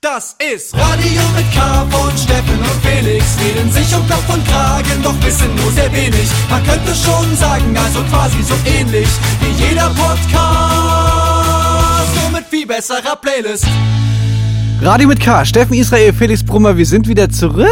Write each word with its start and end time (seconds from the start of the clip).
Das 0.00 0.36
ist 0.38 0.72
Radio 0.74 1.22
mit 1.34 1.52
K 1.52 1.84
von 1.90 2.16
Steffen 2.16 2.56
und 2.56 2.86
Felix. 2.86 3.36
Reden 3.40 3.68
sich 3.72 3.92
um 3.96 4.08
Kopf 4.08 4.32
und 4.32 4.46
Kragen, 4.46 5.02
doch 5.02 5.20
wissen 5.24 5.52
nur 5.56 5.72
sehr 5.72 5.92
wenig. 5.92 6.28
Man 6.48 6.62
könnte 6.62 6.94
schon 6.94 7.36
sagen, 7.36 7.76
also 7.76 8.04
quasi 8.04 8.40
so 8.44 8.54
ähnlich 8.64 9.08
wie 9.40 9.50
jeder 9.64 9.90
Podcast. 9.90 10.14
Nur 12.14 12.30
mit 12.30 12.46
viel 12.48 12.64
besserer 12.64 13.16
Playlist. 13.16 13.66
Radio 14.80 15.08
mit 15.08 15.18
K, 15.20 15.44
Steffen 15.44 15.74
Israel, 15.74 16.12
Felix 16.12 16.44
Brummer, 16.44 16.76
wir 16.76 16.86
sind 16.86 17.08
wieder 17.08 17.28
zurück. 17.28 17.66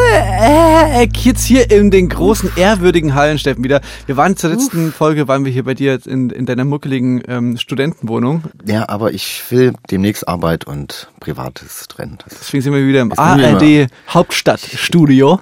Jetzt 1.15 1.45
hier 1.45 1.71
in 1.71 1.91
den 1.91 2.09
großen, 2.09 2.51
ehrwürdigen 2.57 3.15
Hallen, 3.15 3.39
Steffen, 3.39 3.63
wieder. 3.63 3.81
Wir 4.07 4.17
waren 4.17 4.37
zur 4.37 4.51
letzten 4.51 4.93
Folge, 4.93 5.29
waren 5.29 5.45
wir 5.45 5.53
hier 5.53 5.63
bei 5.65 5.75
dir 5.75 5.99
in, 6.05 6.31
in 6.31 6.47
deiner 6.47 6.65
muckeligen 6.65 7.23
ähm, 7.29 7.57
Studentenwohnung. 7.59 8.43
Ja, 8.67 8.89
aber 8.89 9.13
ich 9.13 9.43
will 9.51 9.73
demnächst 9.91 10.27
Arbeit 10.27 10.67
und 10.67 11.09
Privates 11.21 11.87
trennen. 11.89 12.19
Das- 12.25 12.39
Deswegen 12.41 12.63
sind 12.63 12.73
wir 12.75 12.85
wieder 12.87 13.01
im 13.03 13.13
ARD 13.17 13.87
Hauptstadtstudio. 14.11 15.41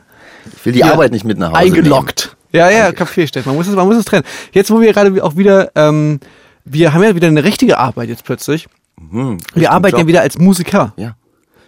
Ich 0.57 0.67
will 0.67 0.75
die 0.75 0.81
Ja. 0.81 0.93
Arbeit 0.93 1.13
nicht 1.13 1.25
mit 1.25 1.39
nach 1.39 1.49
Hause 1.53 1.59
Eingeloggt. 1.59 2.37
Ja, 2.53 2.71
ja, 2.71 2.93
kapier, 2.93 3.27
Steffen. 3.27 3.49
Man 3.49 3.57
muss 3.57 3.67
es, 3.67 3.75
man 3.75 3.87
muss 3.87 3.97
es 3.97 4.05
trennen. 4.05 4.25
Jetzt, 4.53 4.71
wo 4.71 4.81
wir 4.81 4.93
gerade 4.93 5.25
auch 5.25 5.37
wieder, 5.37 5.71
ähm, 5.75 6.21
wir 6.67 6.93
haben 6.93 7.03
ja 7.03 7.15
wieder 7.17 7.29
eine 7.29 7.43
richtige 7.43 7.79
Arbeit 7.79 8.11
jetzt 8.11 8.25
plötzlich. 8.25 8.69
nehmen. 9.01 9.31
Hm, 9.31 9.39
Wir 9.55 9.73
arbeiten 9.73 9.97
ja 9.97 10.01
Job. 10.03 10.09
wieder 10.09 10.21
als 10.21 10.39
Musiker. 10.39 10.93
Ja, 10.97 11.17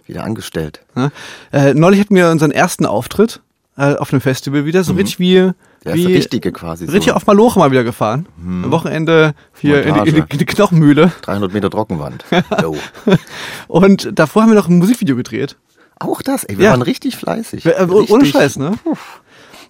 wieder 0.07 0.23
angestellt. 0.23 0.81
Ne? 0.95 1.11
Äh, 1.51 1.73
neulich 1.73 1.99
hatten 1.99 2.15
wir 2.15 2.29
unseren 2.29 2.51
ersten 2.51 2.85
Auftritt 2.85 3.41
äh, 3.77 3.95
auf 3.95 4.11
einem 4.11 4.21
Festival 4.21 4.65
wieder, 4.65 4.83
so 4.83 4.93
richtig 4.93 5.19
wie, 5.19 5.39
Mhm. 5.41 5.53
Der 5.85 5.93
wie 5.93 6.05
richtige 6.07 6.51
quasi. 6.51 6.85
richtig 6.85 7.11
so. 7.11 7.13
auf 7.13 7.27
Maloche 7.27 7.59
mal 7.59 7.71
wieder 7.71 7.83
gefahren. 7.85 8.25
Am 8.39 8.71
Wochenende 8.71 9.33
hier 9.61 9.83
in 9.83 9.93
die, 9.93 10.09
in, 10.09 10.15
die, 10.15 10.23
in 10.31 10.37
die 10.39 10.45
Knochenmühle. 10.45 11.11
300 11.21 11.53
Meter 11.53 11.69
Trockenwand. 11.69 12.25
Und 13.67 14.09
davor 14.17 14.41
haben 14.43 14.49
wir 14.49 14.55
noch 14.55 14.67
ein 14.67 14.77
Musikvideo 14.79 15.15
gedreht. 15.15 15.55
Auch 15.99 16.21
das, 16.21 16.43
ey, 16.43 16.57
wir 16.57 16.65
Ja. 16.65 16.71
waren 16.71 16.81
richtig 16.81 17.15
fleißig. 17.15 17.65
Äh, 17.65 17.85
ohne 17.89 18.01
Richtig- 18.23 18.31
Scheiß, 18.31 18.57
ne? 18.57 18.73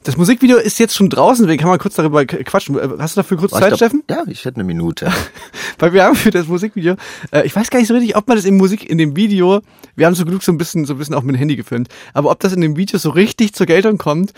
Das 0.07 0.15
Musikvideo 0.17 0.57
ist 0.57 0.79
jetzt 0.79 0.95
schon 0.95 1.09
draußen, 1.09 1.45
deswegen 1.45 1.59
kann 1.61 1.69
man 1.69 1.79
kurz 1.79 1.95
darüber 1.95 2.25
quatschen. 2.25 2.77
Äh, 2.77 2.87
Hast 2.97 3.17
du 3.17 3.19
dafür 3.19 3.37
kurz 3.37 3.51
Zeit, 3.51 3.71
da- 3.71 3.75
Steffen? 3.75 4.03
Ja, 4.09 4.23
ich 4.27 4.45
hätte 4.45 4.55
eine 4.55 4.63
Minute. 4.63 5.11
Weil 5.79 5.91
wir 5.93 6.03
haben 6.05 6.15
für 6.15 6.31
das 6.31 6.47
Musikvideo, 6.47 6.95
äh, 7.31 7.45
ich 7.45 7.55
weiß 7.55 7.69
gar 7.69 7.79
nicht 7.79 7.89
so 7.89 7.93
richtig, 7.93 8.15
ob 8.15 8.27
man 8.27 8.37
das 8.37 8.45
in 8.45 8.55
Musik, 8.57 8.89
in 8.89 8.97
dem 8.97 9.15
Video, 9.15 9.61
wir 9.95 10.05
haben 10.05 10.15
so 10.15 10.23
genug 10.25 10.43
so 10.43 10.51
ein 10.51 10.57
bisschen, 10.57 10.85
so 10.85 10.93
ein 10.93 10.97
bisschen 10.97 11.13
auch 11.13 11.23
mit 11.23 11.35
dem 11.35 11.39
Handy 11.39 11.55
gefilmt, 11.57 11.89
aber 12.13 12.31
ob 12.31 12.39
das 12.39 12.53
in 12.53 12.61
dem 12.61 12.77
Video 12.77 12.97
so 12.99 13.09
richtig 13.09 13.53
zur 13.53 13.65
Geltung 13.67 13.97
kommt, 13.97 14.31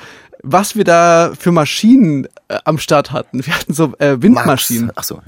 was 0.43 0.75
wir 0.75 0.83
da 0.85 1.33
für 1.39 1.51
Maschinen 1.51 2.25
äh, 2.47 2.57
am 2.65 2.77
Start 2.79 3.11
hatten. 3.11 3.45
Wir 3.45 3.53
hatten 3.55 3.73
so 3.73 3.93
äh, 3.99 4.17
Windmaschinen. 4.21 4.87
Max. 4.87 4.97
Ach 4.97 5.03
so. 5.03 5.21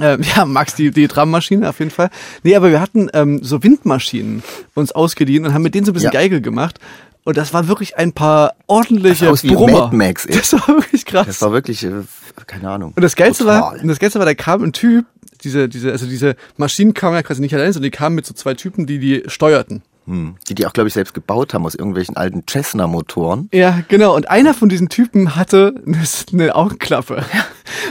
Ähm, 0.00 0.22
ja, 0.34 0.44
Max, 0.44 0.74
die, 0.74 0.90
die 0.90 1.06
Drummaschine 1.06 1.68
auf 1.68 1.78
jeden 1.78 1.92
Fall. 1.92 2.10
Nee, 2.42 2.56
aber 2.56 2.70
wir 2.72 2.80
hatten 2.80 3.08
ähm, 3.14 3.44
so 3.44 3.62
Windmaschinen 3.62 4.42
uns 4.74 4.90
ausgeliehen 4.90 5.46
und 5.46 5.54
haben 5.54 5.62
mit 5.62 5.76
denen 5.76 5.84
so 5.84 5.92
ein 5.92 5.94
bisschen 5.94 6.06
Ja. 6.12 6.20
Geige 6.20 6.40
gemacht. 6.40 6.80
Und 7.24 7.38
das 7.38 7.54
war 7.54 7.68
wirklich 7.68 7.96
ein 7.96 8.12
paar 8.12 8.54
ordentliche 8.66 9.26
Das 9.26 9.42
Brummer. 9.42 9.84
Mad 9.86 9.96
Max, 9.96 10.26
ey. 10.26 10.36
Das 10.36 10.52
war 10.52 10.68
wirklich 10.68 11.06
krass. 11.06 11.26
Das 11.26 11.40
war 11.40 11.52
wirklich, 11.52 11.82
äh, 11.82 11.90
keine 12.46 12.70
Ahnung. 12.70 12.92
Und 12.94 13.02
das 13.02 13.16
Geilste 13.16 13.46
war, 13.46 13.72
und 13.72 13.88
das 13.88 13.98
Geilste 13.98 14.18
war, 14.18 14.26
da 14.26 14.34
kam 14.34 14.62
ein 14.62 14.72
Typ, 14.74 15.06
diese, 15.42 15.68
diese, 15.68 15.90
also 15.90 16.06
diese 16.06 16.36
Maschinen 16.58 16.92
kamen 16.92 17.14
ja 17.16 17.22
quasi 17.22 17.40
nicht 17.40 17.54
allein, 17.54 17.72
sondern 17.72 17.90
die 17.90 17.96
kamen 17.96 18.14
mit 18.14 18.26
so 18.26 18.34
zwei 18.34 18.54
Typen, 18.54 18.86
die 18.86 18.98
die 18.98 19.22
steuerten. 19.26 19.82
Hm. 20.06 20.34
Die, 20.48 20.54
die 20.54 20.66
auch, 20.66 20.74
glaube 20.74 20.88
ich, 20.88 20.94
selbst 20.94 21.14
gebaut 21.14 21.54
haben 21.54 21.64
aus 21.64 21.74
irgendwelchen 21.74 22.16
alten 22.16 22.42
Cessna-Motoren. 22.48 23.48
Ja, 23.52 23.80
genau. 23.88 24.14
Und 24.14 24.28
einer 24.28 24.52
von 24.52 24.68
diesen 24.68 24.90
Typen 24.90 25.34
hatte 25.34 25.74
eine, 25.86 26.54
Augenklappe. 26.54 27.24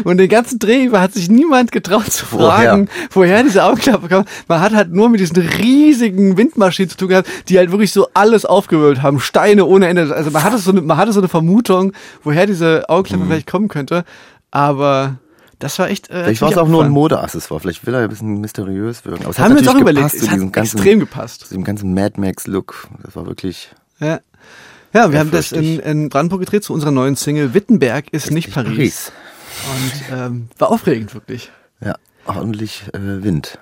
Und 0.04 0.18
den 0.18 0.30
ganzen 0.30 0.60
Dreh 0.60 0.86
über 0.86 1.02
hat 1.02 1.14
sich 1.14 1.30
niemand 1.30 1.72
getraut 1.72 2.12
zu 2.12 2.26
Woher? 2.32 2.48
fragen, 2.48 2.90
woher 3.12 3.44
diese 3.44 3.64
Augenklappe 3.64 4.08
kam. 4.08 4.26
Man 4.48 4.62
hat 4.62 4.74
halt 4.74 4.92
nur 4.92 5.10
mit 5.10 5.20
diesen 5.20 5.38
riesigen 5.38 6.38
Windmaschinen 6.38 6.90
zu 6.90 6.98
tun 6.98 7.10
gehabt, 7.10 7.28
die 7.50 7.58
halt 7.58 7.72
wirklich 7.72 7.92
so 7.92 8.08
alles 8.14 8.46
aufgewirbelt 8.46 9.02
haben. 9.02 9.20
Steine 9.20 9.66
ohne 9.66 9.88
Ende. 9.88 10.14
Also 10.14 10.30
man 10.30 10.44
hatte 10.44 10.60
so 10.60 10.72
eine, 10.72 10.82
man 10.82 10.98
hatte 10.98 11.14
so 11.14 11.20
eine 11.20 11.30
Vermutung, 11.30 11.94
woher 12.24 12.46
diese 12.46 12.90
Augenklappe 12.90 13.26
vielleicht 13.26 13.48
kommen 13.48 13.70
könnte. 13.70 14.04
Aber 14.52 15.18
das 15.64 15.80
war 15.80 15.90
echt. 15.90 16.10
Äh, 16.10 16.26
Vielleicht 16.26 16.42
war 16.42 16.52
es 16.52 16.58
auch 16.58 16.68
nur 16.68 16.84
ein. 16.84 16.92
Modeaccessoire. 16.92 17.62
Vielleicht 17.62 17.86
will 17.86 17.94
er 17.94 18.02
ein 18.02 18.10
bisschen 18.10 18.42
mysteriös 18.42 19.06
wirken. 19.06 19.24
Aber 19.24 19.32
es 19.32 19.40
hat 19.40 19.46
Haben 19.46 19.56
wir 19.56 19.60
uns 19.60 19.68
auch 19.70 19.80
überlegt. 19.80 20.14
Es 20.14 20.28
hat 20.28 20.36
diesem 20.36 20.52
ganzen, 20.52 20.78
extrem 20.78 21.00
gepasst. 21.00 21.42
Zu 21.42 21.48
diesem 21.48 21.64
ganzen 21.64 21.94
Mad 21.94 22.20
Max-Look. 22.20 22.90
Das 23.04 23.16
war 23.16 23.26
wirklich 23.26 23.70
Ja. 24.00 24.20
Ja, 24.94 25.12
wir 25.12 25.18
haben 25.20 25.32
das 25.32 25.52
in, 25.52 25.80
in 25.80 26.10
Brandenburg 26.10 26.42
gedreht 26.42 26.64
zu 26.64 26.72
unserer 26.72 26.92
neuen 26.92 27.16
Single 27.16 27.56
Wittenberg 27.56 28.10
ist 28.12 28.30
nicht 28.30 28.54
Paris. 28.54 29.12
Und 29.74 30.18
ähm, 30.18 30.48
war 30.60 30.70
aufregend 30.70 31.14
wirklich. 31.16 31.50
Ja, 31.84 31.96
ordentlich 32.28 32.84
äh, 32.94 33.24
Wind. 33.24 33.58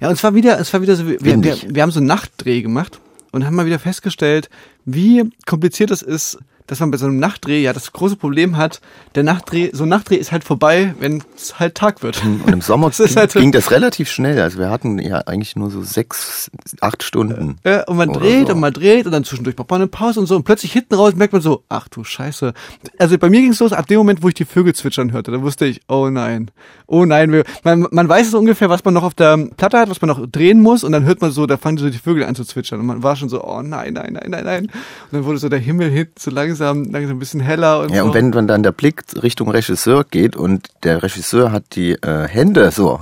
Ja, 0.00 0.08
und 0.08 0.14
es 0.14 0.22
war 0.22 0.34
wieder, 0.34 0.60
es 0.60 0.72
war 0.72 0.82
wieder 0.82 0.94
so, 0.94 1.08
wir, 1.08 1.20
wir, 1.20 1.56
wir 1.68 1.82
haben 1.82 1.90
so 1.90 1.98
einen 1.98 2.06
Nachtdreh 2.06 2.62
gemacht 2.62 3.00
und 3.32 3.44
haben 3.44 3.56
mal 3.56 3.66
wieder 3.66 3.78
festgestellt, 3.78 4.48
wie 4.84 5.28
kompliziert 5.46 5.90
es 5.90 6.02
ist, 6.02 6.38
dass 6.66 6.80
man 6.80 6.90
bei 6.90 6.96
so 6.98 7.06
einem 7.06 7.18
Nachtdreh 7.18 7.60
ja 7.62 7.72
das 7.72 7.92
große 7.92 8.16
Problem 8.16 8.56
hat, 8.56 8.80
der 9.14 9.22
Nachtdreh, 9.22 9.70
so 9.72 9.84
ein 9.84 9.88
Nachtdreh 9.88 10.16
ist 10.16 10.32
halt 10.32 10.44
vorbei, 10.44 10.94
wenn 10.98 11.22
es 11.36 11.58
halt 11.58 11.74
Tag 11.74 12.02
wird. 12.02 12.22
Und 12.24 12.48
im 12.52 12.60
Sommer 12.62 12.88
Das 12.90 12.98
ging, 12.98 13.16
halt- 13.16 13.32
ging 13.32 13.52
das 13.52 13.70
relativ 13.70 14.10
schnell. 14.10 14.40
Also 14.40 14.58
wir 14.58 14.70
hatten 14.70 14.98
ja 14.98 15.18
eigentlich 15.26 15.56
nur 15.56 15.70
so 15.70 15.82
sechs, 15.82 16.50
acht 16.80 17.02
Stunden. 17.02 17.58
Ja, 17.64 17.84
und 17.84 17.96
man 17.96 18.12
dreht 18.12 18.48
so. 18.48 18.54
und 18.54 18.60
man 18.60 18.72
dreht 18.72 19.06
und 19.06 19.12
dann 19.12 19.24
zwischendurch 19.24 19.56
braucht 19.56 19.70
man 19.70 19.80
eine 19.82 19.88
Pause 19.88 20.20
und 20.20 20.26
so 20.26 20.36
und 20.36 20.44
plötzlich 20.44 20.72
hinten 20.72 20.94
raus 20.94 21.14
merkt 21.14 21.32
man 21.32 21.42
so, 21.42 21.62
ach 21.68 21.88
du 21.88 22.04
Scheiße. 22.04 22.52
Also 22.98 23.18
bei 23.18 23.30
mir 23.30 23.40
ging 23.40 23.50
es 23.52 23.60
los 23.60 23.72
ab 23.72 23.86
dem 23.86 23.98
Moment, 23.98 24.22
wo 24.22 24.28
ich 24.28 24.34
die 24.34 24.44
Vögel 24.44 24.74
zwitschern 24.74 25.12
hörte. 25.12 25.30
Da 25.32 25.42
wusste 25.42 25.66
ich, 25.66 25.80
oh 25.88 26.08
nein, 26.10 26.50
oh 26.86 27.04
nein. 27.04 27.42
Man, 27.64 27.86
man 27.90 28.08
weiß 28.08 28.30
so 28.30 28.38
ungefähr, 28.38 28.70
was 28.70 28.84
man 28.84 28.94
noch 28.94 29.02
auf 29.04 29.14
der 29.14 29.36
Platte 29.56 29.78
hat, 29.78 29.90
was 29.90 30.00
man 30.00 30.08
noch 30.08 30.26
drehen 30.26 30.60
muss 30.62 30.84
und 30.84 30.92
dann 30.92 31.04
hört 31.04 31.20
man 31.20 31.30
so, 31.30 31.46
da 31.46 31.56
fangen 31.56 31.78
so 31.78 31.88
die 31.90 31.98
Vögel 31.98 32.24
an 32.24 32.34
zu 32.34 32.44
zwitschern 32.44 32.80
und 32.80 32.86
man 32.86 33.02
war 33.02 33.16
schon 33.16 33.28
so, 33.28 33.44
oh 33.44 33.62
nein, 33.62 33.94
nein, 33.94 34.12
nein, 34.14 34.30
nein, 34.30 34.44
nein. 34.44 34.62
Und 34.66 34.72
dann 35.12 35.24
wurde 35.24 35.38
so 35.38 35.48
der 35.48 35.58
Himmel 35.58 35.90
hinten 35.90 36.14
so 36.18 36.30
langsam, 36.30 36.55
langsam 36.64 37.16
ein 37.16 37.18
bisschen 37.18 37.40
heller 37.40 37.80
und 37.80 37.90
Ja, 37.90 38.02
so. 38.02 38.08
und 38.08 38.14
wenn, 38.14 38.46
dann 38.46 38.62
der 38.62 38.72
Blick 38.72 39.02
Richtung 39.22 39.50
Regisseur 39.50 40.04
geht 40.04 40.36
und 40.36 40.68
der 40.82 41.02
Regisseur 41.02 41.52
hat 41.52 41.74
die 41.76 41.92
äh, 41.92 42.26
Hände 42.28 42.70
so 42.70 43.00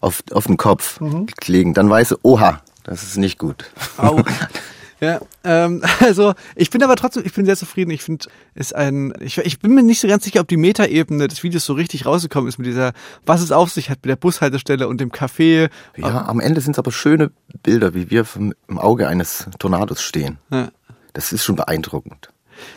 auf, 0.00 0.22
auf 0.32 0.46
den 0.46 0.56
Kopf 0.56 1.00
Mhm. 1.00 1.26
gelegen, 1.40 1.74
dann 1.74 1.88
weiß 1.90 2.12
er, 2.12 2.18
oha, 2.22 2.60
das 2.84 3.02
ist 3.02 3.16
nicht 3.16 3.38
gut. 3.38 3.64
Au. 3.98 4.22
Ja, 5.00 5.18
ähm, 5.42 5.82
also 5.98 6.32
ich 6.54 6.70
bin 6.70 6.80
aber 6.84 6.94
trotzdem, 6.94 7.24
ich 7.26 7.32
bin 7.32 7.44
sehr 7.44 7.56
zufrieden. 7.56 7.90
Ich 7.90 8.02
finde, 8.04 8.26
ist 8.54 8.72
ein, 8.72 9.12
ich, 9.18 9.36
ich 9.38 9.58
bin 9.58 9.74
mir 9.74 9.82
nicht 9.82 10.00
so 10.00 10.06
ganz 10.06 10.22
sicher, 10.22 10.38
ob 10.38 10.46
die 10.46 10.56
Metaebene 10.56 11.26
des 11.26 11.42
Videos 11.42 11.64
so 11.66 11.72
richtig 11.72 12.06
rausgekommen 12.06 12.48
ist 12.48 12.58
mit 12.58 12.68
dieser, 12.68 12.92
was 13.26 13.40
es 13.42 13.50
auf 13.50 13.72
sich 13.72 13.90
hat 13.90 13.98
mit 14.04 14.10
der 14.10 14.14
Bushaltestelle 14.14 14.86
und 14.86 15.00
dem 15.00 15.10
Café. 15.10 15.70
Ja, 15.96 16.28
am 16.28 16.38
Ende 16.38 16.60
sind 16.60 16.74
es 16.74 16.78
aber 16.78 16.92
schöne 16.92 17.32
Bilder, 17.64 17.94
wie 17.94 18.10
wir 18.10 18.24
vom, 18.24 18.54
im 18.68 18.78
Auge 18.78 19.08
eines 19.08 19.48
Tornados 19.58 20.00
stehen. 20.02 20.38
Ja, 20.52 20.68
Das 21.14 21.32
ist 21.32 21.42
schon 21.42 21.56
beeindruckend. 21.56 22.28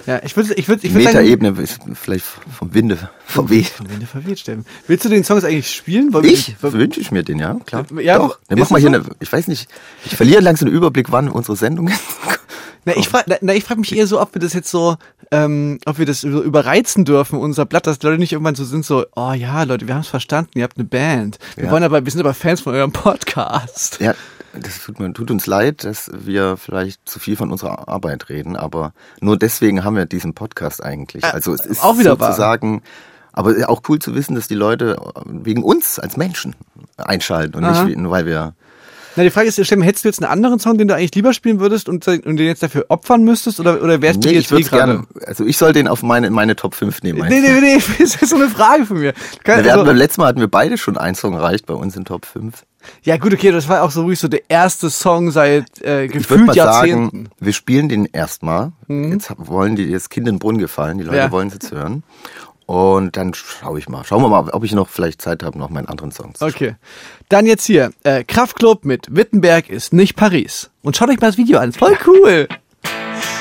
Ja 0.06 0.22
ich 0.24 0.36
würde, 0.36 0.54
ich 0.56 0.68
würde, 0.68 0.86
ich 0.86 0.94
würde 0.94 1.06
Metaebene 1.08 1.62
ist 1.62 1.80
vielleicht 1.94 2.26
vom 2.58 2.74
Winde 2.74 3.10
verweht. 3.26 3.68
von 3.68 3.90
wem 3.90 4.00
der 4.00 4.08
verwirrt 4.08 4.40
stellen. 4.40 4.66
Willst 4.88 5.06
du 5.06 5.10
den 5.10 5.24
Songs 5.24 5.44
eigentlich 5.44 5.72
spielen? 5.72 6.14
Wollen 6.14 6.26
Ich 6.26 6.56
wünsche 6.62 7.00
ich 7.00 7.12
mir 7.12 7.24
den, 7.24 7.40
ja, 7.40 7.56
klar. 7.66 7.86
Ja, 8.00 8.18
Doch. 8.18 8.40
Dann 8.48 8.60
mach 8.60 8.70
mal 8.70 8.80
hier 8.80 8.90
so? 8.90 8.96
eine, 8.96 9.06
ich 9.20 9.32
weiß 9.32 9.48
nicht, 9.48 9.68
ich 10.06 10.16
verliere 10.16 10.42
langsam 10.42 10.68
den 10.70 10.76
Überblick, 10.76 11.12
wann 11.12 11.30
unsere 11.30 11.56
Sendung 11.56 11.88
ist. 11.88 12.02
Na, 12.88 12.96
ich 12.96 13.10
frage, 13.10 13.36
na, 13.42 13.56
ich 13.56 13.64
frage 13.64 13.80
mich 13.80 13.96
eher 13.98 14.06
so, 14.06 14.22
ob 14.22 14.36
wir 14.36 14.40
das 14.40 14.54
jetzt 14.54 14.70
so, 14.70 14.96
ähm, 15.32 15.80
ob 15.88 15.98
wir 15.98 16.06
das 16.06 16.22
so 16.22 16.44
überreizen 16.44 17.04
dürfen, 17.04 17.40
unser 17.40 17.66
Blatt, 17.66 17.88
dass 17.88 17.98
die 17.98 18.06
Leute 18.06 18.20
nicht 18.20 18.32
irgendwann 18.32 18.54
so 18.54 18.64
sind, 18.64 18.86
so, 18.86 19.08
oh 19.16 19.32
ja, 19.34 19.64
Leute, 19.64 19.88
wir 19.88 19.96
haben 19.96 20.02
es 20.02 20.08
verstanden, 20.08 20.52
ihr 20.54 20.64
habt 20.64 20.78
eine 20.78 20.86
Band. 20.86 21.40
Wir 21.56 21.66
Ja. 21.66 21.72
wollen 21.72 21.82
aber, 21.82 22.06
wir 22.06 22.12
sind 22.12 22.20
aber 22.22 22.36
Fans 22.36 22.62
von 22.62 22.76
eurem 22.76 22.92
Podcast. 22.92 23.98
Ja, 24.02 24.14
das 24.60 24.84
tut, 24.84 25.00
mir, 25.00 25.14
tut 25.14 25.32
uns 25.32 25.46
leid, 25.46 25.84
dass 25.84 26.12
wir 26.14 26.58
vielleicht 26.58 27.08
zu 27.08 27.20
viel 27.20 27.36
von 27.36 27.52
unserer 27.52 27.88
Arbeit 27.88 28.30
reden, 28.30 28.56
aber 28.56 28.94
nur 29.22 29.38
deswegen 29.38 29.84
haben 29.84 29.96
wir 29.96 30.06
diesen 30.06 30.34
Podcast 30.34 30.84
eigentlich. 30.84 31.24
Also 31.24 31.54
es 31.54 31.66
ist 31.66 31.84
auch 31.84 31.98
wieder 31.98 32.20
wahr. 32.20 32.30
sozusagen, 32.30 32.82
aber 33.34 33.70
auch 33.70 33.82
cool 33.90 34.00
zu 34.00 34.16
wissen, 34.16 34.36
dass 34.36 34.48
die 34.48 34.56
Leute 34.56 34.98
wegen 35.26 35.64
uns 35.64 36.00
als 36.00 36.18
Menschen 36.18 36.56
einschalten 36.98 37.58
und 37.58 37.66
Aha. 37.66 37.84
nicht, 37.84 37.98
nur 37.98 38.12
weil 38.12 38.26
wir 38.26 38.54
Na, 39.16 39.24
die 39.24 39.30
Frage 39.30 39.48
ist, 39.48 39.56
Steffen, 39.66 39.82
hättest 39.84 40.04
du 40.04 40.10
jetzt 40.10 40.22
einen 40.22 40.32
anderen 40.32 40.60
Song, 40.60 40.78
den 40.78 40.88
du 40.88 40.96
eigentlich 40.96 41.16
lieber 41.16 41.34
spielen 41.34 41.60
würdest 41.60 41.88
und, 41.90 42.06
und 42.08 42.24
den 42.38 42.46
jetzt 42.48 42.62
dafür 42.64 42.86
opfern 42.90 43.24
müsstest? 43.24 43.60
Oder, 43.60 43.82
oder 43.82 44.02
wärst 44.02 44.24
du 44.24 44.28
Nee, 44.30 44.36
jetzt 44.36 44.52
ich 44.52 44.68
eh 44.68 44.70
gerne, 44.70 45.04
also 45.26 45.46
ich 45.46 45.58
soll 45.58 45.74
den 45.74 45.88
auf 45.88 46.04
meine, 46.04 46.30
meine 46.32 46.56
Top 46.56 46.76
5 46.76 47.02
nehmen. 47.04 47.28
Nee, 47.30 47.40
nee, 47.42 47.60
nee, 47.62 47.76
das 48.00 48.16
ist 48.22 48.30
so 48.30 48.36
eine 48.36 48.50
Frage 48.50 48.86
von 48.86 48.98
mir. 49.00 49.14
Kann, 49.44 49.58
Na, 49.60 49.64
wir 49.64 49.72
hatten, 49.72 49.80
also, 49.80 49.86
beim 49.86 49.96
letzten 49.98 50.22
Mal 50.22 50.28
hatten 50.28 50.40
wir 50.40 50.48
beide 50.50 50.78
schon 50.78 50.98
einen 50.98 51.16
Song 51.16 51.34
erreicht 51.34 51.66
bei 51.66 51.74
uns 51.74 51.96
in 51.96 52.04
Top 52.06 52.26
5. 52.26 52.64
ja 53.04 53.18
gut, 53.18 53.34
okay, 53.34 53.52
das 53.52 53.70
war 53.70 53.84
auch 53.84 53.92
so 53.92 54.02
ruhig 54.04 54.20
so 54.20 54.28
der 54.28 54.42
erste 54.50 54.90
Song 54.90 55.32
seit 55.32 55.82
äh, 55.82 56.06
Ich 56.06 56.12
gefühlt 56.12 56.46
mal 56.48 56.56
Jahrzehnten. 56.56 57.00
Mhm. 57.04 57.24
sagen, 57.24 57.30
wir 57.40 57.54
spielen 57.54 57.90
den 57.90 58.06
erstmal. 58.06 58.74
Jetzt 58.88 59.30
hab- 59.30 59.48
wollen 59.48 59.76
die 59.76 59.92
das 59.92 60.10
Kind 60.10 60.28
in 60.28 60.36
den 60.36 60.40
Brunnen 60.40 60.60
gefallen, 60.60 60.98
die 60.98 61.04
Leute 61.06 61.18
Ja. 61.18 61.32
wollen 61.32 61.48
es 61.48 61.54
jetzt 61.56 61.72
hören. 61.72 62.04
Und 62.66 63.16
dann 63.16 63.34
schaue 63.34 63.78
ich 63.78 63.88
mal. 63.88 64.04
Schauen 64.04 64.24
wir 64.24 64.30
mal, 64.30 64.50
ob 64.50 64.64
ich 64.64 64.74
noch 64.74 64.90
vielleicht 64.90 65.22
Zeit 65.22 65.44
habe, 65.44 65.58
noch 65.60 65.70
meinen 65.70 65.88
anderen 65.88 66.12
Song 66.12 66.34
zu 66.34 66.46
Okay. 66.46 66.76
Dann 67.30 67.46
jetzt 67.46 67.66
hier, 67.66 67.92
äh, 68.04 68.24
Kraftclub 68.24 68.86
mit 68.86 69.16
Wittenberg 69.16 69.70
ist 69.70 69.94
nicht 69.94 70.16
Paris. 70.16 70.72
Und 70.82 70.98
schaut 70.98 71.10
euch 71.10 71.20
mal 71.20 71.28
das 71.28 71.38
Video 71.38 71.60
an, 71.60 71.74
voll 71.74 71.98
cool. 72.08 72.48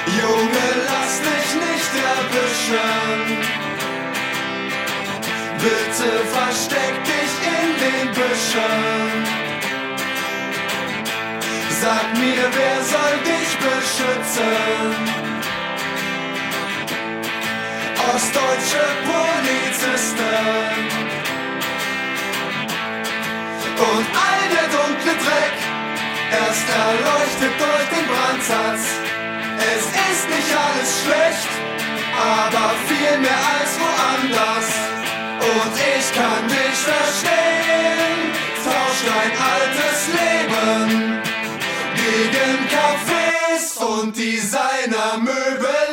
Junge, 0.06 0.67
lass 0.87 1.21
dich 1.21 1.55
nicht 1.55 1.93
erwischen. 2.05 2.79
Bitte 5.59 6.11
versteck 6.32 6.94
dich 7.05 7.32
in 7.49 7.69
den 7.81 8.09
Büschen. 8.12 9.25
Sag 11.81 12.12
mir, 12.15 12.44
wer 12.53 12.85
soll 12.85 13.17
dich 13.25 13.56
beschützen. 13.59 15.34
Ostdeutsche 18.12 18.85
Polizisten. 19.09 20.75
Und 23.75 24.06
all 24.27 24.43
der 24.55 24.69
dunkle 24.77 25.15
Dreck, 25.25 25.56
erst 26.31 26.67
erleuchtet 26.69 27.55
durch 27.59 27.89
den 27.95 28.06
Brandsatz. 28.12 28.85
Es 29.75 29.85
ist 30.11 30.25
nicht 30.29 30.51
alles 30.65 30.91
schlecht, 31.03 31.53
aber 32.17 32.67
viel 32.89 33.15
mehr 33.19 33.43
als 33.56 33.73
woanders. 33.83 34.69
Und 35.41 35.73
ich 35.97 36.06
kann 36.15 36.45
dich 36.49 36.79
verstehen, 36.93 38.19
tauscht 38.65 39.06
dein 39.12 39.33
altes 39.55 39.99
Leben 40.19 40.87
gegen 41.97 42.55
Cafés 42.75 43.65
und 43.79 44.11
Designermöbelläden. 44.17 45.84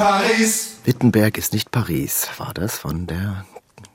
Paris. 0.00 0.76
Wittenberg 0.86 1.36
ist 1.36 1.52
nicht 1.52 1.70
Paris, 1.70 2.26
war 2.38 2.54
das 2.54 2.78
von 2.78 3.06
der 3.06 3.44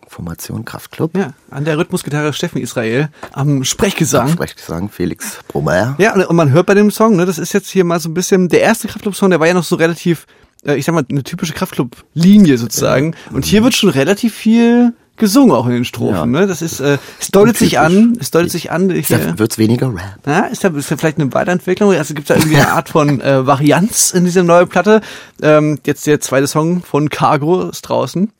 Formation 0.07 0.63
Kraftklub? 0.63 1.17
Ja, 1.17 1.33
an 1.49 1.65
der 1.65 1.79
Rhythmusgitarre 1.79 2.31
Steffen 2.31 2.61
Israel, 2.61 3.09
am 3.31 3.63
Sprechgesang. 3.63 4.29
Sprechgesang 4.29 4.89
Felix 4.89 5.39
Brummer. 5.47 5.95
Ja, 5.97 6.13
und 6.13 6.35
man 6.35 6.51
hört 6.51 6.67
bei 6.67 6.75
dem 6.75 6.91
Song, 6.91 7.15
ne, 7.15 7.25
das 7.25 7.39
ist 7.39 7.53
jetzt 7.53 7.69
hier 7.69 7.83
mal 7.85 7.99
so 7.99 8.09
ein 8.09 8.13
bisschen, 8.13 8.49
der 8.49 8.61
erste 8.61 8.87
Kraftclub-Song, 8.87 9.31
der 9.31 9.39
war 9.39 9.47
ja 9.47 9.55
noch 9.55 9.63
so 9.63 9.77
relativ, 9.77 10.27
äh, 10.63 10.75
ich 10.75 10.85
sag 10.85 10.93
mal, 10.93 11.03
eine 11.09 11.23
typische 11.23 11.53
Kraftclub-Linie 11.53 12.59
sozusagen. 12.59 13.15
Und 13.31 13.45
hier 13.45 13.63
wird 13.63 13.73
schon 13.73 13.89
relativ 13.89 14.35
viel 14.35 14.93
gesungen, 15.17 15.55
auch 15.55 15.65
in 15.65 15.71
den 15.73 15.85
Strophen, 15.85 16.15
Ja. 16.33 16.41
ne? 16.41 16.47
Das 16.47 16.61
ist, 16.61 16.79
äh, 16.79 16.97
es 17.19 17.29
deutet 17.29 17.57
sich 17.57 17.79
an, 17.79 18.17
es 18.19 18.31
deutet 18.31 18.51
sich 18.51 18.71
an, 18.71 18.89
hier, 18.91 19.17
Da 19.17 19.39
wird's 19.39 19.57
weniger 19.57 19.87
Rap. 19.87 20.19
ja, 20.27 20.39
ist 20.45 20.63
da, 20.63 20.69
ist 20.69 20.91
da 20.91 20.97
vielleicht 20.97 21.19
eine 21.19 21.33
Weiterentwicklung? 21.33 21.91
Also 21.93 22.13
gibt 22.13 22.29
da 22.29 22.35
irgendwie 22.35 22.55
eine 22.57 22.69
Art 22.71 22.89
von 22.89 23.21
äh, 23.21 23.45
Varianz 23.47 24.11
in 24.11 24.25
dieser 24.25 24.43
neuen 24.43 24.67
Platte. 24.67 25.01
Ähm, 25.41 25.79
jetzt 25.85 26.05
der 26.07 26.19
zweite 26.21 26.47
Song 26.47 26.81
von 26.83 27.09
Cargo 27.09 27.69
ist 27.69 27.81
draußen. 27.83 28.31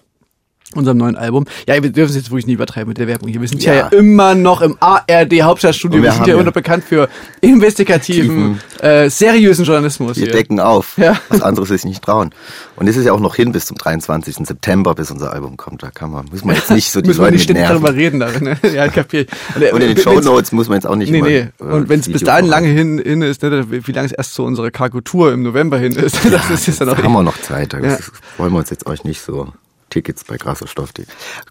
Unserem 0.76 0.98
neuen 0.98 1.16
Album. 1.16 1.46
Ja, 1.68 1.82
wir 1.82 1.90
dürfen 1.90 2.10
es 2.12 2.16
jetzt 2.16 2.30
wirklich 2.32 2.48
nie 2.48 2.54
übertreiben 2.54 2.90
mit 2.90 2.98
der 2.98 3.08
Werbung 3.08 3.30
hier. 3.30 3.42
Wir 3.42 3.48
sind 3.48 3.64
ja, 3.64 3.74
Ja. 3.74 3.80
ja 3.92 3.98
immer 3.98 4.36
noch 4.36 4.62
im 4.62 4.76
ARD 4.80 5.42
Hauptstadtstudio. 5.42 5.98
Wir, 6.02 6.04
wir 6.04 6.12
sind 6.12 6.22
ja 6.24 6.28
ja- 6.28 6.34
immer 6.36 6.44
noch 6.44 6.54
bekannt 6.54 6.84
für 6.84 7.10
investigativen, 7.42 8.60
äh, 8.80 9.10
seriösen 9.10 9.66
Journalismus. 9.66 10.18
Wir 10.18 10.26
hier. 10.26 10.34
decken 10.34 10.60
auf. 10.60 10.98
Ja. 10.98 11.16
Was 11.30 11.42
anderes 11.42 11.70
sich 11.70 11.84
nicht 11.86 12.04
trauen. 12.04 12.32
Und 12.76 12.88
es 12.88 12.96
ist 12.98 13.06
ja 13.06 13.14
auch 13.14 13.20
noch 13.20 13.36
hin 13.36 13.52
bis 13.52 13.66
zum 13.66 13.78
23. 13.78 14.46
September, 14.46 14.94
bis 14.96 15.12
unser 15.12 15.34
Album 15.34 15.58
kommt. 15.58 15.82
Da 15.84 15.92
kann 15.92 16.12
man, 16.12 16.26
muss 16.32 16.44
man 16.44 16.56
jetzt 16.56 16.72
nicht 16.72 16.92
so 16.92 17.02
die 17.02 17.08
Müssen 17.08 17.20
wir 17.20 17.26
Leute 17.26 17.36
nicht 17.38 17.50
mit 17.50 17.58
ständig 17.58 17.68
darüber 17.70 17.92
nerven. 17.92 18.22
reden. 18.22 18.60
Da, 18.62 18.68
ne? 18.70 18.76
Ja, 18.76 18.88
kapier 18.88 19.22
ich. 19.22 19.28
Und 19.56 19.62
in 19.62 19.80
den 19.80 19.98
Wenn's- 19.98 20.04
Shownotes 20.04 20.52
muss 20.52 20.68
man 20.68 20.78
jetzt 20.78 20.86
auch 20.88 20.96
nicht 20.96 21.12
Nee, 21.12 21.18
immer, 21.20 21.28
nee. 21.28 21.48
Und 21.60 21.90
wenn 21.90 22.00
es 22.00 22.06
das 22.06 22.14
bis 22.14 22.24
dahin 22.24 22.46
lange 22.48 22.68
hin, 22.68 22.98
hin 23.04 23.22
ist, 23.22 23.42
ne, 23.44 23.66
wie 23.70 23.92
lange 23.92 24.08
es 24.08 24.12
erst 24.12 24.34
zu 24.34 24.44
unserer 24.44 24.72
Cargo-Tour 24.72 25.32
im 25.34 25.44
November 25.44 25.78
hin 25.78 25.94
ist, 25.94 26.18
das 26.32 26.50
ist 26.50 26.68
jetzt 26.68 26.82
dann 26.82 26.90
auch 26.90 26.98
haben 26.98 27.14
wir 27.14 27.24
noch 27.24 27.40
Zeit. 27.42 27.74
Da 27.74 27.80
Ja. 27.80 27.98
wollen 28.38 28.52
wir 28.54 28.60
uns 28.60 28.70
jetzt 28.70 28.86
euch 28.88 29.04
nicht 29.04 29.22
so 29.22 29.48
Tickets 29.96 30.26
bei 30.26 30.36
Grasser 30.36 30.68
Stoff. 30.68 30.90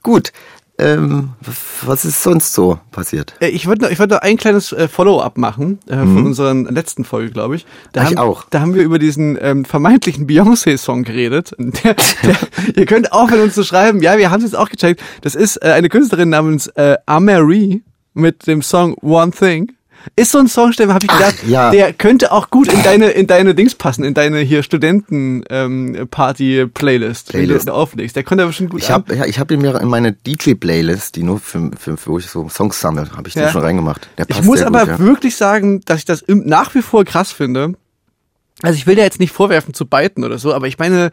Gut. 0.02 0.30
Ähm, 0.76 1.30
was 1.82 2.04
ist 2.04 2.22
sonst 2.22 2.52
so 2.52 2.78
passiert? 2.90 3.32
Äh, 3.40 3.48
Ich 3.48 3.66
würde 3.66 3.84
noch, 3.84 3.90
ich 3.90 3.98
würd 3.98 4.10
noch 4.10 4.18
ein 4.18 4.36
kleines 4.36 4.70
äh, 4.72 4.86
Follow-up 4.86 5.38
machen 5.38 5.78
äh, 5.86 5.96
von 5.96 6.26
unserer 6.26 6.52
letzten 6.52 7.04
Folge, 7.06 7.30
glaube 7.30 7.56
ich. 7.56 7.64
Da 7.92 8.02
Mhm. 8.02 8.06
Ich 8.06 8.16
haben, 8.18 8.28
auch. 8.28 8.44
Da 8.50 8.60
haben 8.60 8.74
wir 8.74 8.82
über 8.82 8.98
diesen 8.98 9.38
ähm, 9.40 9.64
vermeintlichen 9.64 10.26
Beyoncé-Song 10.26 11.04
geredet. 11.04 11.54
Der, 11.58 11.94
der, 12.22 12.36
ihr 12.76 12.84
könnt 12.86 13.12
aufhören, 13.12 13.40
uns 13.44 13.54
zu 13.54 13.64
schreiben. 13.64 14.02
Ja, 14.02 14.18
wir 14.18 14.30
haben 14.30 14.42
es 14.42 14.50
jetzt 14.50 14.58
auch 14.58 14.68
gecheckt. 14.68 15.00
Das 15.22 15.34
ist 15.34 15.56
äh, 15.64 15.68
eine 15.70 15.88
Künstlerin 15.88 16.28
namens 16.28 16.66
äh, 16.66 16.96
Amarie 17.06 17.82
mit 18.12 18.46
dem 18.46 18.60
Song 18.60 18.94
One 19.00 19.30
Thing. 19.30 19.72
Ist 20.16 20.32
so 20.32 20.38
ein 20.38 20.48
Song, 20.48 20.72
Steffen, 20.72 20.92
habe 20.92 21.04
ich 21.06 21.10
gedacht, 21.10 21.36
ja. 21.46 21.70
der 21.70 21.92
könnte 21.92 22.30
auch 22.32 22.50
gut 22.50 22.72
in 22.72 22.82
deine 22.82 23.10
in 23.10 23.26
deine 23.26 23.54
Dings 23.54 23.74
passen, 23.74 24.04
in 24.04 24.14
deine 24.14 24.38
hier 24.40 24.62
Studenten 24.62 25.44
ähm, 25.50 26.06
Party 26.10 26.66
Playlist, 26.72 27.32
wenn 27.32 27.44
Playlist. 27.46 27.68
du 27.68 27.72
auflegst. 27.72 28.14
Der 28.16 28.22
könnte 28.22 28.52
schon 28.52 28.68
gut 28.68 28.82
Ich 28.82 28.90
habe 28.90 29.14
ja, 29.14 29.24
ich 29.24 29.38
hab 29.38 29.50
ihn 29.50 29.60
mir 29.60 29.80
in 29.80 29.88
meine 29.88 30.12
DJ-Playlist, 30.12 31.16
die 31.16 31.22
nur 31.22 31.38
für, 31.40 31.70
für, 31.78 31.96
für 31.96 32.10
wo 32.10 32.18
ich 32.18 32.26
so 32.26 32.48
Songs 32.48 32.80
sammle, 32.80 33.08
habe 33.16 33.28
ich 33.28 33.34
Ja. 33.34 33.44
den 33.46 33.52
schon 33.52 33.62
reingemacht. 33.62 34.08
Der 34.18 34.26
Ich 34.28 34.36
passt 34.36 34.44
muss 34.46 34.58
sehr 34.58 34.66
aber 34.66 34.80
gut, 34.80 34.88
ja. 34.88 34.98
wirklich 34.98 35.36
sagen, 35.36 35.80
dass 35.86 35.98
ich 35.98 36.04
das 36.04 36.24
nach 36.28 36.74
wie 36.74 36.82
vor 36.82 37.04
krass 37.04 37.32
finde. 37.32 37.74
Also 38.62 38.76
ich 38.76 38.86
will 38.86 38.94
dir 38.96 39.02
jetzt 39.02 39.20
nicht 39.20 39.32
vorwerfen 39.32 39.74
zu 39.74 39.86
biten 39.86 40.22
oder 40.24 40.38
so, 40.38 40.52
aber 40.54 40.66
ich 40.68 40.78
meine, 40.78 41.10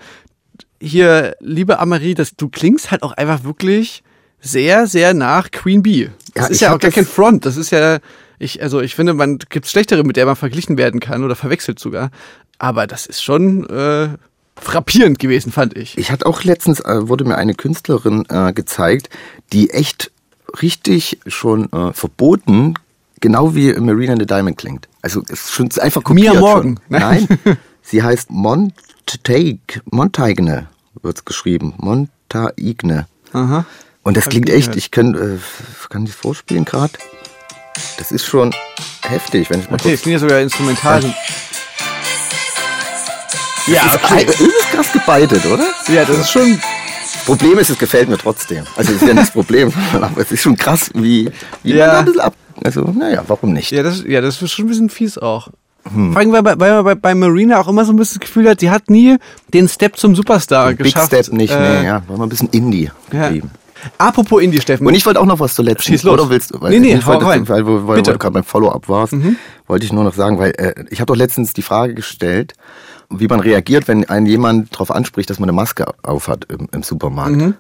hier, 0.82 1.36
liebe 1.40 1.80
Amarie, 1.80 2.14
dass 2.14 2.36
du 2.36 2.50
klingst 2.50 2.92
halt 2.92 3.04
auch 3.04 3.12
einfach 3.14 3.44
wirklich 3.44 4.04
sehr, 4.40 4.88
sehr 4.88 5.14
nach 5.14 5.52
Queen 5.52 5.84
Bee. 5.84 6.10
Das 6.34 6.44
Ja, 6.44 6.48
ist 6.50 6.56
ich 6.56 6.62
ja 6.62 6.76
auch 6.76 6.80
gar 6.80 6.92
kein 6.92 7.06
Front. 7.06 7.46
Das 7.46 7.58
ist 7.58 7.70
ja, 7.72 8.00
ich, 8.42 8.62
also 8.62 8.82
ich 8.82 8.96
finde, 8.96 9.14
man 9.14 9.40
gibt 9.50 9.68
schlechtere, 9.68 10.04
mit 10.04 10.18
der 10.18 10.26
man 10.26 10.36
verglichen 10.36 10.78
werden 10.78 11.00
kann 11.00 11.24
oder 11.24 11.36
verwechselt 11.36 11.80
sogar. 11.80 12.12
Aber 12.58 12.88
das 12.88 13.06
ist 13.06 13.24
schon 13.24 13.68
äh, 13.70 14.10
frappierend 14.56 15.20
gewesen, 15.20 15.52
fand 15.52 15.78
ich. 15.78 15.98
Ich 15.98 16.12
hatte 16.12 16.26
auch 16.26 16.44
letztens, 16.44 16.80
äh, 16.80 17.08
wurde 17.08 17.24
mir 17.24 17.38
eine 17.38 17.54
Künstlerin 17.54 18.26
äh, 18.30 18.54
gezeigt, 18.54 19.10
die 19.54 19.70
echt 19.70 20.12
richtig 20.62 21.20
schon 21.28 21.72
äh, 21.72 21.94
verboten 21.94 22.76
genau 23.22 23.56
wie 23.56 23.74
Marina 23.74 24.16
the 24.18 24.26
Diamond 24.26 24.58
klingt. 24.58 24.90
Also 25.02 25.22
es 25.28 25.46
ist 25.46 25.52
schon 25.52 25.70
einfach 25.80 26.04
kopiert 26.04 26.34
Mia 26.34 26.40
Morgan. 26.40 26.80
Schon. 26.90 27.00
Nein, 27.00 27.28
sie 27.82 28.04
heißt 28.04 28.30
Montague, 28.32 29.60
Montaigne 29.86 30.68
wird's 31.02 31.24
geschrieben. 31.24 31.74
Montaigne. 31.78 33.08
Aha. 33.32 33.66
Und 34.04 34.18
das 34.18 34.28
klingt 34.30 34.50
echt, 34.50 34.76
ich 34.76 34.92
kann, 34.92 35.16
äh, 35.16 35.38
kann 35.90 36.06
ich 36.06 36.14
vorspielen 36.14 36.66
gerade? 36.66 36.94
Das 37.98 38.12
ist 38.12 38.26
schon 38.26 38.54
heftig, 39.04 39.50
wenn 39.50 39.60
ich 39.62 39.70
mal 39.70 39.76
Okay, 39.80 39.94
es 39.94 40.02
klingt 40.02 40.14
ja 40.14 40.20
sogar 40.20 40.40
instrumental. 40.40 41.02
Ja, 43.68 43.86
Ist 43.96 44.12
ein- 44.12 44.24
übelst 44.28 44.72
krass 44.72 44.92
gebeitet, 44.92 45.46
oder? 45.46 45.68
Ja, 45.88 46.04
das 46.06 46.18
ist 46.18 46.32
schon. 46.32 46.60
Problem 47.26 47.60
ist, 47.60 47.70
es 47.70 47.78
gefällt 47.78 48.10
mir 48.10 48.18
trotzdem. 48.18 48.66
Also 48.76 48.94
das 48.94 49.02
ist 49.02 49.08
ja 49.08 49.14
nicht 49.14 49.28
das 49.28 49.32
Problem, 49.32 49.72
aber 49.94 50.10
es 50.22 50.32
ist 50.32 50.42
schon 50.42 50.58
krass, 50.58 50.90
wie, 50.96 51.30
wie 51.64 51.74
Ja. 51.74 51.86
man 51.88 51.94
da 51.96 52.00
ein 52.00 52.06
bisschen 52.06 52.22
ab... 52.22 52.34
Also, 52.64 52.82
naja, 52.82 53.24
warum 53.28 53.54
nicht? 53.54 53.72
Ja, 53.72 53.84
das, 53.84 54.04
ja, 54.08 54.22
das 54.22 54.42
ist 54.42 54.52
schon 54.52 54.66
ein 54.66 54.70
bisschen 54.70 54.90
fies 54.90 55.18
auch. 55.18 55.50
Hm. 55.92 56.14
Vor 56.14 56.20
allem, 56.22 56.32
weil, 56.32 56.60
weil 56.60 56.84
man 56.84 57.00
bei, 57.00 57.16
Marina 57.16 57.60
auch 57.60 57.68
immer 57.68 57.86
so 57.86 57.94
ein 57.94 57.96
bisschen 57.96 58.20
das 58.20 58.28
Gefühl 58.28 58.50
hat, 58.50 58.60
sie 58.60 58.70
hat 58.72 58.90
nie 58.90 59.18
den 59.54 59.68
Step 59.68 59.98
zum 59.98 60.16
Superstar 60.16 60.70
Big 60.70 60.80
geschafft. 60.80 61.08
Step 61.08 61.32
nicht, 61.34 61.52
Äh, 61.54 61.82
nee, 61.82 61.86
ja. 61.88 62.04
War 62.08 62.18
mal 62.18 62.26
ein 62.26 62.30
bisschen 62.30 62.50
Indie 62.50 62.92
ja. 63.12 63.32
Apropos 63.98 64.42
Indie, 64.42 64.60
Steffen. 64.62 64.86
Und 64.88 64.94
ich 64.94 65.06
wollte 65.06 65.20
auch 65.20 65.26
noch 65.26 65.40
was 65.40 65.56
zuletzt. 65.56 65.84
Schieß 65.84 66.04
los. 66.04 66.14
Oder 66.14 66.30
willst 66.30 66.54
du? 66.54 66.62
Weil 66.62 66.72
Nee, 66.72 66.80
nee, 66.80 66.96
ich 66.96 67.06
wollte, 67.06 67.26
rein. 67.26 67.48
weil, 67.48 67.66
weil, 67.66 67.88
weil. 67.88 67.98
Mhm. 68.00 68.04
du 68.04 68.18
gerade 68.18 68.34
beim 68.34 68.44
Follow-up 68.44 68.90
warst, 68.90 69.14
wollte 69.68 69.86
ich 69.86 69.94
nur 69.94 70.04
noch 70.04 70.14
sagen, 70.14 70.38
weil 70.40 70.52
äh, 70.58 70.74
ich 70.90 71.00
habe 71.00 71.08
doch 71.08 71.16
letztens 71.18 71.54
die 71.54 71.62
Frage 71.62 71.94
gestellt, 71.94 72.54
wie 73.10 73.28
man 73.28 73.40
reagiert, 73.40 73.88
wenn 73.88 74.08
einen 74.10 74.26
jemand 74.26 74.74
darauf 74.74 74.92
anspricht, 74.92 75.30
dass 75.30 75.40
man 75.40 75.50
eine 75.50 75.56
Maske 75.56 75.86
aufhat 76.04 76.46
im, 76.46 76.68
im 76.72 76.84
Supermarkt. 76.84 77.36
Mhm. 77.36 77.56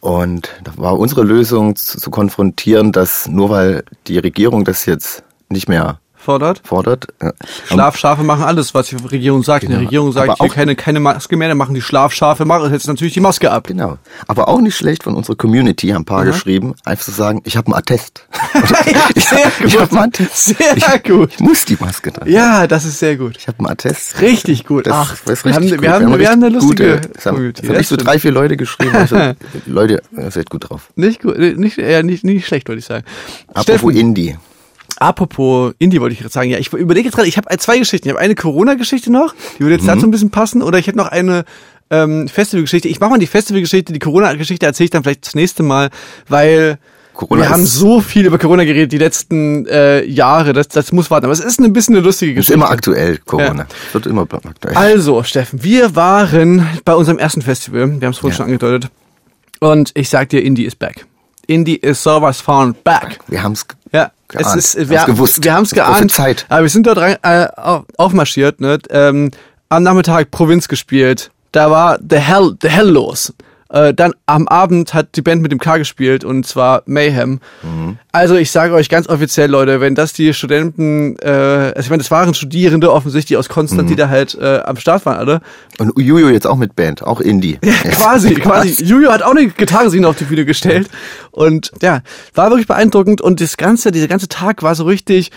Und 0.00 0.48
da 0.64 0.72
war 0.76 0.98
unsere 0.98 1.22
Lösung 1.22 1.76
zu, 1.76 1.98
zu 1.98 2.10
konfrontieren, 2.10 2.90
dass 2.90 3.28
nur 3.28 3.50
weil 3.50 3.84
die 4.06 4.18
Regierung 4.18 4.64
das 4.64 4.86
jetzt 4.86 5.22
nicht 5.50 5.68
mehr 5.68 6.00
fordert. 6.22 6.60
fordert, 6.64 7.06
äh, 7.20 7.32
Schlafschafe 7.66 8.22
machen 8.22 8.44
alles, 8.44 8.74
was 8.74 8.88
die 8.88 8.96
Regierung 8.96 9.42
sagt. 9.42 9.62
Wenn 9.62 9.70
die 9.70 9.74
Genau. 9.76 9.86
Regierung 9.86 10.12
sagt, 10.12 10.28
Aber 10.30 10.36
hier 10.38 10.50
auch- 10.50 10.54
keine, 10.54 10.76
keine 10.76 11.00
Maske 11.00 11.36
mehr, 11.36 11.48
dann 11.48 11.58
machen 11.58 11.74
die 11.74 11.80
Schlafschafe, 11.82 12.44
machen 12.44 12.72
jetzt 12.72 12.86
natürlich 12.86 13.14
die 13.14 13.20
Maske 13.20 13.50
ab. 13.50 13.66
Genau. 13.66 13.98
Aber 14.28 14.48
auch 14.48 14.60
nicht 14.60 14.76
schlecht 14.76 15.02
von 15.04 15.14
unserer 15.14 15.36
Community, 15.36 15.88
haben 15.88 16.02
ein 16.02 16.04
paar 16.04 16.24
geschrieben, 16.24 16.74
einfach 16.84 17.04
zu 17.04 17.10
sagen, 17.12 17.40
ich 17.44 17.56
habe 17.56 17.66
einen 17.68 17.76
Attest. 17.76 18.26
ja, 18.54 19.20
sehr 19.20 19.50
Ich 19.66 19.72
gut. 19.74 19.80
hab 19.82 19.92
einen 19.92 20.00
Attest. 20.02 20.44
Sehr 20.56 20.76
ich, 20.76 21.02
gut. 21.04 21.30
Ich 21.34 21.40
muss 21.40 21.64
die 21.64 21.76
Maske 21.80 22.12
dran. 22.12 22.28
Ja, 22.28 22.66
das 22.66 22.84
ist 22.84 22.98
sehr 22.98 23.16
gut. 23.16 23.36
Ich 23.38 23.48
habe 23.48 23.58
einen 23.60 23.68
Attest. 23.68 24.20
Richtig 24.20 24.66
gut. 24.66 24.86
Das, 24.86 24.94
Ach, 24.94 25.16
das 25.24 25.38
ist 25.38 25.44
wir 25.44 25.54
haben, 25.54 25.62
richtig 25.62 25.82
wir 25.82 25.88
gut. 25.90 26.00
haben, 26.06 26.18
wir 26.18 26.28
haben 26.30 26.42
eine 26.44 26.46
richtig 26.56 26.62
lustige 26.62 26.94
gute, 26.96 27.08
das 27.14 27.26
haben, 27.26 27.52
das 27.54 27.68
haben 27.68 27.76
nicht 27.76 27.88
so 27.88 27.96
drei, 27.96 28.18
vier 28.18 28.32
Leute 28.32 28.56
geschrieben. 28.56 28.94
Also, 28.94 29.16
Leute, 29.66 30.02
seid 30.28 30.50
gut 30.50 30.68
drauf. 30.68 30.88
Nicht 30.96 31.22
gut, 31.22 31.38
nicht, 31.38 31.78
ja, 31.78 32.02
nicht, 32.02 32.24
nicht 32.24 32.46
schlecht, 32.46 32.68
würde 32.68 32.78
ich 32.80 32.84
sagen. 32.84 33.04
Apropos 33.48 33.62
Steffen, 33.64 33.90
Indie. 33.90 34.36
Apropos 35.00 35.74
Indie 35.78 36.00
wollte 36.00 36.12
ich 36.12 36.20
gerade 36.20 36.32
sagen. 36.32 36.50
Ja, 36.50 36.58
ich 36.58 36.72
überlege 36.72 37.06
jetzt 37.08 37.16
gerade, 37.16 37.26
ich 37.28 37.36
habe 37.36 37.48
zwei 37.58 37.78
Geschichten. 37.78 38.06
Ich 38.06 38.12
habe 38.14 38.20
eine 38.22 38.36
Corona-Geschichte 38.36 39.10
noch, 39.10 39.34
die 39.58 39.60
würde 39.64 39.74
jetzt 39.74 39.82
Mhm. 39.82 39.88
dazu 39.88 40.06
ein 40.06 40.10
bisschen 40.12 40.30
passen, 40.30 40.62
oder 40.62 40.78
ich 40.78 40.86
habe 40.86 40.96
noch 40.96 41.08
eine 41.08 41.44
ähm, 41.90 42.28
Festivalgeschichte. 42.28 42.86
Ich 42.86 43.00
mache 43.00 43.10
mal 43.10 43.18
die 43.18 43.26
Festivalgeschichte, 43.26 43.92
die 43.92 43.98
Corona-Geschichte 43.98 44.64
erzähle 44.64 44.84
ich 44.84 44.90
dann 44.90 45.02
vielleicht 45.02 45.26
das 45.26 45.34
nächste 45.34 45.64
Mal, 45.64 45.90
weil 46.28 46.78
Corona 47.14 47.42
wir 47.42 47.48
haben 47.50 47.64
ist- 47.64 47.74
so 47.74 48.00
viel 48.00 48.26
über 48.26 48.38
Corona 48.38 48.62
geredet 48.64 48.92
die 48.92 48.98
letzten 48.98 49.66
äh, 49.66 50.04
Jahre. 50.04 50.52
Das, 50.52 50.68
das 50.68 50.92
muss 50.92 51.10
warten. 51.10 51.24
Aber 51.26 51.32
es 51.32 51.40
ist 51.40 51.58
ein 51.60 51.72
bisschen 51.72 51.96
eine 51.96 52.04
lustige 52.04 52.30
Ist 52.30 52.36
Geschichte. 52.36 52.54
immer 52.54 52.70
aktuell, 52.70 53.18
Corona. 53.18 53.62
Ja. 53.62 53.66
Wird 53.92 54.06
immer 54.06 54.22
aktuell. 54.22 54.76
Also, 54.76 55.22
Steffen, 55.24 55.64
wir 55.64 55.96
waren 55.96 56.66
bei 56.84 56.94
unserem 56.94 57.18
ersten 57.18 57.42
Festival. 57.42 57.80
Wir 58.00 58.06
haben 58.06 58.12
es 58.12 58.18
vorhin 58.18 58.30
Ja. 58.30 58.36
schon 58.36 58.46
angedeutet. 58.46 58.90
Und 59.58 59.90
ich 59.94 60.08
sag 60.08 60.28
dir, 60.30 60.42
Indie 60.42 60.64
ist 60.64 60.78
back. 60.78 61.06
Indie 61.46 61.76
ist 61.76 62.02
sowas 62.04 62.40
von 62.40 62.74
back. 62.84 63.18
Wir 63.26 63.42
haben 63.42 63.52
es 63.52 63.66
Geahnt. 64.30 64.56
es 64.56 64.74
ist, 64.74 64.74
Haben's 64.76 64.90
wir, 64.90 65.04
gewusst. 65.06 65.44
wir 65.44 65.54
haben 65.54 65.64
es 65.64 65.70
geahnt. 65.72 65.94
Prophezeit. 65.96 66.46
Aber 66.48 66.62
wir 66.62 66.68
sind 66.70 66.86
dort 66.86 66.98
rein, 66.98 67.16
äh, 67.22 67.46
auf- 67.56 67.84
aufmarschiert, 67.96 68.60
ne? 68.60 68.78
Ähm, 68.90 69.30
am 69.68 69.82
Nachmittag 69.82 70.30
Provinz 70.30 70.66
gespielt. 70.68 71.30
Da 71.52 71.70
war 71.70 71.98
the 72.08 72.16
hell, 72.18 72.54
the 72.62 72.68
hell 72.68 72.88
los. 72.88 73.32
Äh, 73.72 73.94
dann 73.94 74.14
am 74.26 74.48
Abend 74.48 74.94
hat 74.94 75.14
die 75.14 75.22
Band 75.22 75.42
mit 75.42 75.52
dem 75.52 75.60
K 75.60 75.78
gespielt 75.78 76.24
und 76.24 76.44
zwar 76.44 76.82
Mayhem. 76.86 77.40
Mhm. 77.62 77.98
Also 78.10 78.34
ich 78.34 78.50
sage 78.50 78.74
euch 78.74 78.88
ganz 78.88 79.08
offiziell, 79.08 79.48
Leute, 79.48 79.80
wenn 79.80 79.94
das 79.94 80.12
die 80.12 80.34
Studenten, 80.34 81.16
äh, 81.22 81.28
also 81.28 81.80
ich 81.80 81.90
meine, 81.90 82.02
das 82.02 82.10
waren 82.10 82.34
Studierende 82.34 82.92
offensichtlich 82.92 83.36
aus 83.38 83.48
Konstanz, 83.48 83.84
Mhm. 83.84 83.86
die 83.88 83.96
da 83.96 84.08
halt 84.08 84.36
äh, 84.40 84.58
am 84.64 84.76
Start 84.76 85.06
waren 85.06 85.16
alle. 85.18 85.40
Und 85.78 85.96
Juju 85.96 86.28
jetzt 86.30 86.48
auch 86.48 86.56
mit 86.56 86.74
Band, 86.74 87.04
auch 87.04 87.20
Indie. 87.20 87.58
quasi, 87.92 88.34
quasi. 88.34 88.82
Juju 88.82 89.08
hat 89.10 89.22
auch 89.22 89.30
eine 89.36 89.46
Gitarre 89.48 89.86
auf 90.08 90.16
die 90.16 90.24
Bühne 90.24 90.44
gestellt. 90.44 90.90
Und 91.30 91.70
ja, 91.80 92.00
war 92.34 92.50
wirklich 92.50 92.66
beeindruckend. 92.66 93.20
Und 93.20 93.40
das 93.40 93.56
ganze, 93.56 93.92
dieser 93.92 94.08
ganze 94.08 94.26
Tag 94.28 94.62
war 94.64 94.74
so 94.74 94.84
richtig. 94.84 95.30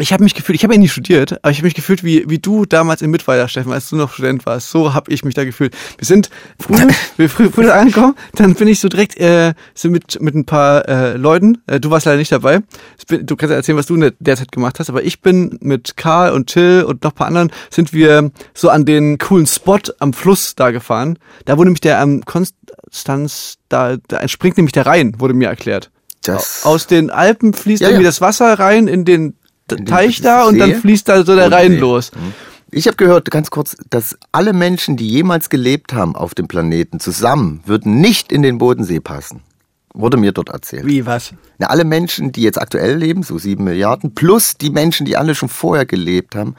Ich 0.00 0.12
habe 0.12 0.24
mich 0.24 0.34
gefühlt, 0.34 0.56
ich 0.56 0.64
habe 0.64 0.74
ja 0.74 0.80
nie 0.80 0.88
studiert, 0.88 1.38
aber 1.44 1.50
ich 1.52 1.58
habe 1.58 1.66
mich 1.66 1.74
gefühlt 1.74 2.02
wie, 2.02 2.24
wie 2.28 2.40
du 2.40 2.64
damals 2.66 3.00
in 3.00 3.10
Mittweida, 3.10 3.46
Steffen, 3.46 3.72
als 3.72 3.88
du 3.88 3.94
noch 3.96 4.12
Student 4.12 4.44
warst. 4.44 4.70
So 4.70 4.92
habe 4.92 5.12
ich 5.12 5.24
mich 5.24 5.34
da 5.34 5.44
gefühlt. 5.44 5.72
Wir 5.98 6.04
sind 6.04 6.30
früh, 6.58 6.88
wir 7.16 7.30
früh, 7.30 7.48
früh 7.48 7.70
angekommen, 7.70 8.16
dann 8.34 8.54
bin 8.54 8.66
ich 8.66 8.80
so 8.80 8.88
direkt 8.88 9.16
äh, 9.20 9.54
sind 9.74 9.92
mit, 9.92 10.20
mit 10.20 10.34
ein 10.34 10.46
paar 10.46 10.88
äh, 10.88 11.16
Leuten, 11.16 11.58
äh, 11.68 11.78
du 11.78 11.90
warst 11.90 12.06
leider 12.06 12.18
nicht 12.18 12.32
dabei. 12.32 12.60
Bin- 13.06 13.24
Du 13.24 13.36
kannst 13.36 13.50
ja 13.52 13.56
erzählen, 13.56 13.78
was 13.78 13.86
du 13.86 13.94
in 13.94 14.00
der 14.00 14.12
derzeit 14.18 14.50
gemacht 14.50 14.80
hast, 14.80 14.90
aber 14.90 15.04
ich 15.04 15.20
bin 15.20 15.58
mit 15.60 15.96
Karl 15.96 16.32
und 16.32 16.48
Till 16.48 16.82
und 16.82 17.04
noch 17.04 17.12
ein 17.12 17.14
paar 17.14 17.28
anderen, 17.28 17.52
sind 17.70 17.92
wir 17.92 18.32
so 18.52 18.70
an 18.70 18.84
den 18.84 19.18
coolen 19.18 19.46
Spot 19.46 19.78
am 20.00 20.12
Fluss 20.12 20.56
da 20.56 20.72
gefahren. 20.72 21.18
Da 21.44 21.56
wurde 21.56 21.66
nämlich 21.68 21.80
der 21.82 22.00
am 22.00 22.24
Konstanz, 22.24 23.58
da, 23.68 23.96
da 24.08 24.18
entspringt 24.18 24.56
nämlich 24.56 24.72
der 24.72 24.86
Rhein, 24.86 25.14
wurde 25.20 25.34
mir 25.34 25.48
erklärt. 25.48 25.90
Das, 26.24 26.64
Aus 26.64 26.86
den 26.86 27.10
Alpen 27.10 27.52
fließt 27.52 27.82
Ja, 27.82 27.88
irgendwie 27.88 28.04
ja. 28.04 28.08
das 28.08 28.20
Wasser 28.20 28.58
rein 28.58 28.88
in 28.88 29.04
den 29.04 29.34
Teich 29.86 30.20
da 30.20 30.44
und 30.44 30.58
dann 30.58 30.74
fließt 30.74 31.08
da 31.08 31.24
so 31.24 31.34
der. 31.34 31.50
Rhein 31.50 31.78
los. 31.78 32.10
Ich 32.70 32.86
habe 32.86 32.96
gehört, 32.96 33.30
ganz 33.30 33.50
kurz, 33.50 33.76
dass 33.90 34.16
alle 34.32 34.52
Menschen, 34.52 34.96
die 34.96 35.08
jemals 35.08 35.48
gelebt 35.48 35.92
haben 35.92 36.16
auf 36.16 36.34
dem 36.34 36.48
Planeten, 36.48 36.98
zusammen 37.00 37.62
würden 37.66 38.00
nicht 38.00 38.32
in 38.32 38.42
den 38.42 38.58
Bodensee 38.58 39.00
passen. 39.00 39.42
Wurde 39.94 40.16
mir 40.16 40.32
dort 40.32 40.48
erzählt. 40.48 40.84
Wie, 40.86 41.06
was? 41.06 41.34
Na, 41.58 41.68
alle 41.68 41.84
Menschen, 41.84 42.32
die 42.32 42.42
jetzt 42.42 42.60
aktuell 42.60 42.96
leben, 42.96 43.22
so 43.22 43.38
sieben 43.38 43.62
Milliarden, 43.62 44.12
plus 44.14 44.56
die 44.58 44.70
Menschen, 44.70 45.06
die 45.06 45.16
alle 45.16 45.36
schon 45.36 45.48
vorher 45.48 45.86
gelebt 45.86 46.34
haben, 46.34 46.56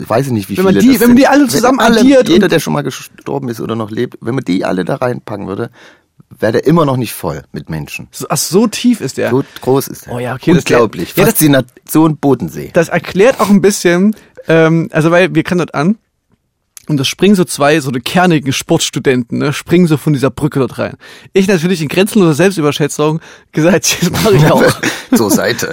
ich 0.00 0.08
weiß 0.08 0.30
nicht, 0.30 0.48
wie 0.48 0.56
Wenn 0.56 0.64
man 0.64 0.72
viele 0.74 0.82
die- 0.86 0.92
das 0.92 1.00
wenn 1.02 1.08
man 1.10 1.16
die 1.18 1.26
alle 1.28 1.46
zusammen 1.46 1.78
alle, 1.78 2.00
addiert 2.00 2.28
Jeder, 2.28 2.48
der 2.48 2.58
schon 2.58 2.72
mal 2.72 2.82
gestorben 2.82 3.48
ist 3.50 3.60
oder 3.60 3.76
noch 3.76 3.90
lebt, 3.90 4.16
wenn 4.22 4.34
man 4.34 4.44
die 4.44 4.64
alle 4.64 4.84
da 4.86 4.96
reinpacken 4.96 5.46
würde, 5.46 5.70
wäre 6.30 6.52
der 6.52 6.66
immer 6.66 6.84
noch 6.84 6.96
nicht 6.96 7.12
voll 7.12 7.42
mit 7.52 7.70
Menschen. 7.70 8.08
So, 8.10 8.26
ach, 8.28 8.36
so 8.36 8.66
tief 8.66 9.00
ist 9.00 9.18
der. 9.18 9.30
So 9.30 9.44
groß 9.60 9.88
ist 9.88 10.06
er. 10.06 10.14
Oh 10.14 10.18
ja, 10.18 10.34
okay, 10.34 10.52
das- 10.52 10.64
Unglaublich. 10.64 11.10
ja, 11.16 11.24
das- 11.24 11.34
Faszination 11.34 12.16
Bodensee. 12.16 12.70
Das 12.72 12.88
erklärt 12.88 13.40
auch 13.40 13.50
ein 13.50 13.60
bisschen, 13.60 14.16
ähm, 14.48 14.88
also 14.92 15.10
weil 15.10 15.34
wir 15.34 15.42
kamen 15.44 15.58
dort 15.58 15.74
an 15.74 15.96
und 16.88 16.96
das 16.98 17.08
springen 17.08 17.34
so 17.34 17.44
zwei 17.44 17.80
so 17.80 17.90
eine 17.90 18.00
kernigen 18.00 18.52
Sportstudenten, 18.52 19.38
ne, 19.38 19.52
springen 19.52 19.86
so 19.86 19.96
von 19.96 20.12
dieser 20.12 20.30
Brücke 20.30 20.58
dort 20.58 20.78
rein. 20.78 20.94
Ich 21.32 21.48
natürlich 21.48 21.82
in 21.82 21.88
grenzenloser 21.88 22.34
Selbstüberschätzung 22.34 23.20
gesagt, 23.52 23.96
das 24.00 24.10
mache 24.10 24.36
ich 24.36 24.50
auch. 24.50 24.64
Zur 25.14 25.30
Seite. 25.30 25.70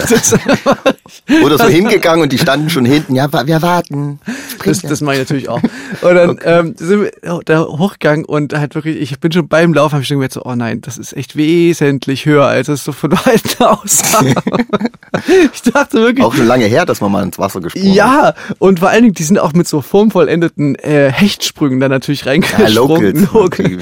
Oder 1.43 1.57
so 1.57 1.67
hingegangen 1.67 2.21
und 2.21 2.31
die 2.31 2.37
standen 2.37 2.69
schon 2.69 2.85
hinten. 2.85 3.15
Ja, 3.15 3.31
wir 3.31 3.61
warten. 3.61 4.19
das, 4.63 4.81
das 4.81 5.01
mache 5.01 5.15
ich 5.15 5.21
natürlich 5.21 5.49
auch. 5.49 5.61
Und 6.01 6.15
dann 6.15 6.39
ähm, 6.43 6.75
sind 6.77 7.01
wir 7.01 7.41
da 7.45 7.61
hochgegangen 7.61 8.25
und 8.25 8.53
halt 8.53 8.75
wirklich, 8.75 8.97
ich 9.01 9.19
bin 9.19 9.31
schon 9.31 9.47
beim 9.47 9.73
Laufen, 9.73 9.93
habe 9.93 10.01
ich 10.01 10.07
schon 10.07 10.17
gemerkt, 10.17 10.33
so, 10.33 10.43
oh 10.43 10.55
nein, 10.55 10.81
das 10.81 10.97
ist 10.97 11.13
echt 11.13 11.35
wesentlich 11.35 12.25
höher, 12.25 12.45
als 12.45 12.67
es 12.67 12.83
so 12.83 12.91
von 12.91 13.11
weitem 13.25 13.65
aussah. 13.65 14.21
ich 15.53 15.61
dachte 15.63 15.97
wirklich, 15.99 16.25
Auch 16.25 16.33
schon 16.33 16.47
lange 16.47 16.65
her, 16.65 16.85
dass 16.85 17.01
man 17.01 17.11
mal 17.11 17.23
ins 17.23 17.37
Wasser 17.39 17.61
gesprungen 17.61 17.87
ist. 17.87 17.95
Ja, 17.95 18.33
und 18.59 18.79
vor 18.79 18.89
allen 18.89 19.03
Dingen, 19.03 19.15
die 19.15 19.23
sind 19.23 19.39
auch 19.39 19.53
mit 19.53 19.67
so 19.67 19.81
formvollendeten 19.81 20.75
äh, 20.75 21.00
Hechtsprüngen 21.09 21.79
da 21.79 21.89
natürlich 21.89 22.25
reingesprungen. 22.25 22.73
Locals. 22.73 23.33
Local. 23.33 23.77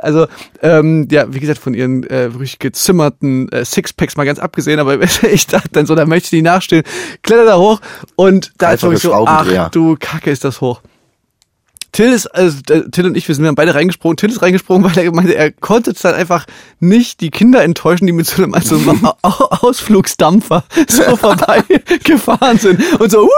Also, 0.00 0.26
ähm, 0.62 1.08
ja, 1.10 1.32
wie 1.32 1.40
gesagt, 1.40 1.58
von 1.58 1.74
ihren 1.74 2.04
äh, 2.04 2.32
wirklich 2.32 2.58
gezimmerten 2.58 3.50
äh, 3.52 3.64
Sixpacks 3.64 4.16
mal 4.16 4.24
ganz 4.24 4.38
abgesehen, 4.38 4.80
aber 4.80 4.98
ich 5.32 5.46
dachte 5.46 5.70
dann 5.72 5.86
so, 5.86 5.94
da 5.94 6.06
möchte 6.06 6.26
ich 6.26 6.32
nicht 6.32 6.44
nachstehen, 6.44 6.82
kletter 7.22 7.44
da 7.44 7.58
hoch 7.58 7.80
und 8.16 8.52
da 8.58 8.72
ist 8.72 8.82
wirklich 8.82 9.02
so, 9.02 9.14
ach 9.14 9.70
du 9.70 9.96
Kacke, 9.98 10.30
ist 10.30 10.44
das 10.44 10.60
hoch. 10.60 10.82
Till 11.92 12.12
ist, 12.12 12.26
also 12.28 12.58
äh, 12.70 12.88
Till 12.90 13.06
und 13.06 13.16
ich, 13.16 13.26
wir 13.26 13.34
sind 13.34 13.44
dann 13.44 13.54
beide 13.54 13.74
reingesprungen. 13.74 14.16
Till 14.16 14.30
ist 14.30 14.42
reingesprungen, 14.42 14.84
weil 14.96 15.04
er 15.04 15.12
meinte, 15.12 15.34
er 15.34 15.50
konnte 15.50 15.92
dann 15.92 16.14
einfach 16.14 16.46
nicht 16.78 17.20
die 17.20 17.30
Kinder 17.30 17.62
enttäuschen, 17.62 18.06
die 18.06 18.12
mit 18.12 18.26
so 18.26 18.42
einem, 18.42 18.54
also 18.54 18.76
so 18.78 18.90
einem 18.90 19.04
Au- 19.06 19.14
Au- 19.22 19.68
Ausflugsdampfer 19.68 20.64
so 20.88 21.16
vorbei 21.16 21.62
gefahren 22.04 22.58
sind 22.58 22.80
und 23.00 23.10
so, 23.10 23.20
Und 23.22 23.28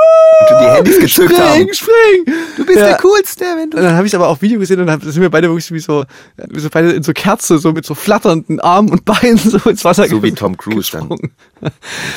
die 0.51 0.55
Wuh, 0.55 0.75
Handys 0.77 0.99
gezückt 1.01 1.33
spring, 1.33 1.41
haben. 1.49 1.75
spring. 1.75 2.35
Du 2.57 2.67
bist 2.67 2.79
Ja. 2.79 2.87
der 2.89 2.97
Coolste, 2.99 3.45
wenn 3.57 3.71
du... 3.71 3.77
Und 3.79 3.85
dann 3.85 3.97
habe 3.97 4.07
ich 4.07 4.15
aber 4.15 4.29
auch 4.29 4.43
Video 4.43 4.59
gesehen 4.59 4.81
und 4.81 4.87
dann 4.87 5.01
sind 5.01 5.21
wir 5.23 5.31
beide 5.31 5.49
wirklich 5.49 5.71
wie 5.73 5.79
so, 5.81 6.05
wie 6.49 6.61
so 6.61 6.69
beide 6.71 6.93
in 6.93 7.03
so 7.03 7.13
Kerze, 7.13 7.59
so 7.59 7.73
mit 7.73 7.87
so 7.87 7.95
flatternden 7.95 8.61
Armen 8.61 8.91
und 8.91 9.05
Beinen 9.05 9.39
so 9.39 9.59
ins 9.71 9.85
Wasser 9.85 10.07
So 10.09 10.23
wie 10.23 10.33
Tom 10.33 10.57
Cruise 10.57 10.91
dann. 10.93 11.09
gesprungen. 11.09 11.33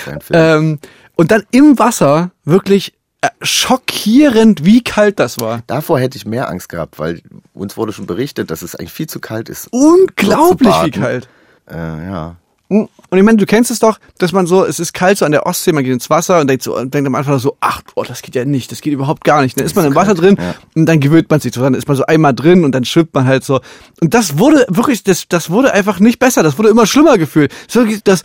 Film. 0.04 0.20
Ähm, 0.34 0.80
und 1.16 1.32
dann 1.32 1.44
im 1.52 1.80
Wasser 1.80 2.32
wirklich 2.44 2.94
schockierend, 3.42 4.66
wie 4.66 4.84
kalt 4.84 5.20
das 5.20 5.40
war. 5.40 5.62
Davor 5.68 6.00
hätte 6.00 6.18
ich 6.18 6.26
mehr 6.26 6.50
Angst 6.50 6.70
gehabt, 6.70 7.00
weil 7.00 7.22
uns 7.54 7.78
wurde 7.78 7.94
schon 7.94 8.06
berichtet, 8.06 8.52
dass 8.52 8.62
es 8.62 8.76
eigentlich 8.76 8.94
viel 8.94 9.08
zu 9.08 9.20
kalt 9.20 9.50
ist. 9.50 9.68
Unglaublich 9.72 10.74
wie 10.84 10.92
kalt. 10.92 11.28
Äh, 11.70 11.76
ja. 11.76 12.36
Und 12.68 12.90
ich 13.12 13.24
meine, 13.24 13.38
du 13.38 13.46
kennst 13.46 13.70
es 13.70 13.78
doch, 13.78 14.00
dass 14.18 14.32
man 14.32 14.48
so, 14.48 14.66
es 14.66 14.80
ist 14.80 14.94
kalt 14.94 15.20
so 15.20 15.26
an 15.26 15.32
der 15.32 15.46
Ostsee, 15.46 15.72
man 15.72 15.84
geht 15.84 15.94
ins 15.94 16.10
Wasser 16.10 16.40
und 16.40 16.48
denkt 16.48 16.64
so, 16.64 16.76
und 16.76 16.94
denkt 16.94 17.08
am 17.08 17.14
Anfang 17.14 17.38
so, 17.38 17.56
ach, 17.60 17.82
boah, 17.94 18.04
das 18.04 18.24
geht 18.24 18.34
ja 18.34 18.44
nicht, 18.44 18.72
das 18.72 18.82
geht 18.82 18.92
überhaupt 18.92 19.24
gar 19.24 19.44
nicht. 19.44 19.58
Dann 19.60 19.66
ist 19.66 19.76
man 19.76 19.86
im 19.86 19.94
Wasser 19.94 20.16
drin 20.16 20.36
ja. 20.40 20.56
und 20.76 20.88
dann 20.88 21.00
gewöhnt 21.00 21.30
man 21.30 21.40
sich 21.40 21.52
dran, 21.52 21.74
dann 21.74 21.76
ist 21.76 21.88
man 21.88 21.96
so 21.96 22.06
einmal 22.08 22.34
drin 22.34 22.66
und 22.66 22.72
dann 22.74 22.84
schwimmt 22.84 23.14
man 23.14 23.28
halt 23.28 23.44
so. 23.44 23.62
Und 24.02 24.16
das 24.16 24.40
wurde 24.40 24.66
wirklich, 24.70 25.04
das, 25.04 25.28
das 25.30 25.52
wurde 25.52 25.74
einfach 25.74 26.00
nicht 26.00 26.18
besser, 26.18 26.42
das 26.42 26.58
wurde 26.58 26.70
immer 26.70 26.88
schlimmer 26.88 27.20
gefühlt. 27.20 27.54
So, 27.68 27.86
das, 28.04 28.24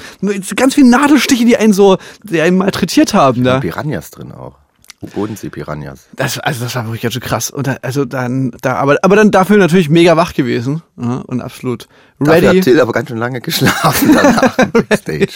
ganz 0.56 0.74
viele 0.74 0.88
Nadelstiche, 0.88 1.44
die 1.44 1.58
einen 1.58 1.74
so, 1.74 1.98
die 2.24 2.40
einen 2.40 2.56
malträtiert 2.56 3.12
haben 3.12 3.44
da. 3.44 3.60
Piranhas 3.60 4.10
drin 4.10 4.32
auch. 4.32 4.56
Bodensee-Piranhas. 5.06 6.08
Das, 6.14 6.38
also 6.38 6.64
das 6.64 6.74
war 6.74 6.84
wirklich 6.86 7.02
ganz 7.02 7.14
schön 7.14 7.22
krass. 7.22 7.50
Und 7.50 7.66
da, 7.66 7.76
also 7.82 8.04
dann, 8.04 8.52
da, 8.60 8.76
aber, 8.76 8.98
aber 9.02 9.16
dann 9.16 9.30
dafür 9.30 9.56
natürlich 9.56 9.88
mega 9.88 10.16
wach 10.16 10.34
gewesen 10.34 10.82
ja, 11.00 11.22
und 11.26 11.40
absolut 11.40 11.88
ready. 12.20 12.42
Dafür 12.42 12.58
hat 12.58 12.64
Till 12.64 12.80
aber 12.80 12.92
ganz 12.92 13.08
schön 13.08 13.18
lange 13.18 13.40
geschlafen 13.40 14.12
danach 14.14 14.56
Backstage. 14.72 15.32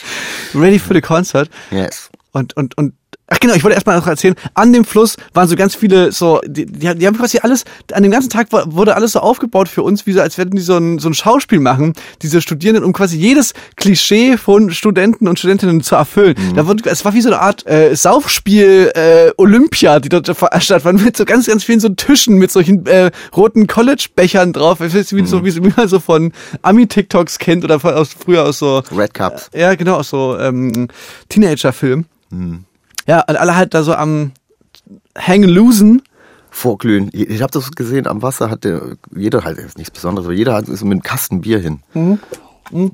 ready 0.54 0.78
for 0.78 0.94
the 0.94 1.00
concert. 1.00 1.48
Yes. 1.70 2.10
Und, 2.32 2.56
und, 2.56 2.76
und 2.76 2.94
Ach 3.34 3.40
genau, 3.40 3.54
ich 3.54 3.64
wollte 3.64 3.74
erstmal 3.74 3.96
noch 3.98 4.06
erzählen, 4.06 4.36
an 4.54 4.72
dem 4.72 4.84
Fluss 4.84 5.16
waren 5.32 5.48
so 5.48 5.56
ganz 5.56 5.74
viele 5.74 6.12
so, 6.12 6.40
die, 6.46 6.66
die, 6.66 6.94
die 6.94 7.06
haben 7.06 7.16
quasi 7.16 7.38
alles, 7.38 7.64
an 7.92 8.04
dem 8.04 8.12
ganzen 8.12 8.30
Tag 8.30 8.46
wurde 8.52 8.94
alles 8.94 9.10
so 9.12 9.18
aufgebaut 9.18 9.66
für 9.68 9.82
uns, 9.82 10.06
wie 10.06 10.12
so, 10.12 10.20
als 10.20 10.38
würden 10.38 10.54
die 10.54 10.62
so 10.62 10.76
ein, 10.76 11.00
so 11.00 11.08
ein 11.08 11.14
Schauspiel 11.14 11.58
machen, 11.58 11.94
diese 12.22 12.40
Studierenden, 12.40 12.84
um 12.84 12.92
quasi 12.92 13.16
jedes 13.18 13.52
Klischee 13.74 14.36
von 14.36 14.70
Studenten 14.70 15.26
und 15.26 15.36
Studentinnen 15.40 15.80
zu 15.82 15.96
erfüllen. 15.96 16.36
Mhm. 16.38 16.54
Da 16.54 16.66
wurde, 16.68 16.88
es 16.88 17.04
war 17.04 17.12
wie 17.14 17.20
so 17.22 17.28
eine 17.30 17.40
Art 17.40 17.66
äh, 17.66 17.96
Saufspiel 17.96 18.92
äh, 18.94 19.32
Olympia, 19.36 19.98
die 19.98 20.10
dort 20.10 20.30
stattfand, 20.60 21.04
mit 21.04 21.16
so 21.16 21.24
ganz, 21.24 21.46
ganz 21.46 21.64
vielen 21.64 21.80
so 21.80 21.88
Tischen, 21.88 22.36
mit 22.36 22.52
solchen 22.52 22.86
äh, 22.86 23.10
roten 23.36 23.66
College-Bechern 23.66 24.52
drauf, 24.52 24.78
wie, 24.78 25.14
Mhm. 25.14 25.26
so, 25.26 25.44
wie, 25.44 25.54
wie 25.56 25.72
man 25.76 25.88
so 25.88 25.98
von 25.98 26.32
Ami-TikToks 26.62 27.38
kennt 27.40 27.64
oder 27.64 27.80
von, 27.80 27.94
aus, 27.94 28.10
früher 28.16 28.44
aus 28.44 28.60
so 28.60 28.82
Red 28.96 29.12
Cups. 29.12 29.50
ja, 29.52 29.74
genau, 29.74 29.96
aus 29.96 30.10
so 30.10 30.38
ähm, 30.38 30.86
Teenager-Film. 31.28 32.04
Mhm. 32.30 32.64
Ja, 33.06 33.20
und 33.28 33.36
alle 33.36 33.56
halt 33.56 33.74
da 33.74 33.82
so 33.82 33.94
am 33.94 34.32
Hängen 35.16 35.48
losen. 35.50 36.02
Vorglühen. 36.50 37.10
Ich 37.12 37.42
habe 37.42 37.50
das 37.52 37.72
gesehen, 37.72 38.06
am 38.06 38.22
Wasser 38.22 38.48
hatte 38.48 38.96
jeder 39.14 39.42
halt, 39.44 39.58
ist 39.58 39.76
nichts 39.76 39.90
Besonderes, 39.92 40.26
aber 40.26 40.34
jeder 40.34 40.54
hat 40.54 40.66
so 40.66 40.72
mit 40.84 40.92
einem 40.92 41.02
Kasten 41.02 41.40
Bier 41.40 41.58
hin. 41.58 41.80
Mhm. 41.94 42.18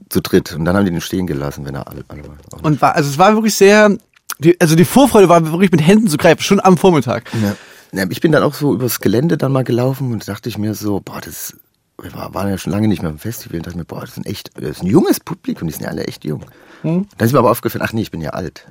Zu 0.09 0.21
dritt. 0.23 0.55
Und 0.55 0.65
dann 0.65 0.77
haben 0.77 0.85
die 0.87 0.91
den 0.91 1.01
stehen 1.01 1.27
gelassen, 1.27 1.65
wenn 1.67 1.75
er 1.75 1.87
alle, 1.87 2.03
alle 2.09 2.23
war. 2.27 2.37
Und 2.65 2.81
war, 2.81 2.97
also 2.97 3.09
es 3.11 3.19
war 3.19 3.35
wirklich 3.35 3.55
sehr, 3.55 3.97
die, 4.39 4.59
also 4.61 4.75
die 4.77 4.85
Vorfreude 4.87 5.29
war 5.29 5.45
wirklich 5.53 5.71
mit 5.71 5.87
Händen 5.87 6.09
zu 6.09 6.17
greifen, 6.17 6.41
schon 6.43 6.61
am 6.61 6.77
Vormittag. 6.79 7.25
Ja. 7.43 7.55
Ja, 7.93 8.07
ich 8.09 8.21
bin 8.21 8.33
dann 8.33 8.43
auch 8.45 8.55
so 8.55 8.73
übers 8.73 9.01
Gelände 9.01 9.37
dann 9.37 9.53
mal 9.53 9.65
gelaufen 9.65 10.13
und 10.13 10.27
dachte 10.29 10.49
ich 10.49 10.57
mir 10.59 10.75
so, 10.75 11.01
boah, 11.01 11.21
das 11.21 11.55
wir 12.01 12.15
war- 12.15 12.33
waren 12.33 12.49
ja 12.49 12.57
schon 12.57 12.73
lange 12.73 12.89
nicht 12.89 13.03
mehr 13.03 13.11
im 13.11 13.19
Festival 13.19 13.59
und 13.59 13.67
dachte 13.67 13.77
mir, 13.77 13.85
boah, 13.85 14.01
das 14.01 14.15
sind 14.15 14.27
echt, 14.27 14.51
das 14.55 14.71
ist 14.71 14.83
ein 14.83 14.87
junges 14.87 15.21
Publikum, 15.21 15.69
die 15.69 15.75
sind 15.75 15.83
ja 15.83 15.91
alle 15.91 16.05
echt 16.07 16.25
jung. 16.25 16.43
Dann 16.83 17.07
ist 17.19 17.33
mir 17.33 17.39
aber 17.39 17.51
aufgefallen, 17.51 17.85
ach 17.87 17.93
nee, 17.93 18.03
ich 18.03 18.11
bin 18.11 18.21
ja 18.21 18.31
alt. 18.31 18.67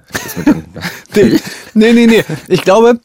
Nee, 1.74 1.94
nee, 1.94 2.08
nee. 2.08 2.24
Ich 2.48 2.62
glaube, 2.64 3.00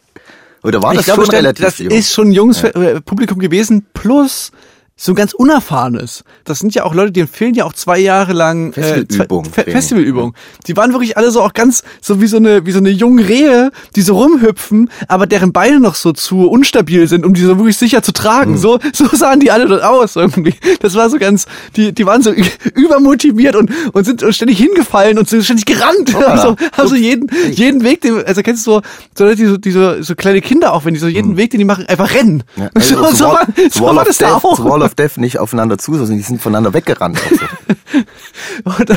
Oder 0.63 0.83
war 0.83 0.93
ich 0.93 0.99
das 0.99 1.07
glaube, 1.07 1.27
schon 1.27 1.35
relativ 1.35 1.65
das 1.65 1.79
jung? 1.79 1.91
ist 1.91 2.13
schon 2.13 2.29
ein 2.29 2.33
junges 2.33 2.63
äh, 2.65 3.01
Publikum 3.01 3.39
gewesen, 3.39 3.87
plus 3.93 4.51
so 4.97 5.13
ganz 5.15 5.33
unerfahrenes. 5.33 6.23
Das 6.45 6.61
sind 6.61 6.73
ja 6.75 6.85
auch 6.85 6.95
Leute, 6.95 7.11
die 7.11 7.21
empfehlen 7.21 7.55
ja 7.55 7.65
auch 7.65 7.73
zwei 7.73 7.99
Jahre 7.99 8.33
lang 8.33 8.73
äh, 8.75 8.83
Festivalübung, 8.83 9.45
zwei, 9.45 9.51
Fe 9.51 9.63
Training. 9.63 9.73
Festivalübung. 9.73 10.35
Die 10.69 10.77
waren 10.77 10.93
wirklich 10.93 11.17
alle 11.17 11.33
so 11.33 11.43
auch 11.43 11.53
ganz 11.53 11.83
so 12.01 12.21
wie 12.21 12.29
so 12.29 12.37
eine 12.37 12.65
wie 12.65 12.71
so 12.71 12.79
eine 12.79 12.91
junge 12.91 13.29
Rehe, 13.29 13.73
die 13.97 14.03
so 14.03 14.17
rumhüpfen, 14.17 14.91
aber 15.09 15.27
deren 15.27 15.53
Beine 15.53 15.81
noch 15.81 15.97
so 15.97 16.13
zu 16.13 16.49
unstabil 16.49 17.09
sind, 17.09 17.25
um 17.27 17.35
die 17.35 17.41
so 17.41 17.57
wirklich 17.59 17.77
sicher 17.77 18.03
zu 18.03 18.13
tragen. 18.13 18.53
Mhm. 18.53 18.59
So 18.59 18.79
so 18.93 19.07
sahen 19.09 19.41
die 19.41 19.51
alle 19.51 19.67
dort 19.67 19.83
aus 19.83 20.15
irgendwie. 20.15 20.55
Das 20.81 20.95
war 20.95 21.11
so 21.11 21.19
ganz 21.19 21.47
die 21.75 21.93
die 21.93 22.07
waren 22.07 22.23
so 22.23 22.33
übermotiviert 22.75 23.57
und 23.57 23.73
und 23.93 24.05
sind 24.05 24.25
ständig 24.33 24.59
hingefallen 24.59 25.19
und 25.19 25.29
sind 25.29 25.45
ständig 25.45 25.67
gerannt. 25.67 26.15
Hoppala. 26.15 26.45
Haben 26.45 26.57
so, 26.61 26.67
haben 26.73 26.89
so 26.89 26.95
jeden 26.95 27.29
jeden 27.51 27.83
Weg, 27.83 28.01
den, 28.03 28.25
also 28.25 28.43
kennst 28.43 28.65
du 28.65 28.75
so 28.75 28.83
so 29.19 29.25
Leute, 29.25 29.37
die 29.37 29.47
so 29.47 29.57
diese 29.57 30.05
so 30.05 30.15
kleine 30.15 30.41
Kinder 30.41 30.73
auch, 30.73 30.85
wenn 30.85 30.95
die 30.95 31.01
so 31.01 31.09
jeden 31.09 31.37
Weg, 31.37 31.51
den 31.51 31.59
die 31.59 31.65
machen, 31.65 31.87
einfach 31.87 32.15
rennen. 32.15 32.45
Mhm. 32.55 32.63
Ja, 32.63 32.71
also 32.75 32.97
so, 32.97 33.13
so, 33.13 33.25
war, 33.25 33.47
so 33.71 33.85
war 33.85 34.05
das 34.05 34.19
da 34.19 34.35
auch. 34.37 34.84
Of 34.85 34.95
Death 34.95 35.17
nicht 35.17 35.39
aufeinander 35.39 35.79
zu, 35.79 35.95
sondern 35.95 36.17
die 36.17 36.23
sind 36.23 36.41
voneinander 36.41 36.73
weggerannt. 36.73 37.21
Also. 37.31 37.45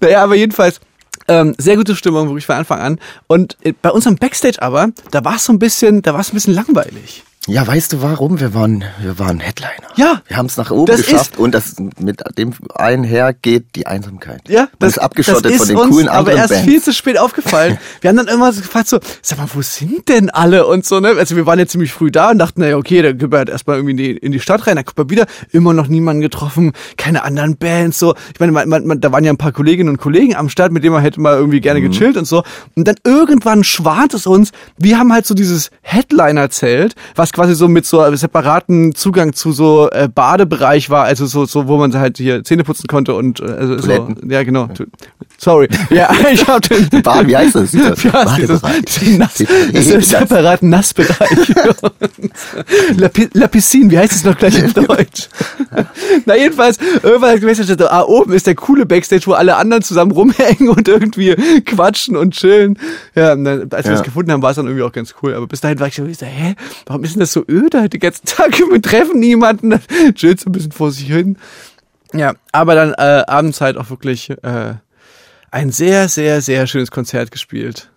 Naja, 0.00 0.22
aber 0.22 0.34
jedenfalls, 0.34 0.80
ähm, 1.28 1.54
sehr 1.58 1.76
gute 1.76 1.96
Stimmung, 1.96 2.28
wirklich 2.28 2.46
von 2.46 2.56
Anfang 2.56 2.80
an. 2.80 2.98
Und 3.26 3.56
äh, 3.62 3.72
bei 3.72 3.90
unserem 3.90 4.16
Backstage 4.16 4.60
aber, 4.60 4.88
da 5.10 5.24
war 5.24 5.36
es 5.36 5.44
so 5.44 5.52
ein 5.52 5.58
bisschen, 5.58 6.02
da 6.02 6.12
war 6.12 6.20
es 6.20 6.32
ein 6.32 6.34
bisschen 6.34 6.54
langweilig. 6.54 7.24
Ja, 7.48 7.64
weißt 7.64 7.92
du 7.92 8.02
warum? 8.02 8.40
Wir 8.40 8.54
waren, 8.54 8.82
wir 9.00 9.20
waren 9.20 9.38
Headliner. 9.38 9.70
Ja. 9.94 10.20
Wir 10.26 10.36
haben 10.36 10.46
es 10.46 10.56
nach 10.56 10.72
oben 10.72 10.86
geschafft 10.96 11.32
ist- 11.34 11.38
und 11.38 11.52
das 11.52 11.76
mit 12.00 12.20
dem 12.36 12.52
einher 12.74 13.32
geht 13.32 13.76
die 13.76 13.86
Einsamkeit. 13.86 14.40
Ja, 14.48 14.62
Man 14.62 14.70
das 14.80 14.92
ist 14.94 14.98
abgeschottet 14.98 15.44
das 15.44 15.52
ist 15.52 15.58
von 15.58 15.68
den 15.68 15.76
uns 15.76 15.90
coolen 15.90 16.08
aber 16.08 16.18
anderen 16.18 16.38
erst 16.38 16.50
Bands. 16.50 16.64
viel 16.64 16.82
zu 16.82 16.92
spät 16.92 17.18
aufgefallen. 17.18 17.78
wir 18.00 18.10
haben 18.10 18.16
dann 18.16 18.26
immer 18.26 18.52
so 18.52 18.62
gefragt 18.62 18.88
so, 18.88 18.98
sag 19.22 19.38
mal, 19.38 19.46
wo 19.54 19.62
sind 19.62 20.08
denn 20.08 20.28
alle 20.30 20.66
und 20.66 20.84
so, 20.84 20.98
ne? 20.98 21.10
Also 21.16 21.36
wir 21.36 21.46
waren 21.46 21.60
ja 21.60 21.66
ziemlich 21.66 21.92
früh 21.92 22.10
da 22.10 22.30
und 22.30 22.38
dachten, 22.38 22.60
naja, 22.62 22.76
okay, 22.76 23.00
dann 23.02 23.16
gehen 23.16 23.30
wir 23.30 23.38
halt 23.38 23.48
erstmal 23.48 23.76
irgendwie 23.76 23.92
in 23.92 23.96
die, 23.96 24.16
in 24.16 24.32
die 24.32 24.40
Stadt 24.40 24.66
rein, 24.66 24.74
dann 24.74 24.84
gucken 24.84 25.04
wir 25.04 25.10
wieder, 25.10 25.26
immer 25.52 25.72
noch 25.72 25.86
niemanden 25.86 26.22
getroffen, 26.22 26.72
keine 26.96 27.22
anderen 27.22 27.56
Bands, 27.56 28.00
so. 28.00 28.16
Ich 28.34 28.40
meine, 28.40 28.50
man, 28.50 28.68
man, 28.68 28.86
man, 28.86 29.00
da 29.00 29.12
waren 29.12 29.22
ja 29.22 29.32
ein 29.32 29.38
paar 29.38 29.52
Kolleginnen 29.52 29.90
und 29.90 29.98
Kollegen 29.98 30.34
am 30.34 30.48
Start, 30.48 30.72
mit 30.72 30.82
denen 30.82 30.94
man 30.94 31.02
hätte 31.02 31.20
mal 31.20 31.36
irgendwie 31.36 31.60
gerne 31.60 31.80
gechillt 31.80 32.16
und 32.16 32.24
so. 32.26 32.42
Und 32.74 32.88
dann 32.88 32.96
irgendwann 33.04 33.62
schwant 33.62 34.14
es 34.14 34.26
uns, 34.26 34.50
wir 34.78 34.98
haben 34.98 35.12
halt 35.12 35.26
so 35.26 35.34
dieses 35.34 35.70
Headliner-Zelt, 35.82 36.96
was 37.14 37.35
quasi 37.36 37.54
so 37.54 37.68
mit 37.68 37.86
so 37.86 38.02
separaten 38.16 38.94
Zugang 38.94 39.32
zu 39.34 39.52
so 39.52 39.88
äh, 39.90 40.08
Badebereich 40.12 40.90
war, 40.90 41.04
also 41.04 41.26
so, 41.26 41.44
so, 41.46 41.68
wo 41.68 41.76
man 41.76 41.94
halt 41.94 42.16
hier 42.18 42.42
Zähne 42.42 42.64
putzen 42.64 42.86
konnte 42.88 43.14
und 43.14 43.40
äh, 43.40 43.44
also 43.44 43.78
so, 43.78 44.08
ja, 44.28 44.42
genau. 44.42 44.68
Sorry. 45.38 45.68
Ja, 45.90 46.10
ich 46.32 46.46
hab 46.48 46.62
den. 46.62 46.88
Bad, 47.02 47.26
wie 47.26 47.36
heißt 47.36 47.54
das? 47.54 47.70
dieses, 47.70 48.02
Badebereich. 48.12 49.18
Nass, 49.18 49.34
diesen 49.72 50.00
separaten 50.00 50.70
Nassbereich. 50.70 51.54
La, 52.96 53.08
Pi- 53.08 53.28
La 53.34 53.46
Piscine, 53.48 53.90
wie 53.90 53.98
heißt 53.98 54.12
es 54.14 54.24
noch 54.24 54.36
gleich 54.38 54.64
auf 54.64 54.72
Deutsch? 54.72 55.28
Na 56.24 56.36
jedenfalls, 56.36 56.78
irgendwann 57.02 57.32
hat 57.32 57.40
gesagt, 57.40 57.82
ah, 57.82 58.02
oben 58.02 58.32
ist 58.32 58.46
der 58.46 58.54
coole 58.54 58.86
Backstage, 58.86 59.22
wo 59.26 59.32
alle 59.32 59.56
anderen 59.56 59.82
zusammen 59.82 60.10
rumhängen 60.12 60.68
und 60.70 60.88
irgendwie 60.88 61.34
quatschen 61.66 62.16
und 62.16 62.32
chillen. 62.34 62.78
Ja, 63.14 63.28
dann, 63.36 63.46
als 63.46 63.84
wir 63.84 63.92
Ja. 63.92 63.98
das 63.98 64.02
gefunden 64.02 64.32
haben, 64.32 64.42
war 64.42 64.50
es 64.50 64.56
dann 64.56 64.66
irgendwie 64.66 64.84
auch 64.84 64.92
ganz 64.92 65.14
cool. 65.22 65.34
Aber 65.34 65.46
bis 65.46 65.60
dahin 65.60 65.78
war 65.80 65.86
ich 65.88 65.94
so, 65.96 66.04
ich 66.06 66.18
so 66.18 66.26
hä, 66.26 66.54
warum 66.86 67.04
ist 67.04 67.14
denn 67.14 67.20
das 67.20 67.25
so 67.32 67.44
öde? 67.48 67.88
Den 67.88 68.00
ganzen 68.00 68.26
Tag 68.26 68.58
wir 68.58 68.82
treffen 68.82 69.20
niemanden, 69.20 69.80
chillt 70.14 70.40
so 70.40 70.50
ein 70.50 70.52
bisschen 70.52 70.72
vor 70.72 70.90
sich 70.90 71.06
hin. 71.06 71.38
Ja, 72.12 72.34
aber 72.52 72.74
dann 72.74 72.92
äh, 72.94 73.24
abends 73.26 73.60
halt 73.60 73.76
auch 73.76 73.90
wirklich 73.90 74.30
äh, 74.30 74.74
ein 75.50 75.70
sehr, 75.72 76.08
sehr, 76.08 76.40
sehr 76.40 76.66
schönes 76.66 76.90
Konzert 76.90 77.30
gespielt. 77.30 77.90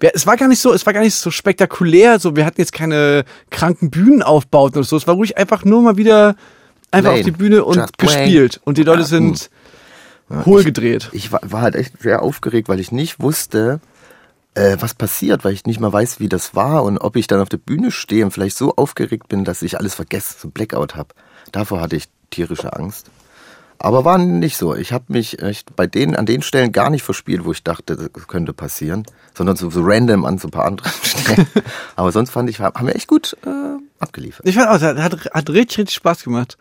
Es 0.00 0.26
war 0.26 0.36
gar 0.36 0.48
nicht 0.48 0.60
so, 0.60 0.72
es 0.72 0.86
war 0.86 0.92
gar 0.92 1.02
nicht 1.02 1.14
so 1.14 1.30
spektakulär, 1.30 2.18
so 2.18 2.34
wir 2.36 2.44
hatten 2.44 2.60
jetzt 2.60 2.72
keine 2.72 3.24
kranken 3.50 3.90
Bühnenaufbauten 3.90 4.78
oder 4.78 4.86
so. 4.86 4.96
Es 4.96 5.06
war 5.06 5.14
ruhig 5.14 5.36
einfach 5.36 5.64
nur 5.64 5.82
mal 5.82 5.96
wieder 5.96 6.36
einfach 6.90 7.10
Plain. 7.12 7.20
auf 7.20 7.24
die 7.24 7.30
Bühne 7.32 7.64
und 7.64 7.98
gespielt. 7.98 8.60
Und 8.64 8.78
die 8.78 8.82
Leute 8.82 9.00
Ja, 9.02 9.06
sind 9.06 9.50
hohl 10.44 10.64
gedreht. 10.64 11.08
Ich 11.12 11.32
war, 11.32 11.40
war 11.42 11.62
halt 11.62 11.74
echt 11.74 12.00
sehr 12.00 12.22
aufgeregt, 12.22 12.68
weil 12.68 12.80
ich 12.80 12.92
nicht 12.92 13.20
wusste, 13.20 13.80
äh, 14.54 14.76
was 14.80 14.94
passiert, 14.94 15.44
weil 15.44 15.52
ich 15.52 15.66
nicht 15.66 15.80
mal 15.80 15.92
weiß, 15.92 16.20
wie 16.20 16.28
das 16.28 16.54
war 16.54 16.82
und 16.84 16.98
ob 16.98 17.16
ich 17.16 17.26
dann 17.26 17.40
auf 17.40 17.48
der 17.48 17.58
Bühne 17.58 17.90
stehe 17.90 18.24
und 18.24 18.30
vielleicht 18.30 18.56
so 18.56 18.74
aufgeregt 18.76 19.28
bin, 19.28 19.44
dass 19.44 19.62
ich 19.62 19.78
alles 19.78 19.94
vergesse, 19.94 20.34
so 20.38 20.48
ein 20.48 20.52
Blackout 20.52 20.96
habe. 20.96 21.14
Davor 21.52 21.80
hatte 21.80 21.96
ich 21.96 22.08
tierische 22.30 22.72
Angst. 22.74 23.10
Aber 23.80 24.04
war 24.04 24.18
nicht 24.18 24.56
so. 24.56 24.74
Ich 24.74 24.92
habe 24.92 25.04
mich 25.08 25.40
echt 25.40 25.76
bei 25.76 25.86
denen 25.86 26.16
an 26.16 26.26
den 26.26 26.42
Stellen 26.42 26.72
gar 26.72 26.90
nicht 26.90 27.04
verspielt, 27.04 27.44
wo 27.44 27.52
ich 27.52 27.62
dachte, 27.62 27.96
das 27.96 28.26
könnte 28.26 28.52
passieren, 28.52 29.04
sondern 29.34 29.54
so, 29.54 29.70
so 29.70 29.82
random 29.84 30.24
an 30.24 30.38
so 30.38 30.48
ein 30.48 30.50
paar 30.50 30.64
anderen 30.64 30.92
Stellen. 31.02 31.46
Aber 31.94 32.10
sonst 32.10 32.30
fand 32.30 32.50
ich, 32.50 32.58
haben 32.58 32.86
wir 32.86 32.96
echt 32.96 33.06
gut 33.06 33.36
äh, 33.46 33.78
abgeliefert. 34.00 34.46
Ich 34.46 34.56
fand 34.56 34.68
auch, 34.68 34.80
hat, 34.80 34.98
hat, 34.98 35.30
hat 35.32 35.50
richtig, 35.50 35.78
richtig 35.78 35.94
Spaß 35.94 36.24
gemacht. 36.24 36.58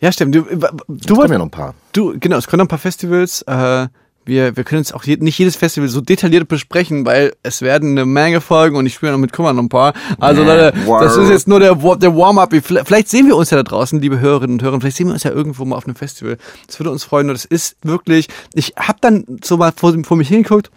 Ja, 0.00 0.10
stimmt. 0.10 0.34
Du, 0.34 0.42
du, 0.42 0.56
Es 0.58 1.06
kommen 1.06 1.32
ja 1.32 1.38
noch 1.38 1.46
ein 1.46 1.50
paar. 1.50 1.74
Du, 1.92 2.18
genau, 2.18 2.38
es 2.38 2.46
kommen 2.46 2.58
noch 2.58 2.64
ein 2.64 2.68
paar 2.68 2.78
Festivals. 2.78 3.42
Äh, 3.42 3.88
wir, 4.24 4.56
wir 4.56 4.64
können 4.64 4.82
jetzt 4.82 4.94
auch 4.94 5.04
je, 5.04 5.16
nicht 5.16 5.38
jedes 5.38 5.56
Festival 5.56 5.88
so 5.88 6.00
detailliert 6.00 6.48
besprechen, 6.48 7.06
weil 7.06 7.34
es 7.42 7.62
werden 7.62 7.90
eine 7.90 8.04
Menge 8.04 8.40
Folgen 8.40 8.76
und 8.76 8.86
ich 8.86 8.94
spiele 8.94 9.12
noch 9.12 9.18
mit 9.18 9.32
Kummer 9.32 9.52
noch 9.52 9.62
ein 9.62 9.68
paar. 9.68 9.94
Also 10.18 10.42
Leute, 10.42 10.72
das 11.00 11.16
ist 11.16 11.28
jetzt 11.28 11.48
nur 11.48 11.60
der, 11.60 11.74
der 11.74 12.16
Warm-up. 12.16 12.54
Vielleicht 12.62 13.08
sehen 13.08 13.26
wir 13.26 13.36
uns 13.36 13.50
ja 13.50 13.56
da 13.56 13.62
draußen, 13.62 14.00
liebe 14.00 14.20
Hörerinnen 14.20 14.56
und 14.56 14.62
Hörer. 14.62 14.80
Vielleicht 14.80 14.96
sehen 14.96 15.06
wir 15.06 15.14
uns 15.14 15.22
ja 15.22 15.30
irgendwo 15.30 15.64
mal 15.64 15.76
auf 15.76 15.86
einem 15.86 15.96
Festival. 15.96 16.38
Das 16.66 16.78
würde 16.80 16.90
uns 16.90 17.04
freuen. 17.04 17.28
Und 17.28 17.34
das 17.34 17.44
ist 17.44 17.76
wirklich, 17.82 18.28
ich 18.54 18.74
habe 18.76 18.98
dann 19.00 19.24
so 19.42 19.56
mal 19.56 19.72
vor, 19.74 19.94
vor 20.04 20.16
mich 20.16 20.28
hingeguckt, 20.28 20.70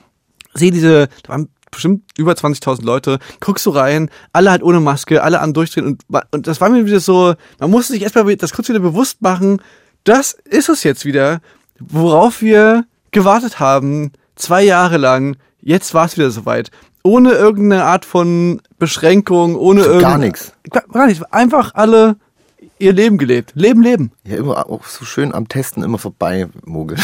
sehe 0.54 0.72
diese, 0.72 1.08
da 1.24 1.30
waren 1.30 1.50
bestimmt 1.72 2.04
über 2.18 2.34
20.000 2.34 2.84
Leute, 2.84 3.20
guckst 3.40 3.66
du 3.66 3.72
rein, 3.72 4.10
alle 4.34 4.52
halt 4.52 4.64
ohne 4.64 4.80
Maske, 4.80 5.24
alle 5.24 5.42
am 5.42 5.54
Durchdrehen 5.54 5.86
und, 5.86 6.04
und 6.32 6.48
das 6.48 6.62
war 6.62 6.70
mir 6.70 6.86
wieder 6.86 7.00
so, 7.00 7.36
man 7.60 7.70
musste 7.70 7.94
sich 7.94 8.02
erstmal 8.02 8.36
das 8.36 8.54
kurz 8.54 8.70
wieder 8.70 8.80
bewusst 8.80 9.22
machen, 9.22 9.62
das 10.04 10.32
ist 10.46 10.70
es 10.70 10.84
jetzt 10.84 11.06
wieder, 11.06 11.42
worauf 11.80 12.42
wir 12.42 12.86
gewartet 13.18 13.60
haben, 13.60 14.12
zwei 14.36 14.64
Jahre 14.64 14.98
lang, 14.98 15.38
jetzt 15.62 15.94
war 15.94 16.06
es 16.06 16.18
wieder 16.18 16.32
soweit. 16.32 16.72
Ohne 17.04 17.32
irgendeine 17.32 17.84
Art 17.86 18.06
von 18.06 18.62
Beschränkung, 18.80 19.56
ohne 19.56 19.82
So 19.84 19.88
irgend- 19.90 20.02
gar 20.04 20.18
nichts. 20.18 20.54
Gar, 20.70 20.84
gar 20.92 21.08
nichts. 21.08 21.24
Einfach 21.32 21.74
alle 21.76 22.16
ihr 22.80 22.94
Leben 22.94 23.18
gelebt. 23.18 23.52
Leben, 23.56 23.82
leben. 23.82 24.12
Ja, 24.24 24.38
immer 24.38 24.70
auch 24.70 24.84
so 24.86 25.06
schön 25.06 25.34
am 25.34 25.48
Testen 25.48 25.84
immer 25.84 25.98
vorbei 25.98 26.48
mogeln. 26.66 27.02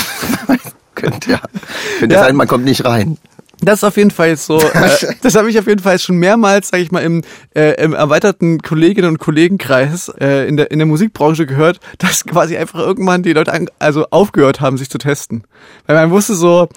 könnte 0.95 1.32
ja. 1.32 1.39
Könnte 1.99 2.15
Ja. 2.15 2.23
sein, 2.23 2.36
man 2.36 2.47
kommt 2.47 2.65
nicht 2.65 2.86
rein. 2.86 3.17
Das 3.65 3.80
ist 3.80 3.84
auf 3.84 3.97
jeden 3.97 4.12
Fall 4.12 4.36
so. 4.38 4.62
Äh, 4.73 5.15
das 5.21 5.36
habe 5.36 5.49
ich 5.49 5.60
auf 5.60 5.67
jeden 5.67 5.82
Fall 5.82 5.99
schon 5.99 6.17
mehrmals, 6.17 6.69
sage 6.69 6.84
ich 6.84 6.91
mal, 6.91 7.02
im, 7.02 7.21
äh, 7.56 7.82
im 7.82 7.93
erweiterten 7.93 8.62
Kolleginnen 8.62 9.08
und 9.08 9.19
Kollegenkreis 9.19 10.12
äh, 10.19 10.47
in 10.47 10.58
der 10.58 10.71
in 10.71 10.80
der 10.80 10.86
Musikbranche 10.86 11.45
gehört, 11.45 11.80
dass 11.99 12.26
quasi 12.26 12.58
einfach 12.58 12.80
irgendwann 12.80 13.23
die 13.23 13.34
Leute 13.34 13.54
an, 13.54 13.69
also 13.80 14.08
aufgehört 14.10 14.62
haben, 14.62 14.78
sich 14.78 14.89
zu 14.89 14.97
testen, 14.97 15.43
weil 15.86 15.95
man 15.95 16.12
wusste 16.12 16.34
so. 16.34 16.67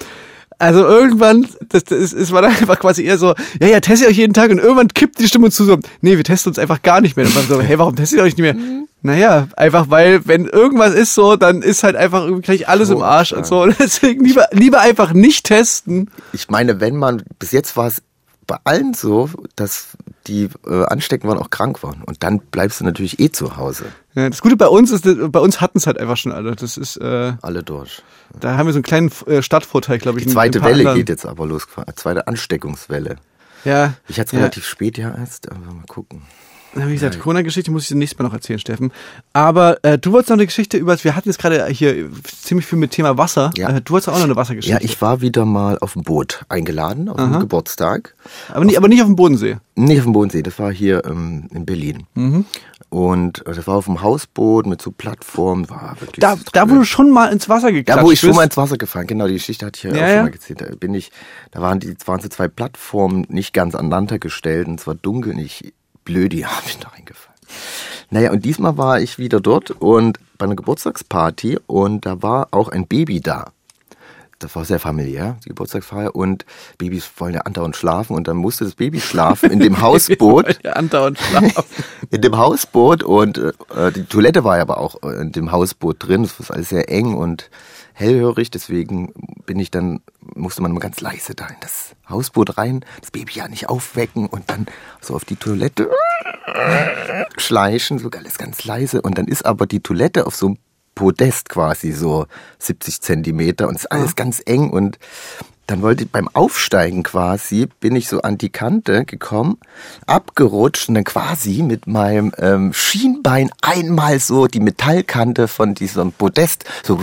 Also 0.59 0.87
irgendwann, 0.87 1.47
das, 1.69 1.85
das 1.85 1.99
ist, 1.99 2.13
es 2.15 2.33
war 2.33 2.41
dann 2.41 2.51
einfach 2.61 2.79
quasi 2.79 3.05
eher 3.05 3.19
so, 3.19 3.35
ja, 3.61 3.69
ja, 3.69 3.81
testet 3.81 4.09
euch 4.09 4.17
jeden 4.17 4.33
Tag 4.33 4.51
und 4.51 4.59
irgendwann 4.59 4.89
kippt 4.89 5.19
die 5.19 5.29
Stimme 5.29 5.51
zu 5.51 5.65
so, 5.65 5.79
nee, 6.01 6.17
wir 6.17 6.25
testen 6.25 6.51
uns 6.51 6.59
einfach 6.59 6.81
gar 6.81 7.01
nicht 7.01 7.17
mehr. 7.17 7.27
Und 7.27 7.35
man 7.35 7.47
so, 7.47 7.61
hey, 7.61 7.79
warum 7.79 7.95
testet 7.95 8.19
ihr 8.19 8.25
euch 8.25 8.37
nicht 8.37 8.55
mehr? 8.55 8.86
Naja, 9.07 9.47
einfach 9.57 9.89
weil, 9.89 10.27
wenn 10.27 10.47
irgendwas 10.47 10.93
ist 10.93 11.15
so, 11.15 11.37
dann 11.37 11.63
ist 11.63 11.85
halt 11.85 11.95
einfach 11.95 12.27
gleich 12.43 12.69
alles 12.69 12.91
im 12.91 13.03
Arsch 13.03 13.33
und 13.33 13.47
so. 13.47 13.63
Und 13.63 13.77
deswegen 13.79 14.25
lieber, 14.25 14.49
lieber 14.51 14.81
einfach 14.81 15.13
nicht 15.13 15.47
testen. 15.47 16.11
Ich 16.33 16.49
meine, 16.51 16.81
wenn 16.81 16.97
man, 16.97 17.23
bis 17.39 17.53
jetzt 17.53 17.77
war 17.77 17.87
es 17.87 18.03
bei 18.49 18.57
allen 18.65 18.95
so, 18.95 19.31
dass 19.55 19.97
die 20.27 20.49
äh, 20.67 20.85
anstecken 20.87 21.29
waren, 21.29 21.39
auch 21.39 21.51
krank 21.51 21.85
waren. 21.85 22.03
Und 22.03 22.25
dann 22.25 22.41
bleibst 22.41 22.81
du 22.81 22.85
natürlich 22.85 23.21
eh 23.21 23.31
zu 23.31 23.57
Hause. 23.57 23.85
Ja, 24.15 24.29
das 24.29 24.43
Gute 24.43 24.57
bei 24.57 24.67
uns 24.67 24.91
ist, 24.91 25.05
bei 25.05 25.39
uns 25.39 25.61
hatten 25.61 25.79
es 25.79 25.87
halt 25.87 26.01
einfach 26.01 26.17
schon 26.17 26.33
alle. 26.33 26.57
Das 26.57 26.77
ist, 26.77 26.97
äh, 26.97 27.35
Alle 27.43 27.63
durch. 27.63 28.03
da 28.41 28.57
haben 28.57 28.67
wir 28.67 28.73
so 28.73 28.79
einen 28.79 28.83
kleinen 28.83 29.13
äh, 29.27 29.41
Stadtvorteil, 29.41 29.99
glaube 29.99 30.19
ich. 30.19 30.27
Die 30.27 30.33
zweite 30.33 30.63
Welle 30.63 30.79
anderen. 30.79 30.97
geht 30.97 31.11
jetzt 31.11 31.27
aber 31.27 31.47
los. 31.47 31.69
Zweite 31.95 32.27
Ansteckungswelle. 32.27 33.19
Ja. 33.65 33.95
Ich 34.09 34.19
hatte 34.19 34.29
es 34.29 34.33
ja. 34.33 34.39
relativ 34.41 34.67
spät 34.67 34.99
ja 34.99 35.15
erst, 35.17 35.49
aber 35.49 35.61
mal 35.61 35.87
gucken. 35.87 36.23
Wie 36.77 36.93
gesagt, 36.93 37.19
Corona-Geschichte 37.21 37.71
muss 37.71 37.83
ich 37.85 37.89
dir 37.89 37.95
nächstes 37.97 38.19
Mal 38.19 38.27
noch 38.27 38.35
erzählen, 38.35 38.59
Steffen. 38.59 38.93
Aber 39.33 39.83
äh, 39.85 39.99
du 39.99 40.13
wolltest 40.13 40.31
noch 40.31 40.37
eine 40.37 40.47
Geschichte 40.47 40.77
über, 40.77 41.03
wir 41.03 41.17
hatten 41.17 41.29
jetzt 41.29 41.39
gerade 41.39 41.67
hier 41.67 42.11
ziemlich 42.25 42.67
viel 42.67 42.79
mit 42.79 42.91
Thema 42.91 43.17
Wasser. 43.19 43.51
Ja. 43.57 43.71
Äh, 43.71 43.81
du 43.81 43.93
wolltest 43.93 44.09
auch 44.09 44.17
noch 44.17 44.25
eine 44.25 44.37
Wassergeschichte. 44.37 44.79
Ja, 44.83 44.85
ich 44.85 45.01
war 45.01 45.21
wieder 45.21 45.45
mal 45.45 45.79
auf 45.79 45.95
dem 45.95 46.03
Boot 46.03 46.45
eingeladen, 46.49 47.09
auf 47.09 47.17
dem 47.17 47.41
Geburtstag. 47.41 48.15
aber, 48.49 48.65
nicht, 48.65 48.77
aber 48.77 48.89
nicht 48.89 49.01
auf 49.01 49.09
dem 49.09 49.17
Bodensee. 49.17 49.57
Nicht 49.75 49.99
auf 49.99 50.05
dem 50.05 50.13
Bodensee, 50.13 50.43
das 50.43 50.59
war 50.59 50.73
hier 50.73 51.05
ähm, 51.05 51.49
in 51.53 51.67
Berlin. 51.67 52.05
Mhm. 52.15 52.45
Und 52.89 53.47
äh, 53.47 53.53
das 53.53 53.67
war 53.67 53.75
auf 53.77 53.87
dem 53.87 54.01
Hausboot 54.03 54.67
mit 54.67 54.81
so 54.81 54.91
Plattformen, 54.93 55.69
war 55.69 55.97
wirklich 56.01 56.21
Da, 56.21 56.37
da 56.53 56.71
wo 56.71 56.75
du 56.75 56.85
schon 56.85 57.11
mal 57.11 57.27
ins 57.33 57.49
Wasser 57.49 57.73
geklatscht 57.73 57.99
Ja, 57.99 58.07
wo 58.07 58.13
ich 58.13 58.21
schon 58.21 58.31
bist. 58.31 58.37
mal 58.39 58.45
ins 58.45 58.57
Wasser 58.57 58.79
gefallen, 58.79 59.07
genau, 59.07 59.27
die 59.27 59.35
Geschichte 59.35 59.67
hatte 59.67 59.77
ich 59.79 59.83
ja, 59.83 59.91
Ja, 59.95 60.05
auch 60.07 60.09
schon 60.15 60.23
mal 60.25 60.31
gezählt. 60.31 60.61
Da 60.61 60.67
bin 60.77 60.95
ich, 60.95 61.11
da 61.51 61.61
waren 61.61 61.81
die, 61.81 61.95
waren 62.07 62.21
so 62.21 62.29
zwei 62.29 62.49
Plattformen 62.49 63.27
nicht 63.29 63.53
ganz 63.53 63.75
aneinander 63.75 64.19
gestellt 64.19 64.69
und 64.69 64.81
es 64.81 64.87
war 64.87 64.95
dunkel 64.95 65.33
und 65.35 65.41
ich, 65.41 65.75
blöd, 66.07 66.33
die 66.33 66.47
habe 66.47 66.67
ich 66.67 66.79
da 66.79 66.89
reingefallen. 66.89 67.37
Naja, 68.09 68.31
und 68.33 68.45
diesmal 68.47 68.79
war 68.79 69.01
ich 69.01 69.19
wieder 69.19 69.41
dort 69.41 69.73
und 69.73 70.19
bei 70.39 70.47
einer 70.47 70.57
Geburtstagsparty 70.57 71.59
und 71.67 72.07
da 72.07 72.23
war 72.23 72.49
auch 72.53 72.69
ein 72.69 72.87
Baby 72.87 73.21
da. 73.21 73.53
Das 74.39 74.55
war 74.55 74.67
sehr 74.67 74.79
familiär, 74.79 75.39
die 75.45 75.49
Geburtstagsfeier 75.49 76.15
und 76.15 76.45
Babys 76.77 77.11
wollen 77.17 77.35
ja 77.35 77.41
andauernd 77.43 77.75
schlafen 77.75 78.15
und 78.15 78.29
dann 78.29 78.37
musste 78.37 78.65
das 78.65 78.75
Baby 78.75 79.01
schlafen 79.01 79.51
in 79.51 79.61
dem 79.61 79.81
Hausboot 79.81 80.59
Ja, 80.63 80.75
andauernd 80.75 81.19
schlafen. 81.19 81.65
in 82.11 82.21
dem 82.21 82.37
Hausboot 82.37 83.03
und 83.03 83.39
äh, 83.39 83.93
die 83.93 84.05
Toilette 84.05 84.45
war 84.45 84.57
ja 84.57 84.63
aber 84.63 84.79
auch 84.79 85.03
äh, 85.03 85.23
in 85.23 85.33
dem 85.33 85.53
Hausboot 85.53 86.07
drin. 86.07 86.25
Es 86.25 86.39
war 86.39 86.55
alles 86.55 86.69
sehr 86.69 86.91
eng 86.91 87.15
und 87.15 87.49
hellhörig, 87.97 88.51
deswegen 88.51 89.13
bin 89.47 89.59
ich 89.59 89.71
dann, 89.71 90.01
musste 90.21 90.61
man 90.61 90.73
mal 90.73 90.81
ganz 90.81 91.01
leise 91.01 91.35
da 91.35 91.47
in 91.47 91.57
das 91.61 91.97
Hausboot 92.09 92.59
rein, 92.59 92.85
das 93.01 93.11
Baby 93.11 93.33
ja 93.35 93.49
nicht 93.49 93.71
aufwecken 93.71 94.27
und 94.27 94.51
dann 94.51 94.67
so 95.01 95.15
auf 95.15 95.25
die 95.25 95.37
Toilette 95.37 95.91
schleichen, 97.39 97.99
so 97.99 98.11
alles 98.11 98.37
ganz 98.37 98.65
leise. 98.65 99.01
Und 99.01 99.17
dann 99.17 99.27
ist 99.27 99.47
aber 99.47 99.67
die 99.67 99.81
Toilette 99.81 100.27
auf 100.27 100.37
so 100.37 100.47
einem 100.47 100.59
Podest 100.95 101.49
quasi 101.49 101.93
so 101.93 102.27
70 102.59 103.01
Zentimeter 103.01 103.67
und 103.67 103.77
ist 103.77 103.91
alles 103.91 104.15
ganz 104.15 104.43
eng 104.45 104.71
und 104.71 104.99
dann 105.67 105.83
wollte 105.83 106.05
ich 106.05 106.11
beim 106.11 106.29
Aufsteigen 106.33 107.03
quasi, 107.03 107.69
bin 107.81 107.97
ich 107.97 108.09
so 108.09 108.23
an 108.23 108.39
die 108.39 108.51
Kante 108.51 109.05
gekommen, 109.05 109.59
abgerutscht 110.07 110.89
und 110.89 110.95
dann 110.95 111.05
quasi 111.05 111.63
mit 111.63 111.87
meinem 111.87 112.33
ähm, 112.39 112.73
Schienbein 112.73 113.51
einmal 113.63 114.21
so 114.21 114.47
die 114.47 114.61
Metallkante 114.61 115.49
von 115.49 115.75
diesem 115.75 116.13
Podest 116.13 116.65
so 116.85 116.95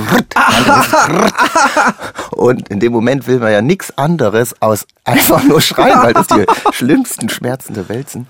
und 2.32 2.70
in 2.70 2.80
dem 2.80 2.94
Moment 2.94 3.28
will 3.28 3.40
man 3.40 3.52
ja 3.52 3.62
nichts 3.62 3.98
anderes 3.98 4.62
aus 4.62 4.88
einfach 5.04 5.44
nur 5.44 5.60
schreien, 5.60 6.02
weil 6.02 6.14
das 6.14 6.28
die 6.28 6.46
schlimmsten 6.72 7.28
Schmerzen 7.30 7.74
der 7.74 7.90
Welt 7.90 8.10
sind. 8.10 8.28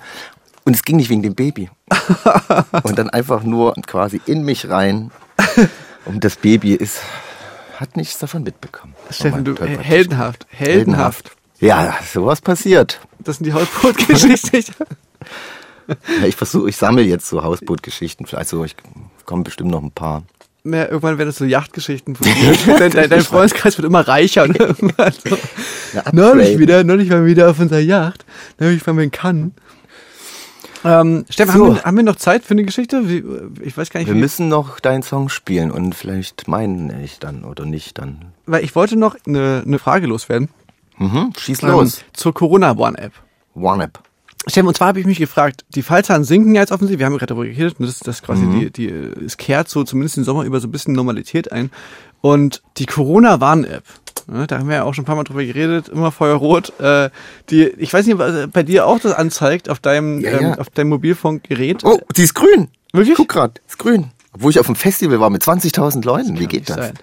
Und 0.66 0.76
es 0.76 0.84
ging 0.84 0.96
nicht 0.96 1.10
wegen 1.10 1.24
dem 1.24 1.36
Baby. 1.36 1.70
Und 2.84 2.98
dann 2.98 3.10
einfach 3.10 3.44
nur 3.44 3.74
quasi 3.86 4.22
in 4.26 4.44
mich 4.44 4.70
rein. 4.70 5.12
Und 6.06 6.24
das 6.24 6.38
Baby 6.38 6.74
ist, 6.74 7.00
hat 7.84 7.98
nichts 7.98 8.18
davon 8.18 8.44
mitbekommen. 8.44 8.96
Steffen, 9.12 9.44
du, 9.44 9.60
was 9.60 9.68
heldenhaft, 9.68 10.48
heldenhaft. 10.50 11.32
Ja, 11.60 11.98
sowas 12.12 12.42
passiert. 12.42 13.02
Das 13.20 13.38
sind 13.38 13.46
die 13.46 13.54
Hausbootgeschichten. 13.54 14.64
Ja, 16.20 16.26
ich 16.26 16.36
versuche, 16.36 16.70
ich 16.70 16.78
sammle 16.78 17.04
jetzt 17.04 17.28
so 17.28 17.44
Hausbootgeschichten. 17.44 18.26
Also 18.34 18.64
ich 18.64 18.76
komme 19.26 19.44
bestimmt 19.44 19.72
noch 19.72 19.84
ein 19.84 19.92
paar. 19.92 20.24
Ja, 20.64 20.86
irgendwann 20.86 21.18
werden 21.18 21.28
das 21.28 21.38
so 21.38 21.46
Yachtgeschichten 21.46 22.16
dein, 22.80 22.92
dein, 22.92 23.10
dein 23.10 23.22
Freundeskreis 23.22 23.78
wird 23.78 23.86
immer 23.86 24.08
reicher. 24.08 24.44
Und 24.44 24.58
irgendwann 24.58 25.12
so. 25.12 25.38
Ja, 25.94 26.00
upgrade. 26.00 26.16
neulich 26.16 26.58
wieder, 26.58 26.86
neulich 26.86 27.10
waren 27.10 27.26
wir 27.26 27.32
wieder 27.32 27.50
auf 27.50 27.60
unserer 27.60 27.80
Yacht. 27.80 28.26
Neulich 28.60 28.86
waren 28.88 28.96
wir 28.96 29.04
in 29.04 29.12
Cannes. 29.12 29.52
Ähm, 30.86 31.26
Steffen, 31.30 31.56
So. 31.58 31.66
haben, 31.68 31.76
wir, 31.76 31.84
haben 31.84 31.98
wir 31.98 32.04
noch 32.04 32.16
Zeit 32.18 32.44
für 32.44 32.52
eine 32.54 32.64
Geschichte? 32.64 33.08
Wie, 33.10 33.24
ich 33.64 33.78
weiß 33.78 33.90
gar 33.90 34.00
nicht, 34.00 34.08
Wir 34.08 34.16
wie, 34.16 34.20
müssen 34.20 34.50
noch 34.50 34.80
deinen 34.80 35.04
Song 35.04 35.30
spielen 35.30 35.72
und 35.72 35.96
vielleicht 35.96 36.48
meinen 36.48 36.92
ich 37.04 37.20
dann 37.20 37.44
oder 37.46 37.66
nicht 37.66 37.98
dann. 37.98 38.34
weil 38.46 38.64
ich 38.64 38.76
wollte 38.76 38.96
noch 38.98 39.16
eine, 39.28 39.64
eine 39.66 39.80
Frage 39.80 40.08
loswerden. 40.08 40.50
Mhm, 40.98 41.34
schieß 41.38 41.62
los. 41.64 41.98
Ähm, 42.00 42.04
zur 42.14 42.34
Corona 42.34 42.72
One 42.78 42.98
App. 42.98 43.14
One-Up. 43.56 44.04
Steffen, 44.48 44.68
und 44.68 44.76
zwar 44.76 44.90
habe 44.90 45.00
ich 45.00 45.06
mich 45.06 45.20
gefragt, 45.20 45.64
die 45.70 45.84
Fallzahlen 45.84 46.24
sinken 46.26 46.54
ja 46.54 46.62
jetzt 46.62 46.72
offensichtlich, 46.72 47.00
wir 47.00 47.06
haben 47.06 47.14
gerade 47.14 47.28
darüber 47.34 47.46
geredet, 47.46 47.80
und 47.80 47.86
das, 47.86 48.00
das 48.00 48.22
quasi 48.22 48.44
Mhm. 48.44 48.60
die, 48.60 48.72
die, 48.72 48.88
es 48.90 49.38
kehrt 49.38 49.70
so 49.70 49.84
zumindest 49.86 50.18
den 50.18 50.24
Sommer 50.26 50.44
über 50.44 50.60
so 50.60 50.68
ein 50.68 50.72
bisschen 50.72 50.94
Normalität 50.94 51.52
ein. 51.52 51.72
Und 52.20 52.62
die 52.78 52.86
Corona-Warn-App, 52.86 53.84
da 54.48 54.58
haben 54.60 54.68
wir 54.70 54.76
ja 54.78 54.84
auch 54.84 54.94
schon 54.94 55.04
ein 55.04 55.06
paar 55.06 55.16
Mal 55.16 55.24
drüber 55.24 55.44
geredet, 55.44 55.90
immer 55.90 56.12
Feuerrot, 56.12 56.80
äh, 56.80 57.10
die, 57.50 57.64
ich 57.68 57.94
weiß 57.94 58.06
nicht, 58.06 58.18
was 58.18 58.48
bei 58.52 58.64
dir 58.64 58.88
auch 58.88 59.00
das 59.00 59.14
anzeigt 59.14 59.70
auf 59.70 59.80
deinem, 59.80 60.22
Ja, 60.22 60.32
ähm, 60.32 60.42
ja. 60.48 60.58
auf 60.58 60.70
deinem 60.70 60.90
Mobilfunkgerät. 60.90 61.84
Oh, 61.84 62.00
die 62.16 62.24
ist 62.24 62.34
grün. 62.34 62.70
Wirklich? 62.94 63.16
Guck 63.18 63.30
grad, 63.30 63.60
ist 63.68 63.80
grün. 63.80 64.12
Obwohl 64.34 64.52
ich 64.52 64.60
auf 64.60 64.66
dem 64.68 64.76
Festival 64.76 65.20
war 65.20 65.30
mit 65.30 65.44
20.000 65.44 66.06
Leuten. 66.06 66.40
Wie 66.40 66.48
geht 66.48 66.70
das? 66.70 66.78
sein. 66.78 66.94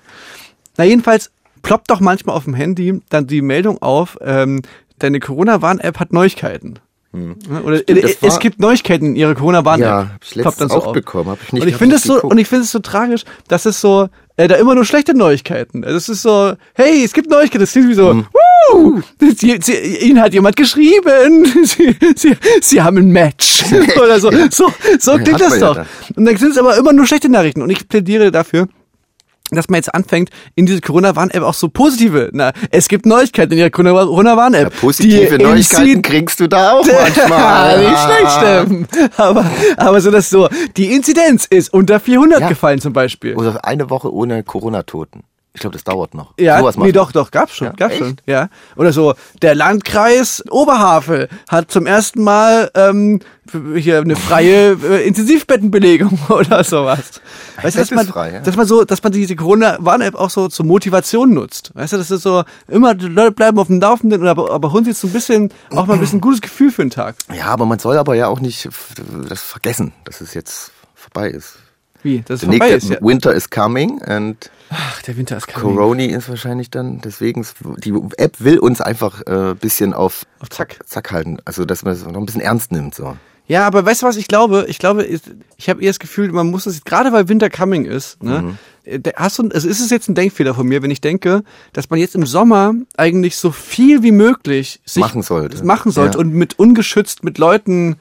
Na 0.76 0.84
jedenfalls 0.84 1.30
ploppt 1.62 1.90
doch 1.90 2.00
manchmal 2.00 2.34
auf 2.36 2.44
dem 2.44 2.54
Handy 2.54 3.00
dann 3.10 3.26
die 3.26 3.42
Meldung 3.42 3.82
auf, 3.82 4.16
ähm, 4.22 4.62
deine 4.98 5.20
Corona-Warn-App 5.20 5.98
hat 6.00 6.12
Neuigkeiten. 6.12 6.78
Oder 7.12 7.20
Hm. 7.22 7.36
Stimmt, 7.82 8.04
das 8.04 8.10
äh, 8.12 8.16
es 8.22 8.32
war- 8.34 8.38
gibt 8.38 8.60
Neuigkeiten 8.60 9.04
in 9.06 9.16
ihrer 9.16 9.34
Corona-Warn-App. 9.34 9.86
Ja, 9.86 10.08
hab 10.14 10.22
ich 10.22 10.34
letztens 10.36 10.72
so 10.72 10.78
auch 10.78 10.86
auf. 10.88 10.92
bekommen, 10.92 11.28
hab 11.28 11.42
ich 11.42 11.52
nicht 11.52 11.62
und 11.62 11.68
ich 11.68 11.76
finde 11.76 11.96
es 11.96 12.02
so 12.04 12.20
und 12.22 12.38
ich 12.38 12.46
finde 12.48 12.64
es 12.64 12.70
so 12.70 12.78
tragisch, 12.78 13.24
dass 13.48 13.66
es 13.66 13.80
so 13.80 14.08
äh, 14.40 14.48
da 14.48 14.56
immer 14.56 14.74
nur 14.74 14.84
schlechte 14.84 15.14
Neuigkeiten. 15.14 15.82
Es 15.84 16.08
ist 16.08 16.22
so, 16.22 16.54
hey, 16.74 17.04
es 17.04 17.12
gibt 17.12 17.28
Neuigkeiten. 17.30 17.60
Das 17.60 17.72
klingt 17.72 17.88
wie 17.88 17.94
so, 17.94 18.10
Hm. 18.10 18.26
Wuh, 18.72 19.00
sie, 19.36 19.58
sie, 19.62 19.72
Ihnen 19.74 20.20
hat 20.20 20.32
jemand 20.32 20.56
geschrieben, 20.56 21.44
Sie, 21.64 21.96
sie, 22.16 22.36
sie 22.60 22.82
haben 22.82 22.98
ein 22.98 23.10
Match 23.10 23.64
oder 24.02 24.20
so. 24.20 24.30
So, 24.50 24.72
so 24.98 25.12
klingt 25.16 25.40
das 25.40 25.50
man 25.50 25.60
ja 25.60 25.66
doch. 25.68 25.74
dann. 25.76 25.86
Und 26.16 26.24
dann 26.24 26.36
sind 26.36 26.52
es 26.52 26.58
aber 26.58 26.76
immer 26.76 26.92
nur 26.92 27.06
schlechte 27.06 27.28
Nachrichten. 27.28 27.62
Und 27.62 27.70
ich 27.70 27.88
plädiere 27.88 28.30
dafür, 28.30 28.68
dass 29.56 29.68
man 29.68 29.76
jetzt 29.78 29.94
anfängt, 29.94 30.30
in 30.54 30.66
diese 30.66 30.80
Corona-Warn-App 30.80 31.42
auch 31.42 31.54
so 31.54 31.68
positive, 31.68 32.30
na, 32.32 32.52
es 32.70 32.88
gibt 32.88 33.06
Neuigkeiten 33.06 33.52
in 33.52 33.58
Ja, 33.58 33.70
Corona-Warn-App. 33.70 34.80
positive 34.80 35.38
die 35.38 35.44
Neuigkeiten 35.44 35.86
Inzid- 35.88 36.02
kriegst 36.02 36.40
du 36.40 36.48
da 36.48 36.72
auch 36.72 36.84
manchmal. 36.86 37.78
nicht 37.78 37.98
schlecht, 37.98 38.30
Steffen. 38.32 38.88
Aber, 39.16 39.44
aber 39.76 40.00
so 40.00 40.10
das 40.10 40.30
so, 40.30 40.48
die 40.76 40.92
Inzidenz 40.94 41.46
ist 41.46 41.72
unter 41.72 42.00
400 42.00 42.40
Ja. 42.40 42.48
gefallen 42.48 42.80
zum 42.80 42.92
Beispiel. 42.92 43.34
Oder 43.36 43.64
eine 43.64 43.90
Woche 43.90 44.12
ohne 44.12 44.42
Corona-Toten. 44.42 45.22
Ich 45.52 45.60
glaube, 45.60 45.72
das 45.74 45.82
dauert 45.82 46.14
noch. 46.14 46.34
Ja, 46.38 46.60
Sowas 46.60 46.76
nee, 46.76 46.92
doch, 46.92 47.10
doch, 47.10 47.32
gab's 47.32 47.56
schon, 47.56 47.68
Ja, 47.68 47.72
gab's 47.72 47.94
echt? 47.94 48.00
schon, 48.00 48.16
ja. 48.26 48.48
Oder 48.76 48.92
so, 48.92 49.14
der 49.42 49.56
Landkreis 49.56 50.44
Oberhavel 50.48 51.28
hat 51.48 51.72
zum 51.72 51.86
ersten 51.86 52.22
Mal 52.22 52.70
ähm, 52.76 53.18
hier 53.74 53.98
eine 53.98 54.14
freie 54.14 54.72
äh, 54.82 55.06
Intensivbettenbelegung 55.08 56.18
oder 56.28 56.62
sowas. 56.62 57.20
Weißt 57.60 57.74
du, 57.74 57.80
dass 57.80 57.90
man, 57.90 58.06
ist 58.06 58.12
frei, 58.12 58.32
ja. 58.34 58.40
dass 58.40 58.56
man 58.56 58.66
so, 58.66 58.84
dass 58.84 59.02
man 59.02 59.10
diese 59.10 59.34
Corona-Warn-App 59.34 60.14
auch 60.14 60.30
so 60.30 60.46
zur 60.46 60.66
Motivation 60.66 61.34
nutzt. 61.34 61.72
Weißt 61.74 61.94
du, 61.94 61.96
das 61.96 62.12
ist 62.12 62.22
so, 62.22 62.44
immer 62.68 62.94
die 62.94 63.06
Leute 63.06 63.32
bleiben 63.32 63.58
auf 63.58 63.66
dem 63.66 63.80
Laufenden, 63.80 64.24
aber, 64.28 64.52
aber 64.52 64.72
holen 64.72 64.84
sich 64.84 64.92
jetzt 64.92 65.00
so 65.00 65.08
ein 65.08 65.12
bisschen, 65.12 65.52
auch 65.74 65.86
mal 65.86 65.94
ein 65.94 66.00
bisschen 66.00 66.20
gutes 66.20 66.40
Gefühl 66.40 66.70
für 66.70 66.82
den 66.82 66.90
Tag. 66.90 67.16
Ja, 67.34 67.46
aber 67.46 67.66
man 67.66 67.80
soll 67.80 67.98
aber 67.98 68.14
ja 68.14 68.28
auch 68.28 68.38
nicht 68.38 68.68
das 69.28 69.42
vergessen, 69.42 69.92
dass 70.04 70.20
es 70.20 70.32
jetzt 70.32 70.70
vorbei 70.94 71.28
ist. 71.28 71.58
Wie, 72.02 72.22
das 72.26 72.42
ist 72.42 72.42
Der 72.42 72.50
vorbei 72.58 72.70
nächste 72.72 72.94
ist, 72.94 73.00
ja. 73.00 73.06
Winter 73.06 73.34
is 73.34 73.50
coming 73.50 74.02
and 74.02 74.50
Ach, 74.70 75.02
der 75.02 75.16
Winter 75.16 75.36
ist 75.36 75.48
kein 75.48 75.62
Corona 75.62 76.04
ist 76.04 76.28
wahrscheinlich 76.28 76.70
dann, 76.70 77.00
deswegen, 77.00 77.44
die 77.78 77.92
App 78.18 78.36
will 78.38 78.58
uns 78.58 78.80
einfach 78.80 79.20
äh, 79.26 79.54
bisschen 79.54 79.92
auf, 79.92 80.24
Auf 80.38 80.48
Zack. 80.50 80.78
Zack 80.86 81.10
halten. 81.10 81.38
Also, 81.44 81.64
dass 81.64 81.82
man 81.82 81.92
es 81.92 82.04
noch 82.06 82.14
ein 82.16 82.24
bisschen 82.26 82.40
ernst 82.40 82.70
nimmt, 82.70 82.94
so. 82.94 83.16
Ja, 83.48 83.66
aber 83.66 83.84
weißt 83.84 84.02
du 84.02 84.06
was, 84.06 84.16
ich 84.16 84.28
glaube, 84.28 84.66
ich 84.68 84.78
glaube, 84.78 85.04
ich, 85.04 85.68
habe 85.68 85.82
eher 85.82 85.90
das 85.90 85.98
Gefühl, 85.98 86.30
man 86.30 86.46
muss 86.48 86.66
es, 86.66 86.84
gerade 86.84 87.10
weil 87.10 87.28
Winter 87.28 87.50
coming 87.50 87.84
ist, 87.84 88.22
ne, 88.22 88.56
äh, 88.84 89.00
hast 89.16 89.40
du, 89.40 89.48
also 89.52 89.68
ist 89.68 89.80
es 89.80 89.90
jetzt 89.90 90.08
ein 90.08 90.14
Denkfehler 90.14 90.54
von 90.54 90.68
mir, 90.68 90.82
wenn 90.84 90.92
ich 90.92 91.00
denke, 91.00 91.42
dass 91.72 91.90
man 91.90 91.98
jetzt 91.98 92.14
im 92.14 92.26
Sommer 92.26 92.74
eigentlich 92.96 93.36
so 93.36 93.50
viel 93.50 94.04
wie 94.04 94.12
möglich 94.12 94.80
sich 94.84 95.00
Machen 95.00 95.22
sollte. 95.22 95.64
machen 95.64 95.90
sollte 95.90 96.18
Ja. 96.18 96.20
und 96.24 96.32
mit 96.32 96.60
ungeschützt 96.60 97.24
mit 97.24 97.38
Leuten 97.38 97.96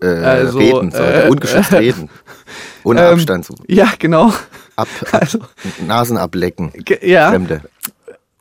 äh, 0.00 0.06
Also, 0.06 0.58
reden 0.58 0.90
sollte, 0.90 1.24
äh, 1.24 1.28
ungeschützt 1.28 1.72
reden. 1.72 2.10
Ohne 2.84 3.00
ähm, 3.06 3.14
Abstand. 3.14 3.44
So. 3.46 3.54
Ja, 3.66 3.92
genau. 3.98 4.32
Ab, 4.76 4.88
ab, 5.12 5.20
Also- 5.20 5.38
Nasen 5.86 6.16
ablecken. 6.16 6.72
Ja, 7.02 7.30
Fremde. 7.30 7.62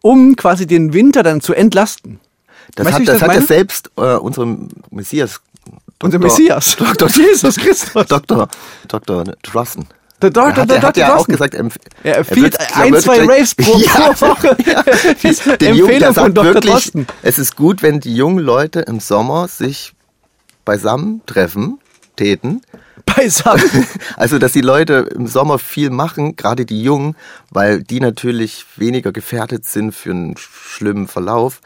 um 0.01 0.35
quasi 0.35 0.67
den 0.67 0.93
Winter 0.93 1.23
dann 1.23 1.41
zu 1.41 1.53
entlasten. 1.53 2.19
Das 2.75 2.85
Weißt 2.87 2.95
hat, 2.95 3.07
das 3.07 3.13
das 3.13 3.21
hat 3.21 3.27
ja 3.29 3.33
meine? 3.35 3.45
selbst 3.45 3.91
äh, 3.97 4.01
unserem 4.15 4.69
Messias. 4.91 5.39
Unser 6.01 6.19
Dr. 6.19 6.31
Messias. 6.31 6.75
Dr. 6.97 7.09
Jesus 7.09 7.55
Christus. 7.55 8.05
Dr. 8.07 8.47
Dr. 8.87 9.23
Drossen. 9.43 9.87
Der 10.21 10.29
Dr. 10.29 10.49
Er 10.49 10.55
hat, 10.55 10.69
der 10.69 10.77
er 10.77 10.81
hat 10.83 10.97
ja 10.97 11.15
auch 11.15 11.27
gesagt, 11.27 11.53
er, 11.53 11.65
Er 12.03 12.13
er 12.13 12.17
empfiehlt 12.19 12.55
er 12.55 12.77
ein, 12.77 12.95
zwei 12.95 13.19
Raves 13.23 13.53
pro, 13.55 13.77
Ja, 13.77 14.19
Woche. 14.21 14.55
Jungen, 15.21 15.57
der 15.59 15.69
Empfehlung 15.69 16.13
von 16.13 16.13
sagt 16.13 16.37
Dr. 16.37 16.53
wirklich, 16.53 16.71
Drosten. 16.73 17.07
es 17.21 17.37
ist 17.37 17.55
gut, 17.55 17.81
wenn 17.83 17.99
die 17.99 18.15
jungen 18.15 18.39
Leute 18.39 18.81
im 18.81 18.99
Sommer 18.99 19.47
sich 19.47 19.93
beisammen 20.65 21.21
treffen, 21.25 21.79
täten. 22.15 22.61
Beisammen. 23.05 23.63
Also, 24.17 24.39
dass 24.39 24.53
die 24.53 24.61
Leute 24.61 25.09
im 25.15 25.27
Sommer 25.27 25.59
viel 25.59 25.89
machen, 25.89 26.35
gerade 26.35 26.65
die 26.65 26.81
Jungen, 26.81 27.15
weil 27.51 27.83
die 27.83 27.99
natürlich 27.99 28.65
weniger 28.77 29.11
gefährdet 29.11 29.65
sind 29.65 29.93
für 29.93 30.11
einen 30.11 30.35
schlimmen 30.37 31.07
Verlauf. 31.07 31.61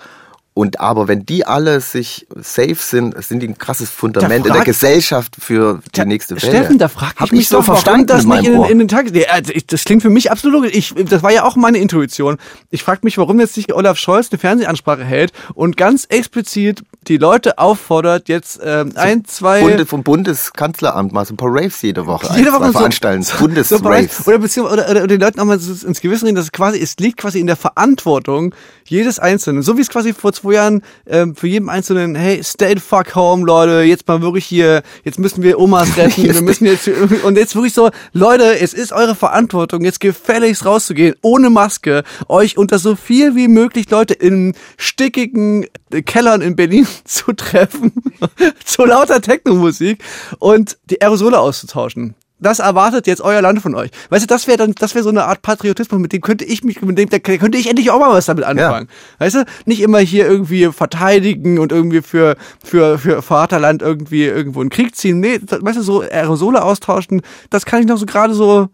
Und 0.59 0.81
aber 0.81 1.07
wenn 1.07 1.25
die 1.25 1.45
alle 1.45 1.79
sich 1.79 2.27
safe 2.35 2.75
sind, 2.75 3.23
sind 3.23 3.39
die 3.39 3.47
ein 3.47 3.57
krasses 3.57 3.89
Fundament 3.89 4.45
in 4.45 4.51
der 4.51 4.65
Gesellschaft 4.65 5.37
für 5.39 5.79
die 5.95 5.99
Ja, 5.99 6.03
nächste 6.03 6.35
Welle. 6.35 6.51
Steffen, 6.51 6.77
da 6.77 6.89
frag 6.89 7.13
ich 7.13 7.19
Hab 7.21 7.31
mich 7.31 7.39
ich 7.39 7.47
so 7.47 7.59
doch, 7.59 7.67
warum 7.69 7.81
verstanden 7.81 8.07
das 8.07 8.25
nicht 8.25 8.45
in, 8.45 8.63
in 8.65 8.79
den 8.79 8.89
Tag. 8.89 9.05
Also 9.31 9.53
das 9.67 9.85
klingt 9.85 10.01
für 10.01 10.09
mich 10.09 10.29
absolut 10.29 10.63
logisch. 10.63 10.75
Ich, 10.75 10.93
das 11.05 11.23
war 11.23 11.31
ja 11.31 11.45
auch 11.45 11.55
meine 11.55 11.77
Intuition. 11.77 12.35
Ich 12.71 12.83
frage 12.83 12.99
mich, 13.03 13.17
warum 13.17 13.39
jetzt 13.39 13.55
nicht 13.55 13.71
Olaf 13.71 13.97
Scholz 13.97 14.27
eine 14.31 14.37
Fernsehansprache 14.39 15.05
hält 15.05 15.31
und 15.53 15.77
ganz 15.77 16.03
explizit 16.09 16.83
die 17.07 17.15
Leute 17.15 17.57
auffordert, 17.57 18.27
jetzt 18.27 18.59
ähm, 18.61 18.91
ein, 18.95 19.23
zwei 19.23 19.61
Bunde, 19.61 19.85
vom 19.85 20.03
Bundeskanzleramt 20.03 21.13
mal 21.13 21.25
so 21.25 21.35
ein 21.35 21.37
paar 21.37 21.49
Raves 21.49 21.81
jede 21.81 22.05
Woche, 22.05 22.35
jede 22.35 22.51
Woche 22.51 22.65
so, 22.65 22.71
veranstalten. 22.73 23.23
so, 23.23 23.37
Bundesraves. 23.37 24.17
so 24.17 24.29
oder 24.29 24.39
beziehungsweise 24.39 24.81
oder, 24.81 24.91
oder, 24.91 25.03
oder 25.03 25.07
den 25.07 25.21
Leuten 25.21 25.39
auch 25.39 25.45
mal 25.45 25.57
ins 25.57 26.01
Gewissen 26.01 26.25
reden, 26.25 26.35
dass 26.35 26.45
es 26.45 26.51
quasi 26.51 26.79
es 26.79 26.97
liegt 26.97 27.17
quasi 27.17 27.39
in 27.39 27.47
der 27.47 27.55
Verantwortung 27.55 28.53
jedes 28.83 29.19
Einzelnen, 29.19 29.63
so 29.63 29.77
wie 29.77 29.81
es 29.81 29.89
quasi 29.89 30.13
vor 30.13 30.33
zwei 30.33 30.48
Jahren 30.51 30.81
ähm, 31.07 31.35
für 31.35 31.47
jeden 31.47 31.69
Einzelnen, 31.69 32.15
hey, 32.15 32.43
stay 32.43 32.73
the 32.73 32.79
fuck 32.79 33.15
home, 33.15 33.45
Leute, 33.45 33.81
jetzt 33.81 34.07
mal 34.07 34.21
wirklich 34.21 34.45
hier, 34.45 34.83
jetzt 35.03 35.19
müssen 35.19 35.43
wir 35.43 35.59
Omas 35.59 35.97
retten, 35.97 36.23
wir 36.23 36.41
müssen 36.41 36.65
jetzt 36.65 36.87
und 37.23 37.37
jetzt 37.37 37.55
wirklich 37.55 37.73
so, 37.73 37.89
Leute, 38.13 38.59
es 38.59 38.73
ist 38.73 38.91
eure 38.91 39.15
Verantwortung, 39.15 39.83
jetzt 39.83 39.99
gefälligst 39.99 40.65
rauszugehen, 40.65 41.15
ohne 41.21 41.49
Maske, 41.49 42.03
euch 42.27 42.57
unter 42.57 42.79
so 42.79 42.95
viel 42.95 43.35
wie 43.35 43.47
möglich 43.47 43.89
Leute 43.89 44.13
in 44.13 44.53
stickigen 44.77 45.67
Kellern 46.05 46.41
in 46.41 46.55
Berlin 46.55 46.87
zu 47.05 47.33
treffen, 47.33 47.91
zu 48.65 48.85
lauter 48.85 49.21
Techno-Musik 49.21 50.03
und 50.39 50.77
die 50.89 51.01
Aerosole 51.01 51.39
auszutauschen. 51.39 52.15
Das 52.39 52.59
erwartet 52.59 53.05
jetzt 53.07 53.21
euer 53.21 53.41
Land 53.41 53.61
von 53.61 53.75
euch. 53.75 53.91
Weißt 54.09 54.23
du, 54.23 54.27
das 54.27 54.47
wäre 54.47 54.57
dann, 54.57 54.73
das 54.73 54.95
wäre 54.95 55.03
so 55.03 55.09
eine 55.09 55.25
Art 55.25 55.41
Patriotismus, 55.41 55.99
mit 55.99 56.13
dem 56.13 56.21
könnte 56.21 56.45
ich 56.45 56.63
mich, 56.63 56.81
mit 56.81 56.97
dem 56.97 57.09
da 57.09 57.19
könnte 57.19 57.57
ich 57.57 57.67
endlich 57.67 57.91
auch 57.91 57.99
mal 57.99 58.11
was 58.11 58.27
damit 58.27 58.45
anfangen. 58.45 58.87
Weißt 59.17 59.35
du, 59.35 59.45
nicht 59.65 59.81
immer 59.81 59.99
hier 59.99 60.25
irgendwie 60.25 60.67
verteidigen 60.67 61.59
und 61.59 61.71
irgendwie 61.71 62.01
für, 62.01 62.37
für, 62.63 62.97
für 62.97 63.21
Vaterland 63.21 63.81
irgendwie 63.81 64.25
irgendwo 64.25 64.61
in 64.61 64.67
den 64.67 64.73
Krieg 64.73 64.95
ziehen. 64.95 65.19
Nee, 65.19 65.39
das, 65.39 65.61
weißt 65.61 65.79
du, 65.79 65.81
so 65.81 66.01
Aerosole 66.01 66.63
austauschen, 66.63 67.21
das 67.49 67.65
kann 67.65 67.81
ich 67.81 67.87
noch 67.87 67.97
so 67.97 68.05
gerade 68.05 68.33
so, 68.33 68.69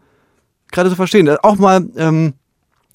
gerade 0.72 0.90
so 0.90 0.96
verstehen. 0.96 1.28
Auch 1.42 1.56
mal, 1.56 1.88
ähm, 1.98 2.34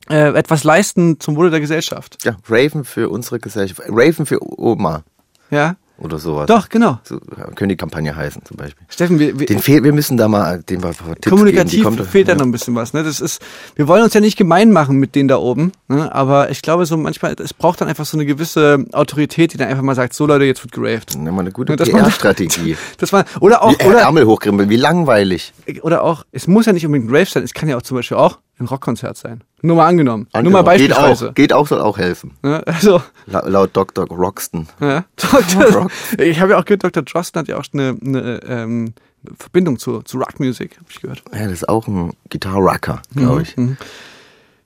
äh, 0.08 0.36
etwas 0.36 0.64
leisten 0.64 1.20
zum 1.20 1.36
Wohle 1.36 1.50
der 1.50 1.60
Gesellschaft. 1.60 2.18
Ja, 2.24 2.36
Raven 2.48 2.84
für 2.84 3.08
unsere 3.08 3.38
Gesellschaft. 3.38 3.82
Raven 3.88 4.26
für 4.26 4.38
Oma 4.40 5.04
Ja? 5.50 5.76
Oder 6.00 6.18
sowas. 6.18 6.46
Doch, 6.46 6.68
genau. 6.68 6.98
So 7.04 7.18
könnte 7.20 7.68
die 7.68 7.76
Kampagne 7.76 8.14
heißen 8.16 8.42
zum 8.44 8.56
Beispiel. 8.56 8.84
Steffen, 8.88 9.18
wir, 9.18 9.38
wir, 9.38 9.46
Den 9.46 9.60
fehl, 9.60 9.84
wir 9.84 9.92
müssen 9.92 10.16
da 10.16 10.28
mal, 10.28 10.62
den 10.62 10.80
mal 10.80 10.92
Tipps 10.94 11.28
kommunikativ 11.28 11.84
geben. 11.84 12.04
Fehlt 12.04 12.28
da 12.28 12.34
noch 12.34 12.42
ein 12.46 12.52
bisschen 12.52 12.74
was. 12.74 12.92
Ne? 12.92 13.02
Das 13.04 13.20
ist, 13.20 13.40
wir 13.76 13.86
wollen 13.86 14.02
uns 14.02 14.14
ja 14.14 14.20
nicht 14.20 14.36
gemein 14.36 14.72
machen 14.72 14.96
mit 14.96 15.14
denen 15.14 15.28
da 15.28 15.36
oben, 15.36 15.72
ne? 15.88 16.12
aber 16.14 16.50
ich 16.50 16.62
glaube 16.62 16.86
so 16.86 16.96
manchmal, 16.96 17.34
es 17.38 17.54
braucht 17.54 17.80
dann 17.80 17.88
einfach 17.88 18.06
so 18.06 18.16
eine 18.16 18.26
gewisse 18.26 18.84
Autorität, 18.92 19.52
die 19.52 19.56
dann 19.58 19.68
einfach 19.68 19.82
mal 19.82 19.94
sagt, 19.94 20.14
so 20.14 20.26
Leute, 20.26 20.44
jetzt 20.44 20.62
wird 20.64 20.72
geraved. 20.72 21.16
Nehmen 21.16 21.34
wir 21.36 21.40
eine 21.40 21.52
gute 21.52 21.74
Ja, 21.74 21.92
man- 21.92 22.02
PR-Strategie. 22.02 22.76
Das 22.98 23.12
war 23.12 23.24
oder 23.40 23.62
auch 23.62 23.78
Wie 23.78 23.84
oder 23.86 24.00
Ärmel 24.00 24.26
hochkrempeln, 24.26 24.68
wie 24.70 24.76
langweilig. 24.76 25.52
oder 25.82 26.02
auch, 26.02 26.24
es 26.32 26.46
muss 26.46 26.66
ja 26.66 26.72
nicht 26.72 26.84
unbedingt 26.86 27.10
ein 27.10 27.14
Rave 27.14 27.26
sein, 27.30 27.42
es 27.42 27.54
kann 27.54 27.68
ja 27.68 27.76
auch 27.76 27.82
zum 27.82 27.96
Beispiel 27.96 28.16
auch 28.16 28.38
ein 28.60 28.66
Rockkonzert 28.66 29.16
sein. 29.16 29.42
Nur 29.62 29.76
mal 29.76 29.86
angenommen, 29.86 30.28
nur 30.34 30.52
mal 30.52 30.60
Geht 30.60 30.90
beispielsweise. 30.90 31.30
auch, 31.30 31.34
geht 31.34 31.52
auch, 31.52 31.66
soll 31.66 31.80
auch 31.80 31.98
helfen. 31.98 32.36
Ne? 32.42 32.62
Also 32.66 33.02
La 33.26 33.46
laut 33.46 33.76
Dr. 33.76 34.06
Roxton. 34.06 34.68
Ja, 34.80 35.04
Dr. 35.16 35.90
ich 36.18 36.40
habe 36.40 36.52
ja 36.52 36.58
auch 36.58 36.64
gehört, 36.64 36.84
Dr. 36.84 37.02
Drosten 37.02 37.40
hat 37.40 37.48
ja 37.48 37.58
auch 37.58 37.64
eine, 37.72 37.96
eine 38.04 38.40
ähm, 38.44 38.94
Verbindung 39.38 39.78
zu, 39.78 40.02
zu 40.02 40.18
Rockmusik, 40.18 40.76
habe 40.76 40.86
ich 40.88 41.00
gehört. 41.00 41.22
Ja, 41.32 41.44
das 41.44 41.52
ist 41.52 41.68
auch 41.68 41.86
ein 41.88 42.12
Gitarracker, 42.28 43.02
glaube 43.14 43.42
ich. 43.42 43.56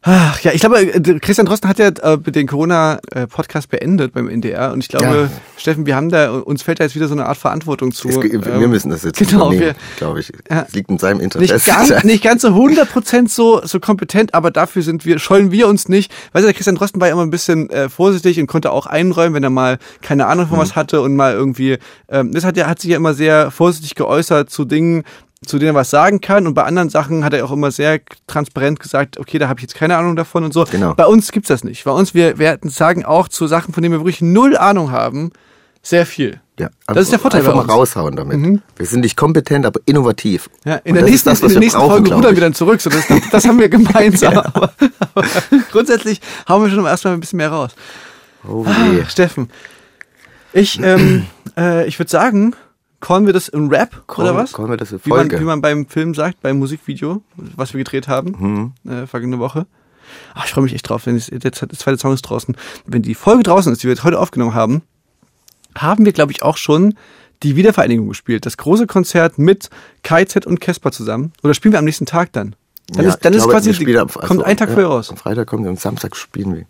Ach, 0.06 0.38
ja, 0.40 0.52
ich 0.52 0.60
glaube, 0.60 0.80
äh, 0.82 1.18
Christian 1.18 1.46
Drosten 1.46 1.66
hat 1.66 1.78
ja 1.78 1.88
äh, 1.88 2.18
den 2.18 2.46
Corona-Podcast 2.46 3.70
beendet 3.70 4.12
beim 4.12 4.28
NDR 4.28 4.74
und 4.74 4.80
ich 4.80 4.88
glaube, 4.88 5.30
Ja. 5.32 5.40
Steffen, 5.56 5.86
wir 5.86 5.96
haben 5.96 6.10
da, 6.10 6.30
uns 6.30 6.62
fällt 6.62 6.78
da 6.78 6.84
jetzt 6.84 6.94
wieder 6.94 7.08
so 7.08 7.14
eine 7.14 7.24
Art 7.24 7.38
Verantwortung 7.38 7.90
zu. 7.90 8.10
Es, 8.10 8.16
wir 8.20 8.46
ähm, 8.46 8.68
müssen 8.68 8.90
das 8.90 9.02
jetzt 9.02 9.18
genau, 9.18 9.50
glaube 9.96 10.20
ich. 10.20 10.30
Ja. 10.50 10.66
Es 10.68 10.74
liegt 10.74 10.90
in 10.90 10.98
seinem 10.98 11.20
Interesse. 11.20 11.54
nicht 11.54 11.66
ganz, 11.66 12.04
nicht 12.04 12.22
ganz 12.22 12.42
so 12.42 12.48
100% 12.48 13.30
so, 13.30 13.62
so 13.64 13.80
kompetent, 13.80 14.34
aber 14.34 14.50
dafür 14.50 14.82
sind 14.82 15.06
wir, 15.06 15.18
scheuen 15.18 15.50
wir 15.50 15.68
uns 15.68 15.88
nicht. 15.88 16.12
Weißt 16.32 16.46
du, 16.46 16.52
Christian 16.52 16.76
Drosten 16.76 17.00
war 17.00 17.08
ja 17.08 17.14
immer 17.14 17.22
ein 17.22 17.30
bisschen 17.30 17.70
äh, 17.70 17.88
vorsichtig 17.88 18.38
und 18.38 18.46
konnte 18.46 18.72
auch 18.72 18.84
einräumen, 18.86 19.32
wenn 19.34 19.42
er 19.42 19.48
mal 19.50 19.78
keine 20.02 20.26
Ahnung 20.26 20.48
von 20.48 20.58
was 20.58 20.76
hatte 20.76 21.00
und 21.00 21.16
mal 21.16 21.32
irgendwie, 21.32 21.78
ähm, 22.10 22.30
das 22.32 22.44
hat 22.44 22.58
ja, 22.58 22.66
hat 22.66 22.78
sich 22.78 22.90
ja 22.90 22.98
immer 22.98 23.14
sehr 23.14 23.50
vorsichtig 23.50 23.94
geäußert 23.94 24.50
zu 24.50 24.66
Dingen, 24.66 25.04
zu 25.44 25.59
denen 25.59 25.72
er 25.72 25.74
was 25.74 25.90
sagen 25.90 26.20
kann 26.20 26.46
und 26.46 26.54
bei 26.54 26.64
anderen 26.64 26.88
Sachen 26.88 27.24
hat 27.24 27.33
er 27.33 27.44
auch 27.44 27.52
immer 27.52 27.70
sehr 27.70 28.00
transparent 28.26 28.80
gesagt, 28.80 29.18
okay, 29.18 29.38
da 29.38 29.48
habe 29.48 29.61
ich 29.61 29.62
jetzt 29.62 29.74
keine 29.74 29.96
Ahnung 29.96 30.16
davon 30.16 30.44
und 30.44 30.52
so. 30.52 30.64
Genau. 30.64 30.94
Bei 30.94 31.07
uns 31.07 31.33
gibt's 31.33 31.48
das 31.48 31.64
nicht. 31.64 31.85
Bei 31.85 31.92
uns, 31.92 32.14
wir 32.14 32.38
werden 32.38 32.70
sagen 32.70 33.04
auch 33.04 33.28
zu 33.28 33.46
Sachen, 33.46 33.74
von 33.74 33.83
denen 33.83 33.94
wir 33.94 34.00
wirklich 34.00 34.22
null 34.22 34.57
Ahnung 34.57 34.90
haben, 34.90 35.33
sehr 35.83 36.07
viel. 36.07 36.40
Ja, 36.59 36.70
Das 36.87 36.98
ist 36.98 37.12
der 37.12 37.18
Vorteil 37.18 37.40
Einfach 37.40 37.54
mal. 37.57 37.64
Mhm. 37.64 37.70
raushauen 37.70 38.16
damit. 38.16 38.61
Wir 38.76 38.87
sind 38.87 39.00
nicht 39.00 39.16
kompetent, 39.16 39.66
aber 39.66 39.80
innovativ. 39.87 40.48
Ja, 40.64 40.76
in 40.76 40.94
der 40.94 41.02
nächsten, 41.04 41.28
das, 41.28 41.40
in 41.40 41.48
der 41.48 41.54
wir 41.57 41.61
nächsten 41.61 41.78
brauchen, 41.80 41.90
Folge 41.90 42.14
rudern 42.14 42.35
wir 42.37 42.40
dann 42.40 42.54
zurück. 42.54 42.80
So, 42.80 42.90
das, 42.90 43.07
das 43.30 43.44
haben 43.46 43.59
wir 43.59 43.68
gemeinsam. 43.68 44.38
aber, 44.38 44.72
aber 45.00 45.24
grundsätzlich 45.72 46.20
hauen 46.48 46.62
wir 46.62 46.70
schon 46.70 46.87
erstmal 46.87 47.14
ein 47.14 47.20
bisschen 47.20 47.38
mehr 47.38 47.50
raus. 47.50 47.72
Oh. 48.48 48.64
Ah, 48.66 49.04
Steffen, 49.09 49.50
ich, 50.52 50.80
ähm, 50.80 51.26
äh, 51.57 51.87
ich 51.87 51.98
würde 51.98 52.11
sagen, 52.11 52.54
callen 53.00 53.26
wir 53.26 53.33
das 53.33 53.48
im 53.48 53.68
Rap 53.68 54.07
Callen- 54.07 54.30
oder 54.30 54.38
was? 54.38 54.52
callen 54.52 54.70
wir 54.70 54.76
das 54.76 54.92
in 54.92 55.00
wie 55.04 55.11
man, 55.11 55.18
Folge? 55.20 55.40
wie 55.40 55.44
man 55.44 55.61
beim 55.61 55.87
Film 55.87 56.14
sagt, 56.14 56.40
beim 56.40 56.59
Musikvideo, 56.59 57.22
was 57.37 57.72
wir 57.74 57.78
gedreht 57.78 58.09
haben, 58.09 58.72
Mhm. 58.85 58.90
äh, 58.90 59.07
vergangene 59.07 59.38
Woche. 59.38 59.66
Ach, 60.35 60.44
ich 60.44 60.52
freue 60.52 60.64
mich 60.64 60.74
echt 60.74 60.88
drauf, 60.88 61.07
wenn 61.07 61.16
es, 61.16 61.26
der, 61.26 61.38
der 61.38 61.52
zweite 61.52 61.98
Song 61.98 62.12
ist 62.12 62.22
draußen. 62.22 62.57
Wenn 62.87 63.02
die 63.02 63.14
Folge 63.14 63.42
draußen 63.42 63.72
ist, 63.72 63.83
die 63.83 63.87
wir 63.88 63.94
jetzt 63.94 64.04
heute 64.04 64.18
aufgenommen 64.18 64.54
haben, 64.54 64.83
haben 65.76 66.04
wir, 66.04 66.12
glaube 66.12 66.33
ich, 66.33 66.42
auch 66.42 66.57
schon 66.57 66.94
die 67.42 67.57
Wiedervereinigung 67.57 68.09
gespielt. 68.09 68.46
Das 68.46 68.57
große 68.57 68.87
Konzert 68.87 69.38
mit 69.38 69.70
KZ 70.02 70.46
und 70.46 70.61
Casper 70.61 70.92
zusammen. 70.92 71.33
Oder 71.42 71.52
spielen 71.54 71.72
wir 71.72 71.78
am 71.78 71.85
nächsten 71.85 72.07
Tag 72.07 72.33
dann? 72.33 72.54
Dann 72.88 73.04
Ja, 73.04 73.11
ist, 73.11 73.24
dann 73.24 73.33
ist 73.33 73.38
glaube, 73.44 73.52
quasi, 73.54 73.87
wir 73.87 74.02
am- 74.02 74.09
kommt 74.09 74.22
also, 74.30 74.42
ein 74.44 74.57
Tag 74.57 74.68
ja, 74.68 74.74
vorher 74.74 74.90
raus. 74.90 75.11
Am 75.11 75.16
Freitag 75.16 75.46
kommt 75.48 75.66
und 75.66 75.80
Samstag 75.80 76.14
spielen 76.16 76.54
wir. 76.54 76.66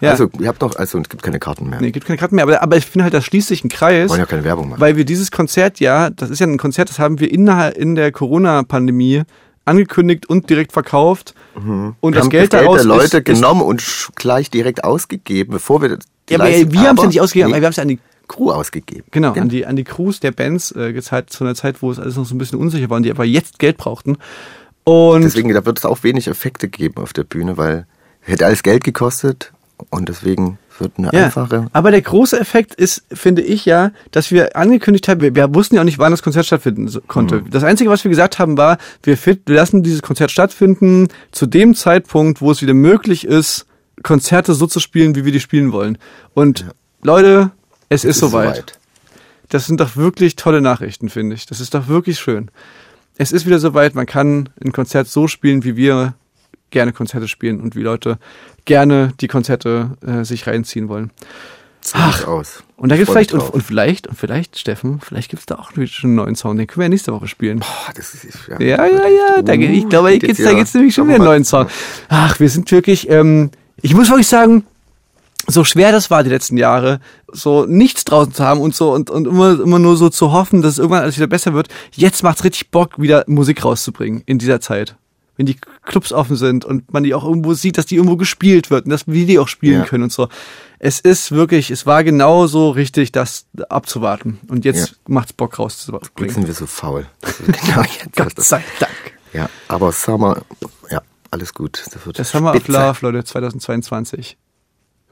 Ja. 0.00 0.10
Also, 0.12 0.30
ihr 0.38 0.48
habt 0.48 0.60
noch, 0.60 0.76
also 0.76 0.98
es 0.98 1.08
gibt 1.08 1.22
keine 1.22 1.38
Karten 1.38 1.68
mehr. 1.68 1.80
Nee, 1.80 1.90
gibt 1.90 2.06
keine 2.06 2.18
Karten 2.18 2.36
mehr, 2.36 2.44
aber, 2.44 2.62
aber 2.62 2.76
ich 2.76 2.86
finde 2.86 3.04
halt, 3.04 3.14
das 3.14 3.24
schließt 3.24 3.48
sich 3.48 3.64
ein 3.64 3.68
Kreis. 3.68 4.10
Wollen 4.10 4.20
ja 4.20 4.26
keine 4.26 4.44
Werbung 4.44 4.68
machen. 4.70 4.80
Weil 4.80 4.96
wir 4.96 5.04
dieses 5.04 5.30
Konzert 5.30 5.80
ja, 5.80 6.10
das 6.10 6.30
ist 6.30 6.38
ja 6.38 6.46
ein 6.46 6.58
Konzert, 6.58 6.88
das 6.90 6.98
haben 6.98 7.18
wir 7.20 7.30
in 7.32 7.46
der, 7.46 7.76
in 7.76 7.94
der 7.94 8.12
Corona-Pandemie 8.12 9.22
angekündigt 9.64 10.26
und 10.28 10.48
direkt 10.48 10.72
verkauft. 10.72 11.34
Und 11.54 11.64
Mhm. 11.64 11.94
wir 12.00 12.10
das 12.12 12.30
Geld 12.30 12.52
daraus 12.54 12.76
der 12.78 12.84
Leute 12.86 13.18
ist, 13.18 13.24
genommen 13.24 13.62
und 13.62 14.08
gleich 14.14 14.50
direkt 14.50 14.84
ausgegeben, 14.84 15.52
bevor 15.52 15.82
wir 15.82 15.90
Ja, 16.30 16.38
aber 16.38 16.44
Leistung- 16.48 16.72
wir 16.72 16.80
haben 16.82 16.96
es 16.96 17.02
ja 17.02 17.08
nicht 17.08 17.20
ausgegeben, 17.20 17.48
nee, 17.50 17.54
aber 17.54 17.60
wir 17.62 17.66
haben 17.66 17.70
es 17.72 17.76
ja 17.76 17.82
an 17.82 17.88
die 17.88 17.98
Crew 18.28 18.50
ausgegeben. 18.50 19.04
Genau, 19.10 19.34
Ja. 19.34 19.42
an 19.42 19.48
die, 19.48 19.66
an 19.66 19.76
die 19.76 19.84
Crews 19.84 20.20
der 20.20 20.32
Bands 20.32 20.72
äh, 20.72 20.92
gezahlt 20.92 21.30
zu 21.30 21.44
einer 21.44 21.54
Zeit, 21.54 21.82
wo 21.82 21.90
es 21.90 21.98
alles 21.98 22.16
noch 22.16 22.24
so 22.26 22.34
ein 22.34 22.38
bisschen 22.38 22.58
unsicher 22.58 22.88
war 22.90 22.96
und 22.98 23.02
die 23.02 23.10
aber 23.10 23.24
jetzt 23.24 23.58
Geld 23.58 23.76
brauchten. 23.78 24.16
Und 24.84 25.22
Deswegen, 25.22 25.52
da 25.52 25.64
wird 25.66 25.78
es 25.78 25.84
auch 25.84 26.02
wenig 26.02 26.28
Effekte 26.28 26.68
geben 26.68 27.02
auf 27.02 27.12
der 27.12 27.24
Bühne, 27.24 27.56
weil 27.58 27.86
hätte 28.20 28.46
alles 28.46 28.62
Geld 28.62 28.84
gekostet 28.84 29.52
und 29.90 30.08
deswegen 30.08 30.58
wird 30.78 30.92
eine 30.98 31.10
ja, 31.12 31.26
einfache. 31.26 31.66
aber 31.72 31.90
der 31.90 32.02
große 32.02 32.38
Effekt 32.38 32.74
ist, 32.74 33.04
finde 33.12 33.42
ich 33.42 33.64
ja, 33.64 33.90
dass 34.10 34.30
wir 34.30 34.56
angekündigt 34.56 35.08
haben, 35.08 35.20
wir, 35.20 35.34
wir 35.34 35.54
wussten 35.54 35.74
ja 35.74 35.80
auch 35.80 35.84
nicht, 35.84 35.98
wann 35.98 36.12
das 36.12 36.22
Konzert 36.22 36.46
stattfinden 36.46 36.90
konnte. 37.06 37.40
Mhm. 37.40 37.50
Das 37.50 37.64
Einzige, 37.64 37.90
was 37.90 38.04
wir 38.04 38.10
gesagt 38.10 38.38
haben, 38.38 38.56
war, 38.56 38.78
wir, 39.02 39.16
fit, 39.16 39.42
wir 39.46 39.56
lassen 39.56 39.82
dieses 39.82 40.02
Konzert 40.02 40.30
stattfinden 40.30 41.08
zu 41.32 41.46
dem 41.46 41.74
Zeitpunkt, 41.74 42.40
wo 42.40 42.50
es 42.50 42.62
wieder 42.62 42.74
möglich 42.74 43.26
ist, 43.26 43.66
Konzerte 44.02 44.54
so 44.54 44.66
zu 44.66 44.80
spielen, 44.80 45.16
wie 45.16 45.24
wir 45.24 45.32
die 45.32 45.40
spielen 45.40 45.72
wollen. 45.72 45.98
Und 46.34 46.66
Leute, 47.02 47.50
es 47.88 48.04
ist, 48.04 48.18
soweit. 48.18 48.78
Das 49.48 49.66
sind 49.66 49.80
doch 49.80 49.96
wirklich 49.96 50.36
tolle 50.36 50.60
Nachrichten, 50.60 51.08
finde 51.08 51.34
ich. 51.34 51.46
Das 51.46 51.60
ist 51.60 51.74
doch 51.74 51.88
wirklich 51.88 52.18
schön. 52.18 52.50
Es 53.16 53.32
ist 53.32 53.46
wieder 53.46 53.58
soweit, 53.58 53.94
man 53.94 54.06
kann 54.06 54.50
ein 54.62 54.72
Konzert 54.72 55.08
so 55.08 55.26
spielen, 55.26 55.64
wie 55.64 55.74
wir 55.74 56.14
gerne 56.70 56.92
Konzerte 56.92 57.28
spielen 57.28 57.60
und 57.60 57.76
wie 57.76 57.82
Leute 57.82 58.18
gerne 58.64 59.12
die 59.20 59.28
Konzerte 59.28 59.96
äh, 60.06 60.24
sich 60.24 60.46
reinziehen 60.46 60.88
wollen. 60.88 61.10
Ach, 61.94 62.26
aus. 62.26 62.62
Und 62.76 62.90
da 62.90 62.96
mich 62.96 63.08
vielleicht, 63.08 63.32
und, 63.32 63.40
und 63.40 63.62
vielleicht, 63.62 64.06
und 64.08 64.18
vielleicht, 64.18 64.58
Steffen, 64.58 65.00
vielleicht 65.00 65.30
gibt's 65.30 65.46
da 65.46 65.56
auch 65.56 65.70
schon 65.72 66.10
einen 66.10 66.14
neuen 66.16 66.34
Song, 66.34 66.56
den 66.56 66.66
können 66.66 66.80
wir 66.80 66.84
ja 66.84 66.88
nächste 66.90 67.12
Woche 67.12 67.28
spielen. 67.28 67.60
Boah, 67.60 67.92
das 67.94 68.14
ist, 68.14 68.26
ja, 68.48 68.60
Ja, 68.60 68.86
ja, 68.86 69.08
ja, 69.08 69.42
da, 69.42 69.56
geht- 69.56 69.70
ich 69.70 69.88
glaube, 69.88 70.10
geht's, 70.18 70.38
jetzt 70.38 70.46
da 70.46 70.50
ja. 70.52 70.64
nämlich 70.74 70.94
schon 70.94 71.06
wieder 71.06 71.16
einen 71.16 71.24
neuen 71.24 71.44
Song. 71.44 71.66
Ach, 72.08 72.38
wir 72.40 72.48
sind 72.50 72.70
wirklich, 72.70 73.08
ähm, 73.08 73.50
ich 73.80 73.94
muss 73.94 74.08
wirklich 74.08 74.28
sagen, 74.28 74.64
so 75.46 75.64
schwer 75.64 75.92
das 75.92 76.10
war 76.10 76.22
die 76.24 76.30
letzten 76.30 76.58
Jahre, 76.58 77.00
so 77.32 77.64
nichts 77.64 78.04
draußen 78.04 78.34
zu 78.34 78.44
haben 78.44 78.60
und 78.60 78.74
so 78.74 78.92
und, 78.92 79.08
und 79.08 79.26
immer, 79.26 79.58
immer 79.58 79.78
nur 79.78 79.96
so 79.96 80.10
zu 80.10 80.32
hoffen, 80.32 80.60
dass 80.60 80.72
es 80.72 80.78
irgendwann 80.78 81.02
alles 81.02 81.16
wieder 81.16 81.26
besser 81.26 81.54
wird. 81.54 81.68
Jetzt 81.92 82.22
macht's 82.22 82.44
richtig 82.44 82.70
Bock, 82.70 83.00
wieder 83.00 83.24
Musik 83.28 83.64
rauszubringen 83.64 84.22
in 84.26 84.38
dieser 84.38 84.60
Zeit. 84.60 84.96
Wenn 85.38 85.46
die 85.46 85.56
Clubs 85.84 86.12
offen 86.12 86.36
sind 86.36 86.66
und 86.66 86.92
man 86.92 87.04
die 87.04 87.14
auch 87.14 87.24
irgendwo 87.24 87.54
sieht, 87.54 87.78
dass 87.78 87.86
die 87.86 87.94
irgendwo 87.96 88.16
gespielt 88.16 88.70
wird 88.70 88.84
und 88.84 88.90
dass 88.90 89.06
wir 89.06 89.24
die 89.26 89.38
auch 89.38 89.48
spielen 89.48 89.80
Ja. 89.80 89.86
können 89.86 90.02
und 90.04 90.12
so. 90.12 90.28
Es 90.80 91.00
ist 91.00 91.30
wirklich, 91.32 91.70
es 91.70 91.86
war 91.86 92.04
genauso 92.04 92.70
richtig, 92.70 93.10
das 93.12 93.46
abzuwarten. 93.70 94.38
Und 94.48 94.64
jetzt 94.66 94.90
Ja. 94.90 94.96
macht's 95.08 95.32
Bock 95.32 95.52
Jetzt 95.52 95.58
rauszubringen. 95.60 96.34
sind 96.34 96.46
wir 96.46 96.54
so 96.54 96.66
faul. 96.66 97.06
Genau 97.66 97.82
jetzt. 97.82 98.14
Gott 98.16 98.44
sei 98.44 98.62
Dank. 98.78 98.92
ja, 99.32 99.48
aber 99.68 99.92
Summer, 99.92 100.42
ja, 100.90 101.00
alles 101.30 101.54
gut. 101.54 101.82
Das 101.92 102.04
wird 102.04 102.18
Das 102.18 102.34
auf 102.34 102.54
spitze. 102.56 102.72
Love, 102.72 102.98
Leute, 103.02 103.24
2022. 103.24 104.36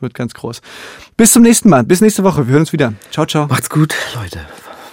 Wird 0.01 0.13
ganz 0.13 0.35
groß. 0.35 0.61
Bis 1.17 1.33
zum 1.33 1.43
nächsten 1.43 1.71
Mal. 1.71 1.83
Bis 1.85 2.01
nächste 2.03 2.23
Woche. 2.23 2.47
Wir 2.47 2.53
hören 2.53 2.61
uns 2.63 2.73
wieder. 2.73 2.93
Ciao, 3.11 3.25
ciao. 3.27 3.47
Macht's 3.47 3.71
gut, 3.71 3.95
Leute. 4.15 4.41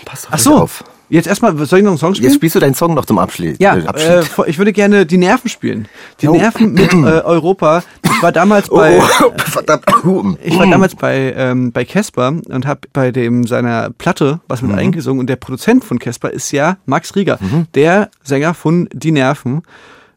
Passt 0.06 0.28
auf 0.28 0.34
Ach 0.34 0.40
so. 0.40 0.58
auf. 0.60 0.84
Jetzt 1.10 1.28
erstmal, 1.28 1.56
soll 1.66 1.80
ich 1.80 1.86
noch 1.86 1.92
einen 1.92 1.98
Song 2.00 2.10
Jetzt 2.12 2.18
spielen? 2.18 2.34
spielst 2.34 2.56
du 2.56 2.60
deinen 2.60 2.74
Song 2.74 2.94
noch 2.96 3.06
zum 3.06 3.20
Abschluss. 3.20 3.56
Ja, 3.60 3.76
äh, 3.76 4.20
äh, 4.22 4.24
ich 4.48 4.58
würde 4.58 4.74
gerne 4.74 5.06
die 5.06 5.18
Nerven 5.18 5.50
spielen. 5.50 5.88
Die 6.22 6.28
Oh. 6.28 6.34
Nerven 6.36 6.74
mit 6.74 6.92
äh, 6.94 6.98
Europa. 6.98 7.84
Ich 8.04 8.24
war 8.24 8.32
damals 8.32 8.72
oh, 8.72 8.78
bei, 8.78 9.00
oh, 9.00 9.32
verdammt. 9.38 9.84
Uh, 10.06 10.36
ich 10.44 10.58
war 10.58 10.66
damals 10.68 10.96
bei 10.96 11.34
ähm, 11.38 11.72
bei 11.72 11.86
Casper 11.86 12.30
und 12.50 12.66
habe 12.66 12.82
bei 12.94 13.12
dem 13.12 13.46
seiner 13.46 13.90
Platte 13.92 14.40
was 14.48 14.62
Mhm. 14.62 14.70
mit 14.70 14.78
eingesungen 14.80 15.20
und 15.20 15.28
der 15.28 15.36
Produzent 15.36 15.84
von 15.84 16.00
Casper 16.00 16.32
ist 16.32 16.52
ja 16.52 16.78
Max 16.86 17.16
Rieger, 17.16 17.38
der 17.76 18.10
Sänger 18.24 18.54
von 18.54 18.88
Die 18.94 19.12
Nerven 19.12 19.62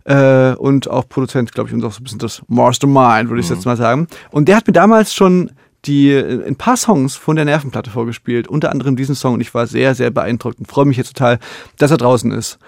äh, 0.05 0.53
und 0.53 0.89
auch 0.89 1.09
Produzent, 1.09 1.53
glaube 1.53 1.69
ich, 1.69 1.75
und 1.75 1.85
auch 1.85 1.93
so 1.93 2.01
ein 2.01 2.05
bisschen 2.05 2.21
das 2.21 2.43
Mastermind, 2.49 3.29
würde 3.29 3.41
ich 3.41 3.49
Mhm. 3.51 3.57
jetzt 3.57 3.65
mal 3.67 3.77
sagen. 3.77 4.07
Und 4.31 4.47
der 4.49 4.57
hat 4.57 4.67
mir 4.67 4.73
damals 4.73 5.13
schon 5.15 5.51
die 5.87 6.11
äh, 6.11 6.47
ein 6.47 6.57
paar 6.57 6.77
Songs 6.77 7.17
von 7.17 7.37
der 7.37 7.45
Nervenplatte 7.45 7.91
vorgespielt, 7.91 8.49
unter 8.49 8.71
anderem 8.71 8.97
diesen 8.97 9.15
Song 9.15 9.35
und 9.35 9.41
ich 9.41 9.55
war 9.55 9.67
sehr 9.67 9.95
sehr 9.95 10.11
beeindruckt 10.11 10.59
und 10.59 10.67
freue 10.67 10.85
mich 10.85 10.97
jetzt 10.97 11.17
total, 11.17 11.39
dass 11.79 11.91
er 11.91 11.97
draußen 11.97 12.33
ist. 12.33 12.59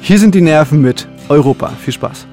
Hier 0.00 0.18
sind 0.18 0.34
die 0.34 0.40
Nerven 0.40 0.80
mit 0.80 1.08
Europa. 1.28 1.68
Viel 1.68 1.94
Spaß. 1.94 2.26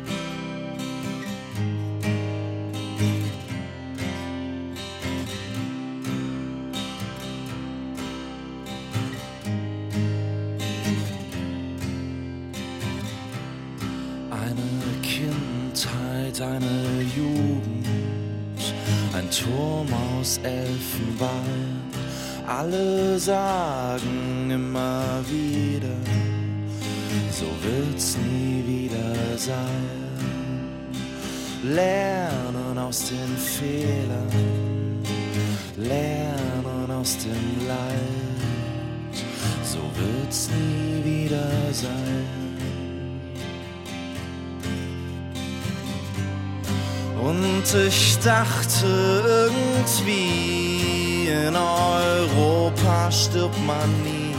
Und 47.73 47.87
ich 47.87 48.19
dachte 48.19 49.23
irgendwie, 49.25 51.27
in 51.27 51.55
Europa 51.55 53.09
stirbt 53.09 53.65
man 53.65 53.89
nie. 54.03 54.35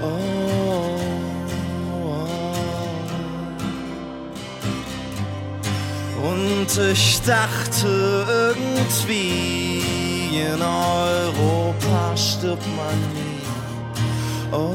Oh, 0.00 0.96
oh. 6.22 6.28
Und 6.30 6.78
ich 6.90 7.20
dachte 7.22 8.24
irgendwie, 8.28 9.82
in 10.34 10.62
Europa 10.62 12.16
stirbt 12.16 12.66
man 12.74 12.98
nie. 13.12 13.42
Oh, 14.52 14.74